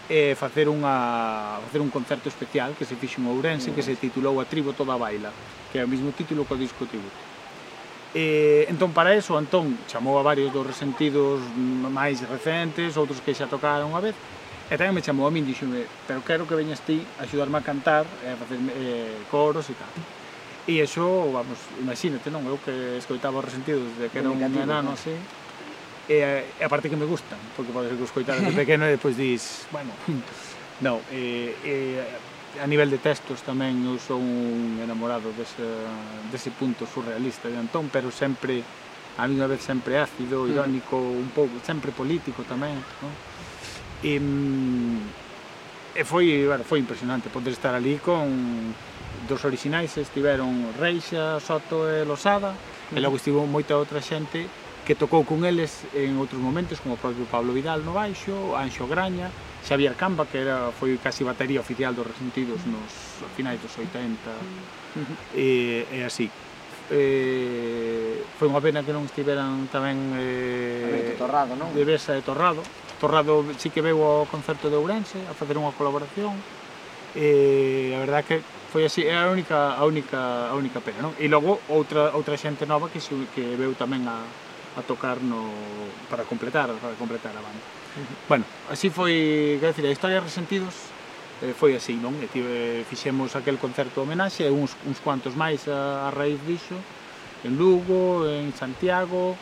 e 0.07 0.39
facer 0.39 0.71
unha 0.71 1.59
facer 1.67 1.83
un 1.83 1.91
concerto 1.91 2.31
especial 2.31 2.79
que 2.79 2.87
se 2.87 2.95
fixo 2.95 3.19
en 3.19 3.31
Ourense, 3.31 3.75
que 3.75 3.83
se 3.83 3.99
titulou 3.99 4.39
A 4.39 4.47
tribo 4.47 4.71
toda 4.75 4.95
baila, 4.95 5.35
que 5.71 5.79
é 5.79 5.87
o 5.87 5.91
mesmo 5.91 6.15
título 6.15 6.47
que 6.47 6.55
o 6.55 6.61
disco 6.61 6.87
tributo. 6.87 7.19
E, 8.15 8.65
entón 8.71 8.95
para 8.95 9.13
eso 9.13 9.35
Antón 9.35 9.77
chamou 9.91 10.17
a 10.17 10.25
varios 10.25 10.55
dos 10.55 10.65
resentidos 10.65 11.43
máis 11.91 12.23
recentes, 12.23 12.95
outros 12.95 13.19
que 13.23 13.35
xa 13.35 13.51
tocaron 13.51 13.91
unha 13.91 14.03
vez, 14.03 14.17
E 14.67 14.75
tamén 14.75 14.99
me 14.99 15.03
chamou 15.05 15.31
a 15.31 15.31
min, 15.31 15.47
dixome, 15.47 15.87
pero 16.11 16.27
quero 16.27 16.43
que 16.43 16.59
veñas 16.59 16.83
ti 16.83 16.99
a 16.99 17.23
axudarme 17.23 17.55
a 17.55 17.63
cantar, 17.63 18.03
e 18.27 18.35
a 18.35 18.35
facer 18.35 18.59
eh, 18.59 19.15
coros 19.31 19.71
e 19.71 19.79
tal. 19.79 19.93
E 20.67 20.83
iso, 20.83 21.31
vamos, 21.31 21.63
imagínate, 21.79 22.27
non? 22.27 22.43
Eu 22.43 22.59
que 22.59 22.99
escoitaba 22.99 23.39
os 23.39 23.47
resentidos 23.47 23.87
desde 23.95 24.11
que 24.11 24.19
era 24.19 24.35
un 24.35 24.43
enano, 24.43 24.99
así, 24.99 25.15
e, 26.11 26.43
e 26.43 26.63
a 26.63 26.67
parte 26.67 26.91
que 26.91 26.99
me 26.99 27.07
gustan, 27.07 27.39
porque 27.55 27.71
podes 27.71 27.95
que 27.95 28.03
escoitar 28.03 28.35
desde 28.35 28.51
pequeno 28.67 28.83
e 28.87 28.99
depois 28.99 29.15
dis, 29.15 29.71
bueno, 29.71 29.95
non, 30.85 30.99
e, 31.15 31.55
e, 31.63 31.75
a 32.59 32.67
nivel 32.67 32.91
de 32.91 32.99
textos 32.99 33.47
tamén 33.47 33.79
eu 33.87 33.95
sou 34.01 34.19
un 34.19 34.81
enamorado 34.83 35.31
dese, 35.39 35.63
dese 36.35 36.51
punto 36.51 36.83
surrealista 36.83 37.47
de 37.47 37.63
Antón, 37.63 37.87
pero 37.87 38.11
sempre, 38.11 38.67
a 39.19 39.31
mí 39.31 39.39
unha 39.39 39.47
vez 39.47 39.63
sempre 39.63 40.03
ácido, 40.03 40.47
mm. 40.47 40.51
irónico, 40.51 40.99
un 40.99 41.31
pouco, 41.31 41.63
sempre 41.63 41.95
político 41.95 42.43
tamén, 42.43 42.75
non? 43.03 43.13
E, 44.03 44.19
e 45.97 46.05
foi, 46.05 46.45
bueno, 46.45 46.65
foi 46.65 46.79
impresionante 46.85 47.33
poder 47.33 47.57
estar 47.57 47.73
ali 47.73 47.97
con 47.97 48.29
dos 49.27 49.45
orixinais 49.45 49.97
estiveron 49.97 50.77
Reixa, 50.79 51.41
Soto 51.41 51.89
e 51.89 52.05
Losada 52.05 52.53
e 52.93 53.01
logo 53.01 53.17
estivo 53.17 53.49
moita 53.49 53.75
outra 53.75 53.99
xente 54.05 54.47
que 54.87 54.95
tocou 54.95 55.27
con 55.27 55.43
eles 55.43 55.83
en 55.97 56.15
outros 56.21 56.39
momentos 56.39 56.79
como 56.79 56.95
o 56.95 57.01
propio 57.01 57.27
Pablo 57.27 57.51
Vidal 57.51 57.83
no 57.83 57.91
baixo, 57.97 58.55
Anxo 58.55 58.87
Graña, 58.87 59.33
Xavier 59.67 59.99
Camba 59.99 60.31
que 60.31 60.47
era 60.47 60.71
foi 60.71 60.95
casi 61.03 61.27
batería 61.27 61.59
oficial 61.59 61.91
dos 61.97 62.07
Resentidos 62.07 62.63
nos 62.69 62.93
finais 63.35 63.59
dos 63.59 63.75
80 63.75 65.35
e, 65.35 65.89
e 65.91 65.99
así. 66.07 66.31
Eh, 66.87 68.23
foi 68.39 68.47
unha 68.47 68.63
pena 68.63 68.87
que 68.87 68.95
non 68.95 69.03
estiveran 69.11 69.67
tamén 69.75 70.15
eh, 70.15 71.19
Torrado, 71.19 71.59
non? 71.59 71.75
de 71.75 71.83
Besa 71.83 72.15
e 72.15 72.23
Torrado. 72.23 72.63
Torrado 72.97 73.45
sí 73.59 73.71
que 73.71 73.85
veu 73.85 74.01
ao 74.03 74.27
concerto 74.27 74.69
de 74.73 74.77
Ourense 74.77 75.21
a 75.29 75.35
facer 75.37 75.57
unha 75.61 75.73
colaboración 75.77 76.37
e 77.17 77.93
a 77.97 78.01
verdad 78.05 78.25
que 78.25 78.41
foi 78.73 78.85
así, 78.85 79.09
é 79.09 79.17
a 79.17 79.33
única 79.33 79.73
a 79.73 79.85
única 79.89 80.53
a 80.53 80.55
única 80.57 80.85
pena, 80.85 81.01
non? 81.01 81.13
E 81.17 81.31
logo 81.33 81.61
outra 81.73 82.13
outra 82.13 82.37
xente 82.37 82.69
nova 82.69 82.93
que 82.93 83.01
que 83.33 83.57
veu 83.57 83.73
tamén 83.73 84.05
a 84.05 84.21
a 84.77 84.83
tocar 84.85 85.17
no 85.25 85.49
para 86.11 86.25
completar, 86.25 86.69
para 86.69 86.95
completar 87.01 87.33
a 87.33 87.41
banda. 87.41 87.63
Uh 87.97 88.01
-huh. 88.01 88.17
Bueno, 88.29 88.45
así 88.69 88.91
foi, 88.91 89.57
quer 89.61 89.73
decir, 89.73 89.87
a 89.87 89.91
historia 89.91 90.21
de 90.21 90.29
Resentidos 90.29 90.75
eh, 91.43 91.55
foi 91.57 91.73
así, 91.77 91.97
non? 91.97 92.13
E 92.21 92.29
tive, 92.29 92.85
fixemos 92.85 93.33
aquel 93.37 93.57
concerto 93.57 94.01
de 94.01 94.05
homenaxe 94.05 94.45
e 94.45 94.53
uns, 94.53 94.77
uns 94.85 95.01
cuantos 95.01 95.33
máis 95.33 95.65
a, 95.69 96.09
a 96.09 96.11
raíz 96.13 96.41
diso 96.45 96.77
en 97.45 97.57
Lugo, 97.57 98.29
en 98.29 98.53
Santiago, 98.53 99.37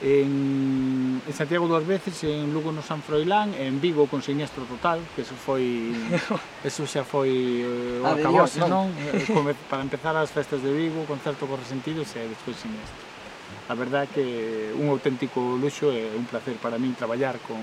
en, 0.00 1.20
en 1.26 1.32
Santiago 1.34 1.66
dúas 1.66 1.86
veces, 1.86 2.22
en 2.24 2.52
Lugo 2.52 2.70
no 2.70 2.82
San 2.82 3.02
Froilán, 3.02 3.54
en 3.54 3.80
Vigo 3.80 4.06
con 4.06 4.22
Siniestro 4.22 4.64
Total, 4.64 5.00
que 5.16 5.22
eso 5.22 5.34
foi 5.34 5.90
eso 6.68 6.86
xa 6.86 7.02
foi 7.02 7.66
eh, 7.66 8.02
o 8.02 8.06
ah, 8.06 8.14
acabose, 8.14 8.62
Dios, 8.62 8.70
non? 8.70 8.94
Eh, 8.94 9.26
come, 9.26 9.58
Para 9.66 9.82
empezar 9.82 10.14
as 10.14 10.30
festas 10.30 10.62
de 10.62 10.70
Vigo, 10.70 11.02
concerto 11.10 11.50
con 11.50 11.58
Resentidos 11.58 12.14
e 12.14 12.30
despois 12.30 12.54
Siniestro. 12.54 13.02
A 13.68 13.74
verdad 13.74 14.06
que 14.06 14.70
un 14.78 14.88
auténtico 14.88 15.58
luxo 15.58 15.90
e 15.90 16.14
un 16.14 16.24
placer 16.30 16.56
para 16.62 16.78
min 16.78 16.94
traballar 16.94 17.42
con, 17.42 17.58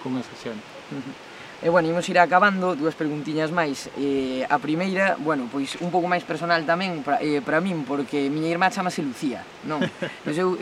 con 0.00 0.16
esa 0.16 0.32
xente. 0.40 0.64
E 1.58 1.74
bueno, 1.74 1.90
imos 1.90 2.06
ir 2.06 2.22
acabando, 2.22 2.78
dúas 2.78 2.94
preguntiñas 2.94 3.50
máis. 3.50 3.90
Eh, 3.98 4.46
a 4.46 4.62
primeira, 4.62 5.18
bueno, 5.18 5.50
pois 5.50 5.74
un 5.82 5.90
pouco 5.90 6.06
máis 6.06 6.22
personal 6.22 6.62
tamén 6.62 7.02
para, 7.02 7.18
eh, 7.18 7.42
para 7.42 7.58
min, 7.58 7.82
porque 7.82 8.30
miña 8.30 8.54
irmá 8.54 8.70
chamase 8.70 9.02
Lucía, 9.02 9.42
non? 9.66 9.82
Pois 10.22 10.38
eu 10.38 10.54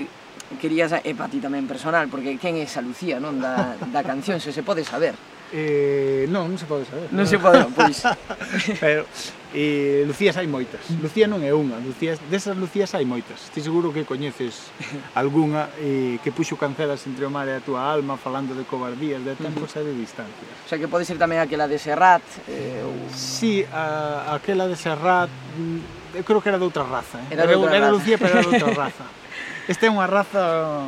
querías 0.60 0.94
é 0.94 1.12
para 1.14 1.30
ti 1.30 1.42
tamén 1.42 1.66
personal, 1.66 2.06
porque 2.06 2.38
quen 2.38 2.56
é 2.58 2.64
esa 2.64 2.78
Lucía, 2.78 3.18
non, 3.18 3.42
da, 3.42 3.74
da 3.90 4.02
canción, 4.06 4.38
se 4.38 4.54
se 4.54 4.62
pode 4.62 4.86
saber. 4.86 5.18
Eh, 5.52 6.26
non, 6.26 6.50
non 6.50 6.58
se 6.58 6.66
pode 6.66 6.82
saber. 6.86 7.06
Non, 7.14 7.22
non. 7.22 7.30
se 7.30 7.38
pode, 7.38 7.62
pois. 7.70 8.02
Pero, 8.82 9.06
eh, 9.54 10.02
Lucías 10.02 10.34
hai 10.34 10.50
moitas. 10.50 10.82
Lucía 10.98 11.30
non 11.30 11.46
é 11.46 11.54
unha, 11.54 11.78
Lucías, 11.78 12.18
desas 12.26 12.58
Lucías 12.58 12.90
hai 12.98 13.06
moitas. 13.06 13.46
Ti 13.54 13.62
seguro 13.62 13.94
que 13.94 14.02
coñeces 14.02 14.74
algunha 15.14 15.70
eh, 15.78 16.18
que 16.26 16.34
puxo 16.34 16.58
cancelas 16.58 17.06
entre 17.06 17.22
o 17.22 17.30
mar 17.30 17.46
e 17.46 17.54
a 17.54 17.62
túa 17.62 17.86
alma 17.86 18.18
falando 18.18 18.58
de 18.58 18.66
cobardías, 18.66 19.22
de 19.22 19.38
tempos 19.38 19.70
e 19.78 19.86
de 19.86 19.94
distancias. 19.94 20.50
O 20.66 20.68
sea, 20.68 20.82
que 20.82 20.90
pode 20.90 21.06
ser 21.06 21.14
tamén 21.14 21.38
aquela 21.38 21.70
de 21.70 21.78
Serrat. 21.78 22.26
Eh, 22.50 22.82
ou... 22.82 23.06
Sí, 23.14 23.62
a, 23.70 24.34
aquela 24.34 24.66
de 24.66 24.74
Serrat, 24.74 25.30
mm, 25.30 26.18
eu 26.18 26.24
creo 26.26 26.42
que 26.42 26.50
era 26.50 26.58
de 26.58 26.66
outra 26.66 26.82
raza. 26.82 27.22
Eh? 27.30 27.38
Era, 27.38 27.46
de 27.46 27.54
outra 27.54 27.70
era, 27.70 27.86
raza. 27.86 27.94
Lucía, 27.94 28.18
pero 28.18 28.34
era 28.34 28.42
de 28.42 28.50
outra 28.50 28.74
raza. 28.74 29.06
Esta 29.66 29.86
é 29.86 29.90
unha 29.90 30.06
raza 30.06 30.86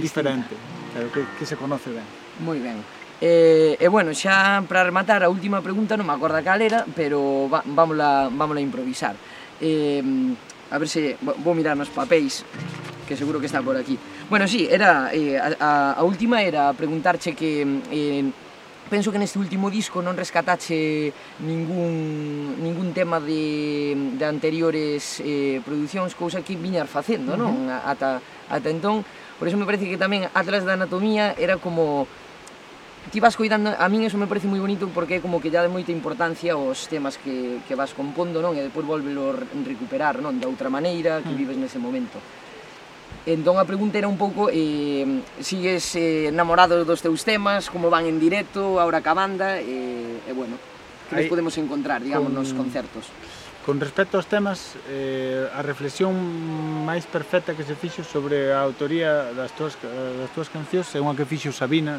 diferente, 0.00 0.56
pero 0.96 1.12
que, 1.12 1.20
que 1.36 1.44
se 1.44 1.52
conoce 1.60 1.92
ben. 1.92 2.08
Moi 2.40 2.56
ben. 2.64 2.80
E, 3.20 3.76
e 3.76 3.86
bueno, 3.92 4.16
xa 4.16 4.64
para 4.64 4.88
rematar 4.88 5.20
a 5.20 5.28
última 5.28 5.60
pregunta, 5.60 6.00
non 6.00 6.08
me 6.08 6.16
acorda 6.16 6.40
cal 6.40 6.64
era, 6.64 6.88
pero 6.96 7.44
va, 7.52 7.60
vámola, 7.60 8.32
vámola 8.32 8.60
a 8.60 8.64
improvisar. 8.64 9.20
Eh, 9.60 10.00
a 10.72 10.76
ver 10.80 10.88
se 10.88 11.20
vou 11.44 11.52
mirar 11.52 11.76
nos 11.76 11.92
papéis, 11.92 12.40
que 13.04 13.20
seguro 13.20 13.36
que 13.36 13.52
está 13.52 13.60
por 13.60 13.76
aquí. 13.76 14.00
Bueno, 14.32 14.48
sí, 14.48 14.64
era 14.64 15.12
eh, 15.12 15.36
a, 15.36 16.00
a 16.00 16.02
última 16.02 16.40
era 16.40 16.72
preguntarche 16.72 17.36
que 17.36 17.68
eh, 17.92 18.24
penso 18.88 19.10
que 19.10 19.18
neste 19.18 19.38
último 19.38 19.70
disco 19.70 19.98
non 20.02 20.14
rescatache 20.14 21.10
ningún, 21.42 22.58
ningún 22.62 22.94
tema 22.94 23.18
de, 23.18 24.14
de 24.14 24.24
anteriores 24.24 25.18
eh, 25.22 25.58
producións, 25.66 26.14
cousa 26.14 26.42
que 26.42 26.54
viñar 26.54 26.86
facendo, 26.86 27.34
uh 27.34 27.38
-huh. 27.38 27.50
non? 27.50 27.54
Ata, 27.70 28.22
ata 28.48 28.68
entón, 28.70 29.02
por 29.38 29.48
eso 29.48 29.58
me 29.58 29.66
parece 29.66 29.90
que 29.90 29.98
tamén 29.98 30.30
Atlas 30.32 30.62
da 30.62 30.78
Anatomía 30.78 31.34
era 31.34 31.58
como 31.58 32.06
ti 33.10 33.20
vas 33.20 33.36
coidando, 33.38 33.70
a 33.70 33.86
min 33.86 34.02
eso 34.02 34.18
me 34.18 34.26
parece 34.26 34.50
moi 34.50 34.58
bonito 34.58 34.90
porque 34.90 35.18
é 35.18 35.20
como 35.22 35.38
que 35.38 35.50
lle 35.50 35.62
dá 35.62 35.70
moita 35.70 35.94
importancia 35.94 36.58
aos 36.58 36.90
temas 36.90 37.18
que, 37.18 37.62
que 37.66 37.74
vas 37.78 37.94
compondo, 37.94 38.42
non? 38.42 38.58
E 38.58 38.62
depois 38.66 38.82
volvelo 38.82 39.30
recuperar, 39.62 40.18
non? 40.18 40.38
De 40.42 40.46
outra 40.46 40.66
maneira 40.70 41.22
que 41.22 41.30
mm. 41.30 41.38
vives 41.38 41.58
nese 41.58 41.78
momento. 41.78 42.18
Entón 43.26 43.58
a 43.58 43.66
pregunta 43.66 43.98
era 43.98 44.06
un 44.06 44.14
pouco 44.14 44.46
eh, 44.54 45.02
sigues 45.42 45.98
eh, 45.98 46.30
namorado 46.30 46.86
dos 46.86 47.02
teus 47.02 47.26
temas, 47.26 47.66
como 47.66 47.90
van 47.90 48.06
en 48.06 48.22
directo, 48.22 48.78
ahora 48.78 49.02
ca 49.02 49.18
banda, 49.18 49.58
eh, 49.58 49.66
e, 49.66 50.30
eh, 50.30 50.30
eh, 50.30 50.32
bueno, 50.32 50.54
que 51.10 51.18
nos 51.18 51.26
podemos 51.26 51.58
encontrar, 51.58 52.06
digamos, 52.06 52.30
con, 52.30 52.38
nos 52.38 52.54
concertos? 52.54 53.10
Con 53.66 53.82
respecto 53.82 54.14
aos 54.14 54.30
temas, 54.30 54.78
eh, 54.86 55.42
a 55.50 55.58
reflexión 55.66 56.14
máis 56.86 57.02
perfecta 57.10 57.58
que 57.58 57.66
se 57.66 57.74
fixo 57.74 58.06
sobre 58.06 58.54
a 58.54 58.62
autoría 58.62 59.34
das 59.34 59.50
túas, 59.58 59.74
das 59.82 60.30
túas 60.30 60.46
cancións 60.46 60.86
é 60.94 61.02
unha 61.02 61.18
que 61.18 61.26
fixo 61.26 61.50
Sabina, 61.50 61.98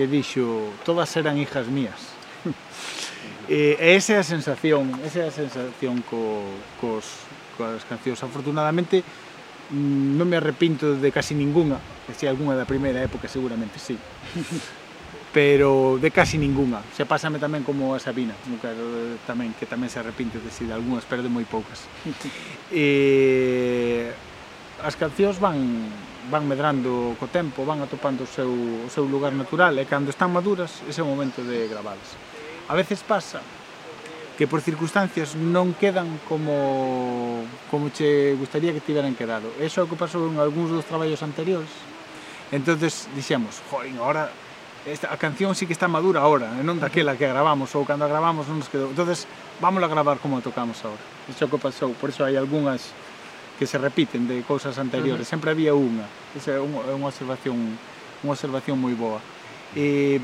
que 0.00 0.08
dixo, 0.08 0.72
todas 0.80 1.12
eran 1.20 1.36
hijas 1.36 1.68
mías. 1.68 2.16
e 3.52 3.76
esa 3.76 4.16
é 4.16 4.18
a 4.20 4.24
sensación, 4.24 4.88
esa 5.04 5.28
é 5.28 5.28
a 5.28 5.34
sensación 5.34 6.00
co, 6.08 6.40
cos, 6.80 7.28
coas 7.60 7.84
cancións. 7.84 8.24
Afortunadamente, 8.24 9.04
Mm, 9.70 10.20
non 10.20 10.28
me 10.28 10.36
arrepinto 10.36 10.98
de 10.98 11.08
casi 11.08 11.32
ningunha, 11.32 11.80
que 12.04 12.12
si 12.12 12.28
algunha 12.28 12.52
da 12.52 12.68
primeira 12.68 13.00
época 13.00 13.28
seguramente 13.28 13.80
sí. 13.80 13.96
pero 15.34 15.98
de 15.98 16.10
casi 16.14 16.38
ningunha. 16.38 16.78
Se 16.94 17.02
pásame 17.04 17.42
tamén 17.42 17.66
como 17.66 17.90
a 17.90 17.98
Sabina, 17.98 18.38
nunca, 18.46 18.70
tamén, 19.26 19.50
que 19.58 19.66
tamén 19.66 19.90
se 19.90 19.98
arrepinte 19.98 20.38
de 20.38 20.46
si 20.52 20.62
de 20.62 20.76
algunhas, 20.76 21.02
pero 21.08 21.26
de 21.26 21.32
moi 21.32 21.42
poucas. 21.42 21.90
e, 22.70 24.06
eh, 24.12 24.84
as 24.84 24.94
cancións 24.94 25.42
van 25.42 25.58
van 26.30 26.48
medrando 26.48 27.16
co 27.20 27.28
tempo, 27.28 27.68
van 27.68 27.84
atopando 27.84 28.24
o 28.24 28.30
seu, 28.30 28.48
o 28.48 28.88
seu 28.88 29.04
lugar 29.04 29.36
natural 29.36 29.76
e 29.76 29.84
cando 29.84 30.08
están 30.08 30.32
maduras 30.32 30.80
ese 30.88 31.00
é 31.00 31.04
o 31.04 31.10
momento 31.10 31.44
de 31.44 31.68
gravalas. 31.68 32.16
A 32.68 32.72
veces 32.72 33.04
pasa 33.04 33.44
que 34.36 34.50
por 34.50 34.60
circunstancias 34.60 35.38
non 35.38 35.78
quedan 35.78 36.18
como, 36.26 37.46
como 37.70 37.94
che 37.94 38.34
gustaría 38.34 38.74
que 38.74 38.82
tiveran 38.82 39.14
quedado. 39.14 39.46
Eso 39.62 39.78
é 39.78 39.86
o 39.86 39.90
que 39.90 39.94
pasou 39.94 40.26
en 40.26 40.42
algúns 40.42 40.74
dos 40.74 40.86
traballos 40.86 41.22
anteriores. 41.22 41.70
entonces 42.50 43.08
dixemos, 43.14 43.62
joder, 43.70 43.90
ahora 43.98 44.30
esta, 44.86 45.12
a 45.12 45.16
canción 45.16 45.54
sí 45.54 45.66
que 45.66 45.72
está 45.72 45.88
madura 45.88 46.20
ahora, 46.20 46.50
e 46.60 46.62
non 46.62 46.76
daquela 46.76 47.16
que 47.16 47.24
gravamos 47.24 47.72
ou 47.72 47.88
cando 47.88 48.04
a 48.04 48.10
gravamos 48.10 48.50
non 48.50 48.60
nos 48.60 48.68
quedou. 48.68 48.92
entonces 48.92 49.24
vamos 49.62 49.80
a 49.80 49.88
gravar 49.88 50.20
como 50.20 50.36
a 50.38 50.44
tocamos 50.44 50.82
agora." 50.84 51.00
Iso 51.30 51.40
é 51.42 51.46
o 51.46 51.50
que 51.50 51.58
pasou, 51.58 51.94
por 51.96 52.10
iso 52.12 52.26
hai 52.26 52.36
algunhas 52.36 52.92
que 53.56 53.64
se 53.70 53.78
repiten 53.78 54.26
de 54.26 54.42
cousas 54.42 54.76
anteriores, 54.76 55.24
uh 55.24 55.26
-huh. 55.26 55.34
sempre 55.34 55.54
había 55.54 55.72
unha. 55.72 56.04
Esa 56.34 56.58
é 56.58 56.60
unha, 56.60 56.84
unha 56.90 57.08
observación 57.08 57.78
unha 58.22 58.32
observación 58.34 58.76
moi 58.76 58.92
boa. 58.98 59.22
Eh, 59.74 60.20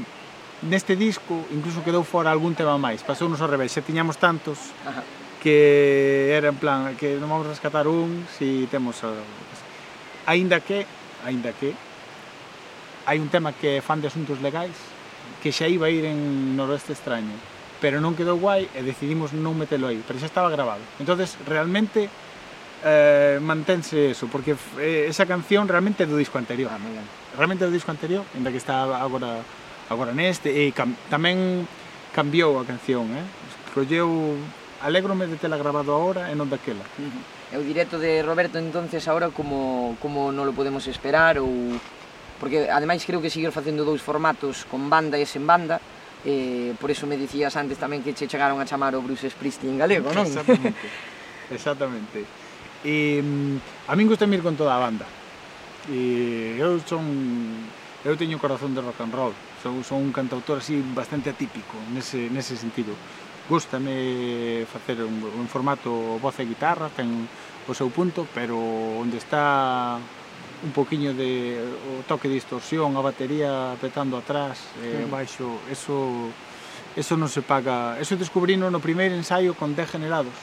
neste 0.62 0.96
disco 0.96 1.46
incluso 1.50 1.80
quedou 1.80 2.04
fora 2.04 2.28
algún 2.28 2.52
tema 2.52 2.76
máis, 2.76 3.00
pasou 3.00 3.28
nos 3.28 3.40
ao 3.40 3.48
revés, 3.48 3.72
xa 3.72 3.80
tiñamos 3.80 4.20
tantos 4.20 4.72
Ajá. 4.84 5.00
que 5.40 6.32
era 6.36 6.52
en 6.52 6.58
plan 6.60 6.92
que 7.00 7.16
non 7.16 7.32
vamos 7.32 7.48
rescatar 7.48 7.88
un 7.88 8.28
si 8.28 8.68
temos 8.68 9.00
a... 9.06 9.14
Ainda 10.28 10.60
que, 10.60 10.84
ainda 11.24 11.56
que 11.56 11.72
hai 13.08 13.16
un 13.16 13.32
tema 13.32 13.56
que 13.56 13.80
é 13.80 13.84
fan 13.84 14.04
de 14.04 14.12
asuntos 14.12 14.38
legais 14.44 14.76
que 15.40 15.48
xa 15.48 15.64
iba 15.64 15.88
a 15.88 15.92
ir 15.92 16.04
en 16.04 16.54
Noroeste 16.54 16.92
Extraño 16.92 17.32
pero 17.80 17.98
non 18.04 18.12
quedou 18.12 18.36
guai 18.36 18.68
e 18.76 18.84
decidimos 18.84 19.32
non 19.32 19.56
metelo 19.56 19.88
aí, 19.88 20.04
pero 20.04 20.20
xa 20.20 20.28
estaba 20.28 20.52
grabado. 20.52 20.84
Entonces, 21.00 21.40
realmente 21.48 22.12
eh, 22.84 23.40
mantense 23.40 24.12
eso, 24.12 24.28
porque 24.28 24.54
eh, 24.76 25.08
esa 25.08 25.24
canción 25.24 25.64
realmente 25.64 26.04
é 26.04 26.06
do 26.06 26.20
disco 26.20 26.36
anterior. 26.36 26.68
Ah, 26.68 26.78
realmente 27.40 27.64
é 27.64 27.66
do 27.66 27.74
disco 27.74 27.88
anterior, 27.88 28.22
ainda 28.36 28.52
que 28.52 28.60
está 28.60 28.84
agora 28.84 29.40
Agora 29.90 30.14
neste, 30.14 30.54
e 30.54 30.70
cam, 30.70 30.94
tamén 31.10 31.66
cambiou 32.14 32.62
a 32.62 32.64
canción, 32.64 33.10
eh? 33.10 33.26
Colleu 33.74 34.38
Alégrome 34.80 35.26
de 35.26 35.36
tela 35.36 35.58
grabado 35.58 35.92
agora 35.92 36.30
e 36.30 36.34
non 36.38 36.46
daquela. 36.46 36.86
Uh. 36.96 37.52
E 37.52 37.58
o 37.58 37.62
directo 37.66 37.98
de 37.98 38.22
Roberto 38.22 38.56
entonces 38.56 39.04
ahora 39.10 39.34
como 39.34 39.98
como 39.98 40.30
non 40.30 40.46
lo 40.46 40.54
podemos 40.54 40.86
esperar 40.86 41.42
ou 41.42 41.76
porque 42.38 42.70
ademais 42.70 43.04
creo 43.04 43.20
que 43.20 43.28
seguir 43.28 43.52
facendo 43.52 43.84
dous 43.84 44.00
formatos 44.00 44.64
con 44.64 44.88
banda 44.88 45.20
e 45.20 45.26
sen 45.28 45.44
banda, 45.44 45.82
eh, 46.24 46.72
por 46.80 46.88
eso 46.88 47.04
me 47.04 47.18
dicías 47.18 47.58
antes 47.58 47.76
tamén 47.76 48.00
que 48.00 48.16
che 48.16 48.30
chegaron 48.30 48.62
a 48.62 48.64
chamar 48.64 48.96
o 48.96 49.04
Bruce 49.04 49.28
Springsteen 49.28 49.76
galego, 49.76 50.14
non? 50.14 50.24
Exactamente. 50.24 50.86
Exactamente. 51.50 52.18
E 52.86 53.20
mm, 53.20 53.90
a 53.90 53.92
min 53.98 54.06
gusta 54.08 54.24
ir 54.24 54.40
con 54.40 54.56
toda 54.56 54.78
a 54.78 54.80
banda. 54.80 55.04
E 55.90 56.56
eu 56.56 56.80
son 56.86 57.04
eu 58.04 58.16
teño 58.16 58.36
o 58.36 58.42
corazón 58.42 58.72
de 58.72 58.80
rock 58.80 59.00
and 59.04 59.12
roll. 59.12 59.34
Son, 59.62 59.84
son 59.84 60.00
un 60.00 60.12
cantautor 60.12 60.64
así 60.64 60.80
bastante 60.94 61.28
atípico 61.28 61.76
nese, 61.92 62.32
nese 62.32 62.56
sentido. 62.56 62.96
Gústame 63.48 64.64
facer 64.70 65.02
un, 65.02 65.20
un 65.20 65.48
formato 65.48 66.16
voz 66.22 66.38
e 66.40 66.48
guitarra, 66.48 66.88
ten 66.88 67.28
o 67.68 67.72
seu 67.76 67.92
punto, 67.92 68.24
pero 68.32 68.56
onde 68.56 69.20
está 69.20 70.00
un 70.64 70.72
poquinho 70.72 71.12
de 71.12 71.60
o 71.60 72.04
toque 72.08 72.28
de 72.28 72.40
distorsión, 72.40 72.96
a 72.96 73.02
batería 73.04 73.76
petando 73.80 74.16
atrás, 74.16 74.72
eh, 74.80 75.04
mm. 75.04 75.10
baixo, 75.10 75.60
eso 75.68 76.30
eso 76.96 77.14
non 77.14 77.28
se 77.28 77.44
paga. 77.44 78.00
Eso 78.00 78.16
descubrino 78.16 78.66
no 78.72 78.80
primeiro 78.82 79.14
ensaio 79.14 79.52
con 79.54 79.76
Degenerados. 79.76 80.34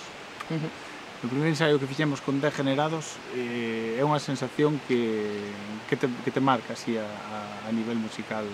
Uh 0.54 0.62
-huh 0.62 0.87
No 1.24 1.30
primeiro 1.30 1.50
ensaio 1.50 1.82
que 1.82 1.90
fixemos 1.90 2.22
con 2.22 2.38
10 2.38 2.54
generados 2.54 3.18
eh, 3.34 3.98
é 3.98 4.04
unha 4.06 4.22
sensación 4.22 4.78
que, 4.86 5.50
que, 5.90 5.98
te, 5.98 6.06
que 6.22 6.30
te 6.30 6.38
marca 6.38 6.78
así 6.78 6.94
a, 6.94 7.10
a, 7.10 7.66
a 7.66 7.70
nivel 7.74 7.98
musical 7.98 8.46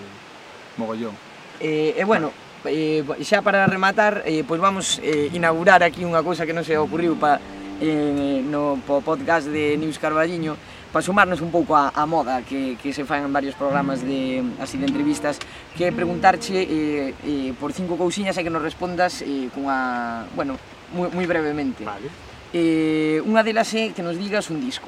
mogollón. 0.80 1.12
Eh, 1.60 1.92
e 1.92 2.00
eh, 2.00 2.08
bueno, 2.08 2.32
eh, 2.64 3.04
xa 3.20 3.44
para 3.44 3.68
rematar, 3.68 4.24
eh, 4.24 4.48
pois 4.48 4.64
vamos 4.64 4.96
eh, 5.04 5.28
inaugurar 5.36 5.84
aquí 5.84 6.08
unha 6.08 6.24
cousa 6.24 6.48
que 6.48 6.56
non 6.56 6.64
se 6.64 6.72
ocurriu 6.80 7.20
pa, 7.20 7.36
eh, 7.84 8.40
no 8.40 8.80
po 8.80 9.04
podcast 9.04 9.44
de 9.52 9.76
News 9.76 10.00
Carballiño, 10.00 10.56
para 10.88 11.04
sumarnos 11.04 11.44
un 11.44 11.52
pouco 11.52 11.76
á, 11.76 11.92
á 11.92 12.08
moda 12.08 12.40
que, 12.48 12.80
que 12.80 12.96
se 12.96 13.04
fan 13.04 13.28
en 13.28 13.32
varios 13.36 13.60
programas 13.60 14.00
de 14.00 14.40
así 14.56 14.80
de 14.80 14.88
entrevistas, 14.88 15.36
que 15.76 15.84
é 15.84 15.92
preguntarche 15.92 16.64
eh, 16.64 17.12
eh, 17.12 17.52
por 17.60 17.76
cinco 17.76 18.00
cousiñas 18.00 18.40
e 18.40 18.42
que 18.46 18.48
nos 18.48 18.64
respondas 18.64 19.20
eh, 19.20 19.52
cunha, 19.52 20.24
bueno, 20.32 20.56
moi, 20.96 21.12
moi 21.12 21.28
brevemente. 21.28 21.84
Vale. 21.84 22.33
Eh, 22.54 23.18
unha 23.26 23.42
delas 23.42 23.66
é 23.74 23.90
que 23.90 24.06
nos 24.06 24.14
digas 24.14 24.46
un 24.46 24.62
disco. 24.62 24.86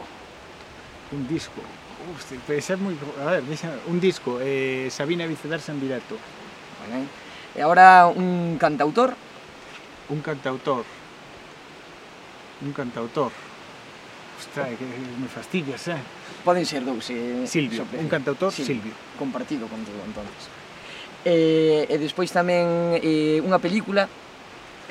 Un 1.10 1.26
disco? 1.26 1.58
Uf, 2.06 2.22
pode 2.46 2.62
ser 2.62 2.78
moi... 2.78 2.94
A 3.18 3.34
ver, 3.34 3.42
deixa... 3.42 3.74
un 3.90 3.98
disco. 3.98 4.38
Eh, 4.38 4.86
Sabina 4.94 5.26
Viceversa 5.26 5.74
en 5.74 5.82
directo. 5.82 6.14
Vale. 6.86 7.10
E 7.58 7.60
agora 7.66 8.06
un 8.06 8.54
cantautor? 8.54 9.18
Un 10.14 10.22
cantautor. 10.22 10.86
Un 12.62 12.70
cantautor. 12.70 13.34
Ostras, 14.38 14.68
que 14.78 14.86
me 14.86 15.26
fastidias, 15.26 15.90
eh? 15.90 15.98
Poden 16.46 16.62
ser 16.62 16.86
dous, 16.86 17.10
eh? 17.10 17.50
Silvio, 17.50 17.82
sobre... 17.82 17.98
un 17.98 18.06
cantautor, 18.06 18.54
Silvio. 18.54 18.78
Silvio. 18.78 18.94
Compartido 19.18 19.66
todo 19.66 20.06
entonces. 20.06 20.46
Eh, 21.26 21.90
e 21.90 21.94
despois 21.98 22.30
tamén 22.30 22.94
eh, 23.02 23.42
unha 23.42 23.58
película. 23.58 24.06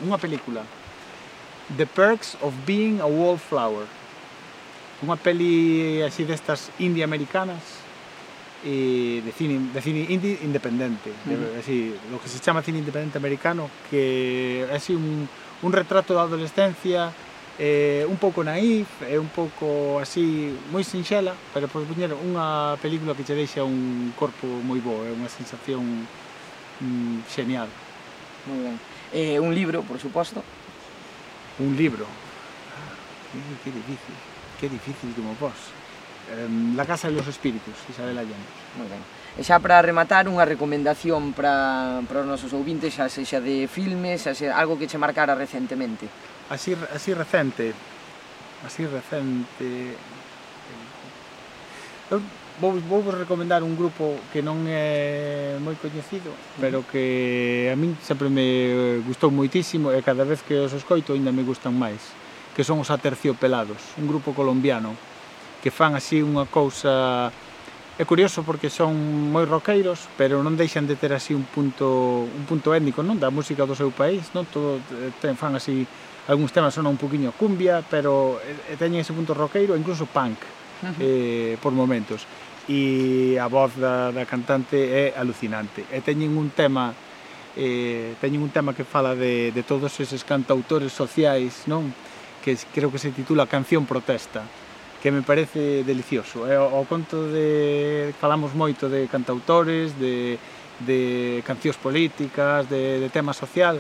Unha 0.04 0.20
película. 0.20 0.68
The 1.74 1.90
Perks 1.90 2.38
of 2.46 2.54
Being 2.66 3.02
a 3.02 3.10
Wallflower. 3.10 3.90
Unha 5.02 5.18
peli 5.18 6.06
así 6.06 6.24
destas 6.24 6.70
indie 6.78 7.02
americanas 7.02 7.82
e 8.62 9.22
de 9.22 9.32
cine, 9.34 9.74
de 9.74 9.82
cine 9.82 10.06
indie 10.10 10.40
independente, 10.42 11.10
uh 11.10 11.34
-huh. 11.34 11.60
así, 11.60 11.94
lo 12.10 12.18
que 12.18 12.30
se 12.30 12.40
chama 12.40 12.66
cine 12.66 12.80
independente 12.82 13.18
americano, 13.18 13.70
que 13.90 14.66
é 14.66 14.74
así 14.74 14.94
un, 14.94 15.30
un 15.62 15.72
retrato 15.74 16.14
da 16.14 16.26
adolescencia 16.26 17.14
eh, 17.60 18.06
un 18.08 18.18
pouco 18.18 18.44
naif, 18.44 18.88
é 19.02 19.16
eh, 19.16 19.20
un 19.20 19.30
pouco 19.30 20.00
así 20.00 20.54
moi 20.72 20.84
sinxela, 20.84 21.34
pero 21.54 21.68
por 21.68 21.82
poñer 21.88 22.12
unha 22.14 22.76
película 22.82 23.16
que 23.16 23.24
che 23.24 23.36
deixa 23.36 23.64
un 23.66 24.12
corpo 24.16 24.46
moi 24.46 24.80
bo, 24.82 25.02
é 25.02 25.12
eh, 25.12 25.18
unha 25.18 25.30
sensación 25.30 26.06
mm, 26.82 27.26
genial. 27.32 27.70
Moi 28.46 28.60
ben. 28.60 28.78
Eh, 29.16 29.40
un 29.40 29.56
libro, 29.56 29.82
por 29.88 30.02
suposto, 30.02 30.44
un 31.60 31.76
libro. 31.76 32.06
Ah, 32.06 32.96
qué 33.64 33.72
difícil, 33.72 34.16
qué 34.60 34.70
difícil 34.70 35.14
como 35.16 35.36
vos. 35.36 35.54
Eh, 36.32 36.48
la 36.76 36.86
Casa 36.86 37.08
de 37.08 37.14
los 37.14 37.28
Espíritus, 37.28 37.74
Isabel 37.90 38.18
Allende. 38.18 38.50
Moi 38.78 38.90
ben. 38.90 39.02
E 39.36 39.44
xa 39.44 39.60
para 39.60 39.84
rematar, 39.84 40.32
unha 40.32 40.48
recomendación 40.48 41.36
para, 41.36 42.00
para 42.08 42.24
os 42.24 42.28
nosos 42.28 42.52
ouvintes, 42.56 42.96
xa 42.96 43.12
sexa 43.12 43.44
de 43.44 43.68
filmes, 43.68 44.24
xa 44.24 44.32
sexa 44.32 44.56
algo 44.56 44.80
que 44.80 44.88
che 44.88 44.98
marcara 44.98 45.36
recentemente. 45.36 46.08
Así, 46.50 46.74
así 46.94 47.14
recente, 47.14 47.76
así 48.64 48.88
recente... 48.88 49.98
Eu 52.10 52.22
vou, 52.60 52.74
vou 52.80 53.02
vos 53.02 53.16
recomendar 53.16 53.64
un 53.64 53.76
grupo 53.76 54.16
que 54.32 54.42
non 54.42 54.64
é 54.68 55.56
moi 55.60 55.76
coñecido, 55.76 56.32
pero 56.60 56.84
que 56.88 57.68
a 57.72 57.76
min 57.76 57.96
sempre 58.00 58.32
me 58.32 59.02
gustou 59.04 59.32
moitísimo 59.32 59.92
e 59.92 60.00
cada 60.00 60.24
vez 60.24 60.40
que 60.44 60.56
os 60.56 60.72
escoito 60.72 61.12
aínda 61.12 61.36
me 61.36 61.44
gustan 61.44 61.76
máis, 61.76 62.16
que 62.56 62.64
son 62.64 62.80
os 62.80 62.92
Aterciopelados, 62.92 64.00
un 64.00 64.08
grupo 64.08 64.32
colombiano 64.32 64.96
que 65.60 65.74
fan 65.74 65.98
así 65.98 66.22
unha 66.22 66.46
cousa 66.48 67.34
É 67.96 68.04
curioso 68.04 68.44
porque 68.44 68.68
son 68.68 68.92
moi 69.32 69.48
roqueiros, 69.48 70.12
pero 70.20 70.44
non 70.44 70.60
deixan 70.60 70.84
de 70.84 71.00
ter 71.00 71.16
así 71.16 71.32
un 71.32 71.48
punto 71.48 72.28
un 72.28 72.44
punto 72.44 72.76
étnico, 72.76 73.00
non, 73.00 73.16
da 73.16 73.32
música 73.32 73.64
do 73.64 73.72
seu 73.72 73.88
país, 73.88 74.36
non? 74.36 74.44
Todo 74.52 74.84
eh, 75.00 75.16
ten 75.24 75.40
fan 75.40 75.56
así 75.56 75.88
algúns 76.28 76.52
temas 76.52 76.76
sonan 76.76 76.92
un 76.92 77.00
poquinho 77.00 77.32
cumbia, 77.40 77.80
pero 77.88 78.44
eh, 78.44 78.76
teñen 78.76 79.00
ese 79.00 79.16
punto 79.16 79.32
roqueiro, 79.32 79.80
incluso 79.80 80.04
punk. 80.12 80.36
-huh. 80.92 81.02
eh, 81.02 81.58
por 81.62 81.74
momentos. 81.74 82.28
E 82.68 83.38
a 83.38 83.48
voz 83.48 83.78
da, 83.78 84.10
da 84.10 84.26
cantante 84.26 84.78
é 84.78 85.14
alucinante. 85.18 85.86
E 85.90 86.02
teñen 86.02 86.34
un 86.38 86.50
tema 86.50 86.94
eh, 87.56 88.18
teñen 88.20 88.42
un 88.42 88.52
tema 88.52 88.74
que 88.76 88.84
fala 88.84 89.16
de, 89.16 89.54
de 89.56 89.64
todos 89.64 89.94
eses 90.02 90.26
cantautores 90.28 90.92
sociais 90.92 91.66
non? 91.70 91.94
Que 92.44 92.58
creo 92.74 92.92
que 92.92 93.00
se 93.00 93.14
titula 93.14 93.48
Canción 93.48 93.86
Protesta 93.86 94.44
que 95.06 95.12
me 95.12 95.22
parece 95.22 95.84
delicioso. 95.86 96.50
É 96.50 96.58
o, 96.58 96.82
o 96.82 96.90
conto 96.90 97.30
de 97.30 98.10
falamos 98.18 98.58
moito 98.58 98.90
de 98.90 99.06
cantautores 99.06 99.94
de, 100.02 100.42
de 100.82 101.46
cancións 101.46 101.78
políticas 101.78 102.66
de, 102.66 102.98
de 102.98 103.10
tema 103.14 103.30
social 103.38 103.78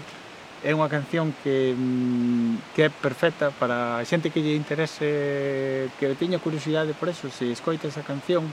é 0.65 0.73
unha 0.73 0.89
canción 0.89 1.29
que, 1.45 1.77
mm, 1.77 2.73
que 2.73 2.89
é 2.89 2.89
perfecta 2.89 3.53
para 3.53 4.01
a 4.01 4.05
xente 4.09 4.33
que 4.33 4.41
lle 4.41 4.57
interese, 4.57 5.93
que 6.01 6.09
teña 6.17 6.41
curiosidade 6.41 6.97
por 6.97 7.05
eso, 7.05 7.29
se 7.29 7.53
escoita 7.53 7.85
esa 7.85 8.01
canción, 8.01 8.49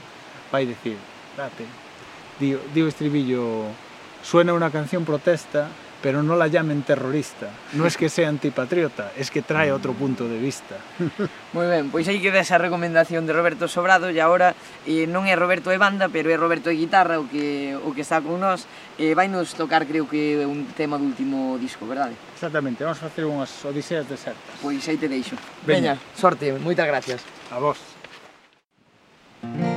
vai 0.53 0.69
decir, 0.69 1.01
date, 1.33 1.65
di, 2.37 2.53
di 2.69 2.79
o 2.85 2.87
estribillo, 2.87 3.65
suena 4.21 4.53
unha 4.53 4.69
canción 4.69 5.09
protesta, 5.09 5.73
pero 6.03 6.21
no 6.21 6.35
la 6.35 6.47
llamen 6.47 6.83
terrorista. 6.83 7.47
No 7.71 7.87
es 7.87 7.95
que 7.95 8.09
sea 8.09 8.27
antipatriota, 8.27 9.13
es 9.17 9.31
que 9.31 9.41
trae 9.41 9.71
outro 9.71 9.95
mm. 9.95 9.97
punto 9.97 10.27
de 10.27 10.35
vista. 10.35 10.75
Moi 11.55 11.63
ben, 11.65 11.87
pois 11.87 12.03
aí 12.11 12.19
queda 12.19 12.43
esa 12.43 12.59
recomendación 12.59 13.23
de 13.23 13.31
Roberto 13.31 13.71
Sobrado 13.71 14.11
e 14.11 14.19
agora 14.19 14.51
eh, 14.83 15.07
non 15.07 15.23
é 15.23 15.33
Roberto 15.39 15.71
de 15.71 15.79
banda, 15.79 16.11
pero 16.11 16.27
é 16.27 16.35
Roberto 16.35 16.67
de 16.67 16.75
guitarra 16.75 17.23
o 17.23 17.31
que, 17.31 17.71
o 17.79 17.95
que 17.95 18.03
está 18.03 18.19
con 18.19 18.43
nós 18.43 18.67
e 18.99 19.09
eh, 19.09 19.13
vai 19.15 19.31
nos 19.31 19.55
tocar 19.55 19.87
creo 19.87 20.03
que 20.11 20.43
un 20.43 20.67
tema 20.75 20.99
do 20.99 21.07
último 21.07 21.55
disco, 21.55 21.87
verdade? 21.87 22.19
Exactamente, 22.35 22.83
vamos 22.83 22.99
facer 22.99 23.23
unhas 23.23 23.49
odiseas 23.63 24.03
desertas. 24.03 24.59
Pois 24.59 24.83
aí 24.83 24.99
te 24.99 25.07
deixo. 25.07 25.39
Veña, 25.63 25.95
Veña 25.95 26.19
sorte, 26.19 26.51
moitas 26.59 26.83
gracias. 26.83 27.23
A 27.47 27.63
vos. 27.63 27.79
Mm. 29.39 29.72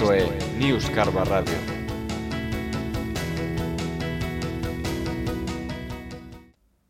Isto 0.00 0.12
é 0.12 0.24
News 0.56 0.88
Carva 0.88 1.24
Radio. 1.24 1.52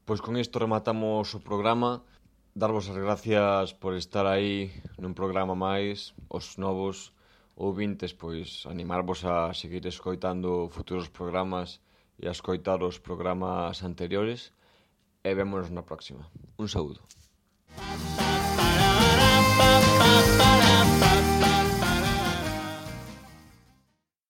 Pois 0.07 0.23
con 0.23 0.39
isto 0.39 0.63
rematamos 0.63 1.35
o 1.35 1.43
programa. 1.43 2.07
Darvos 2.55 2.87
as 2.87 2.95
gracias 2.95 3.75
por 3.75 3.99
estar 3.99 4.31
aí 4.31 4.71
nun 5.03 5.19
programa 5.19 5.59
máis, 5.59 6.15
os 6.31 6.55
novos 6.55 7.11
ouvintes, 7.59 8.15
pois 8.15 8.63
animarvos 8.71 9.27
a 9.27 9.51
seguir 9.59 9.83
escoitando 9.91 10.71
futuros 10.71 11.11
programas 11.11 11.83
e 12.15 12.31
a 12.31 12.35
escoitar 12.39 12.79
os 12.79 13.03
programas 13.03 13.83
anteriores 13.83 14.55
e 15.27 15.35
vémonos 15.35 15.75
na 15.75 15.83
próxima. 15.83 16.31
Un 16.63 16.71
saúdo. 16.71 17.03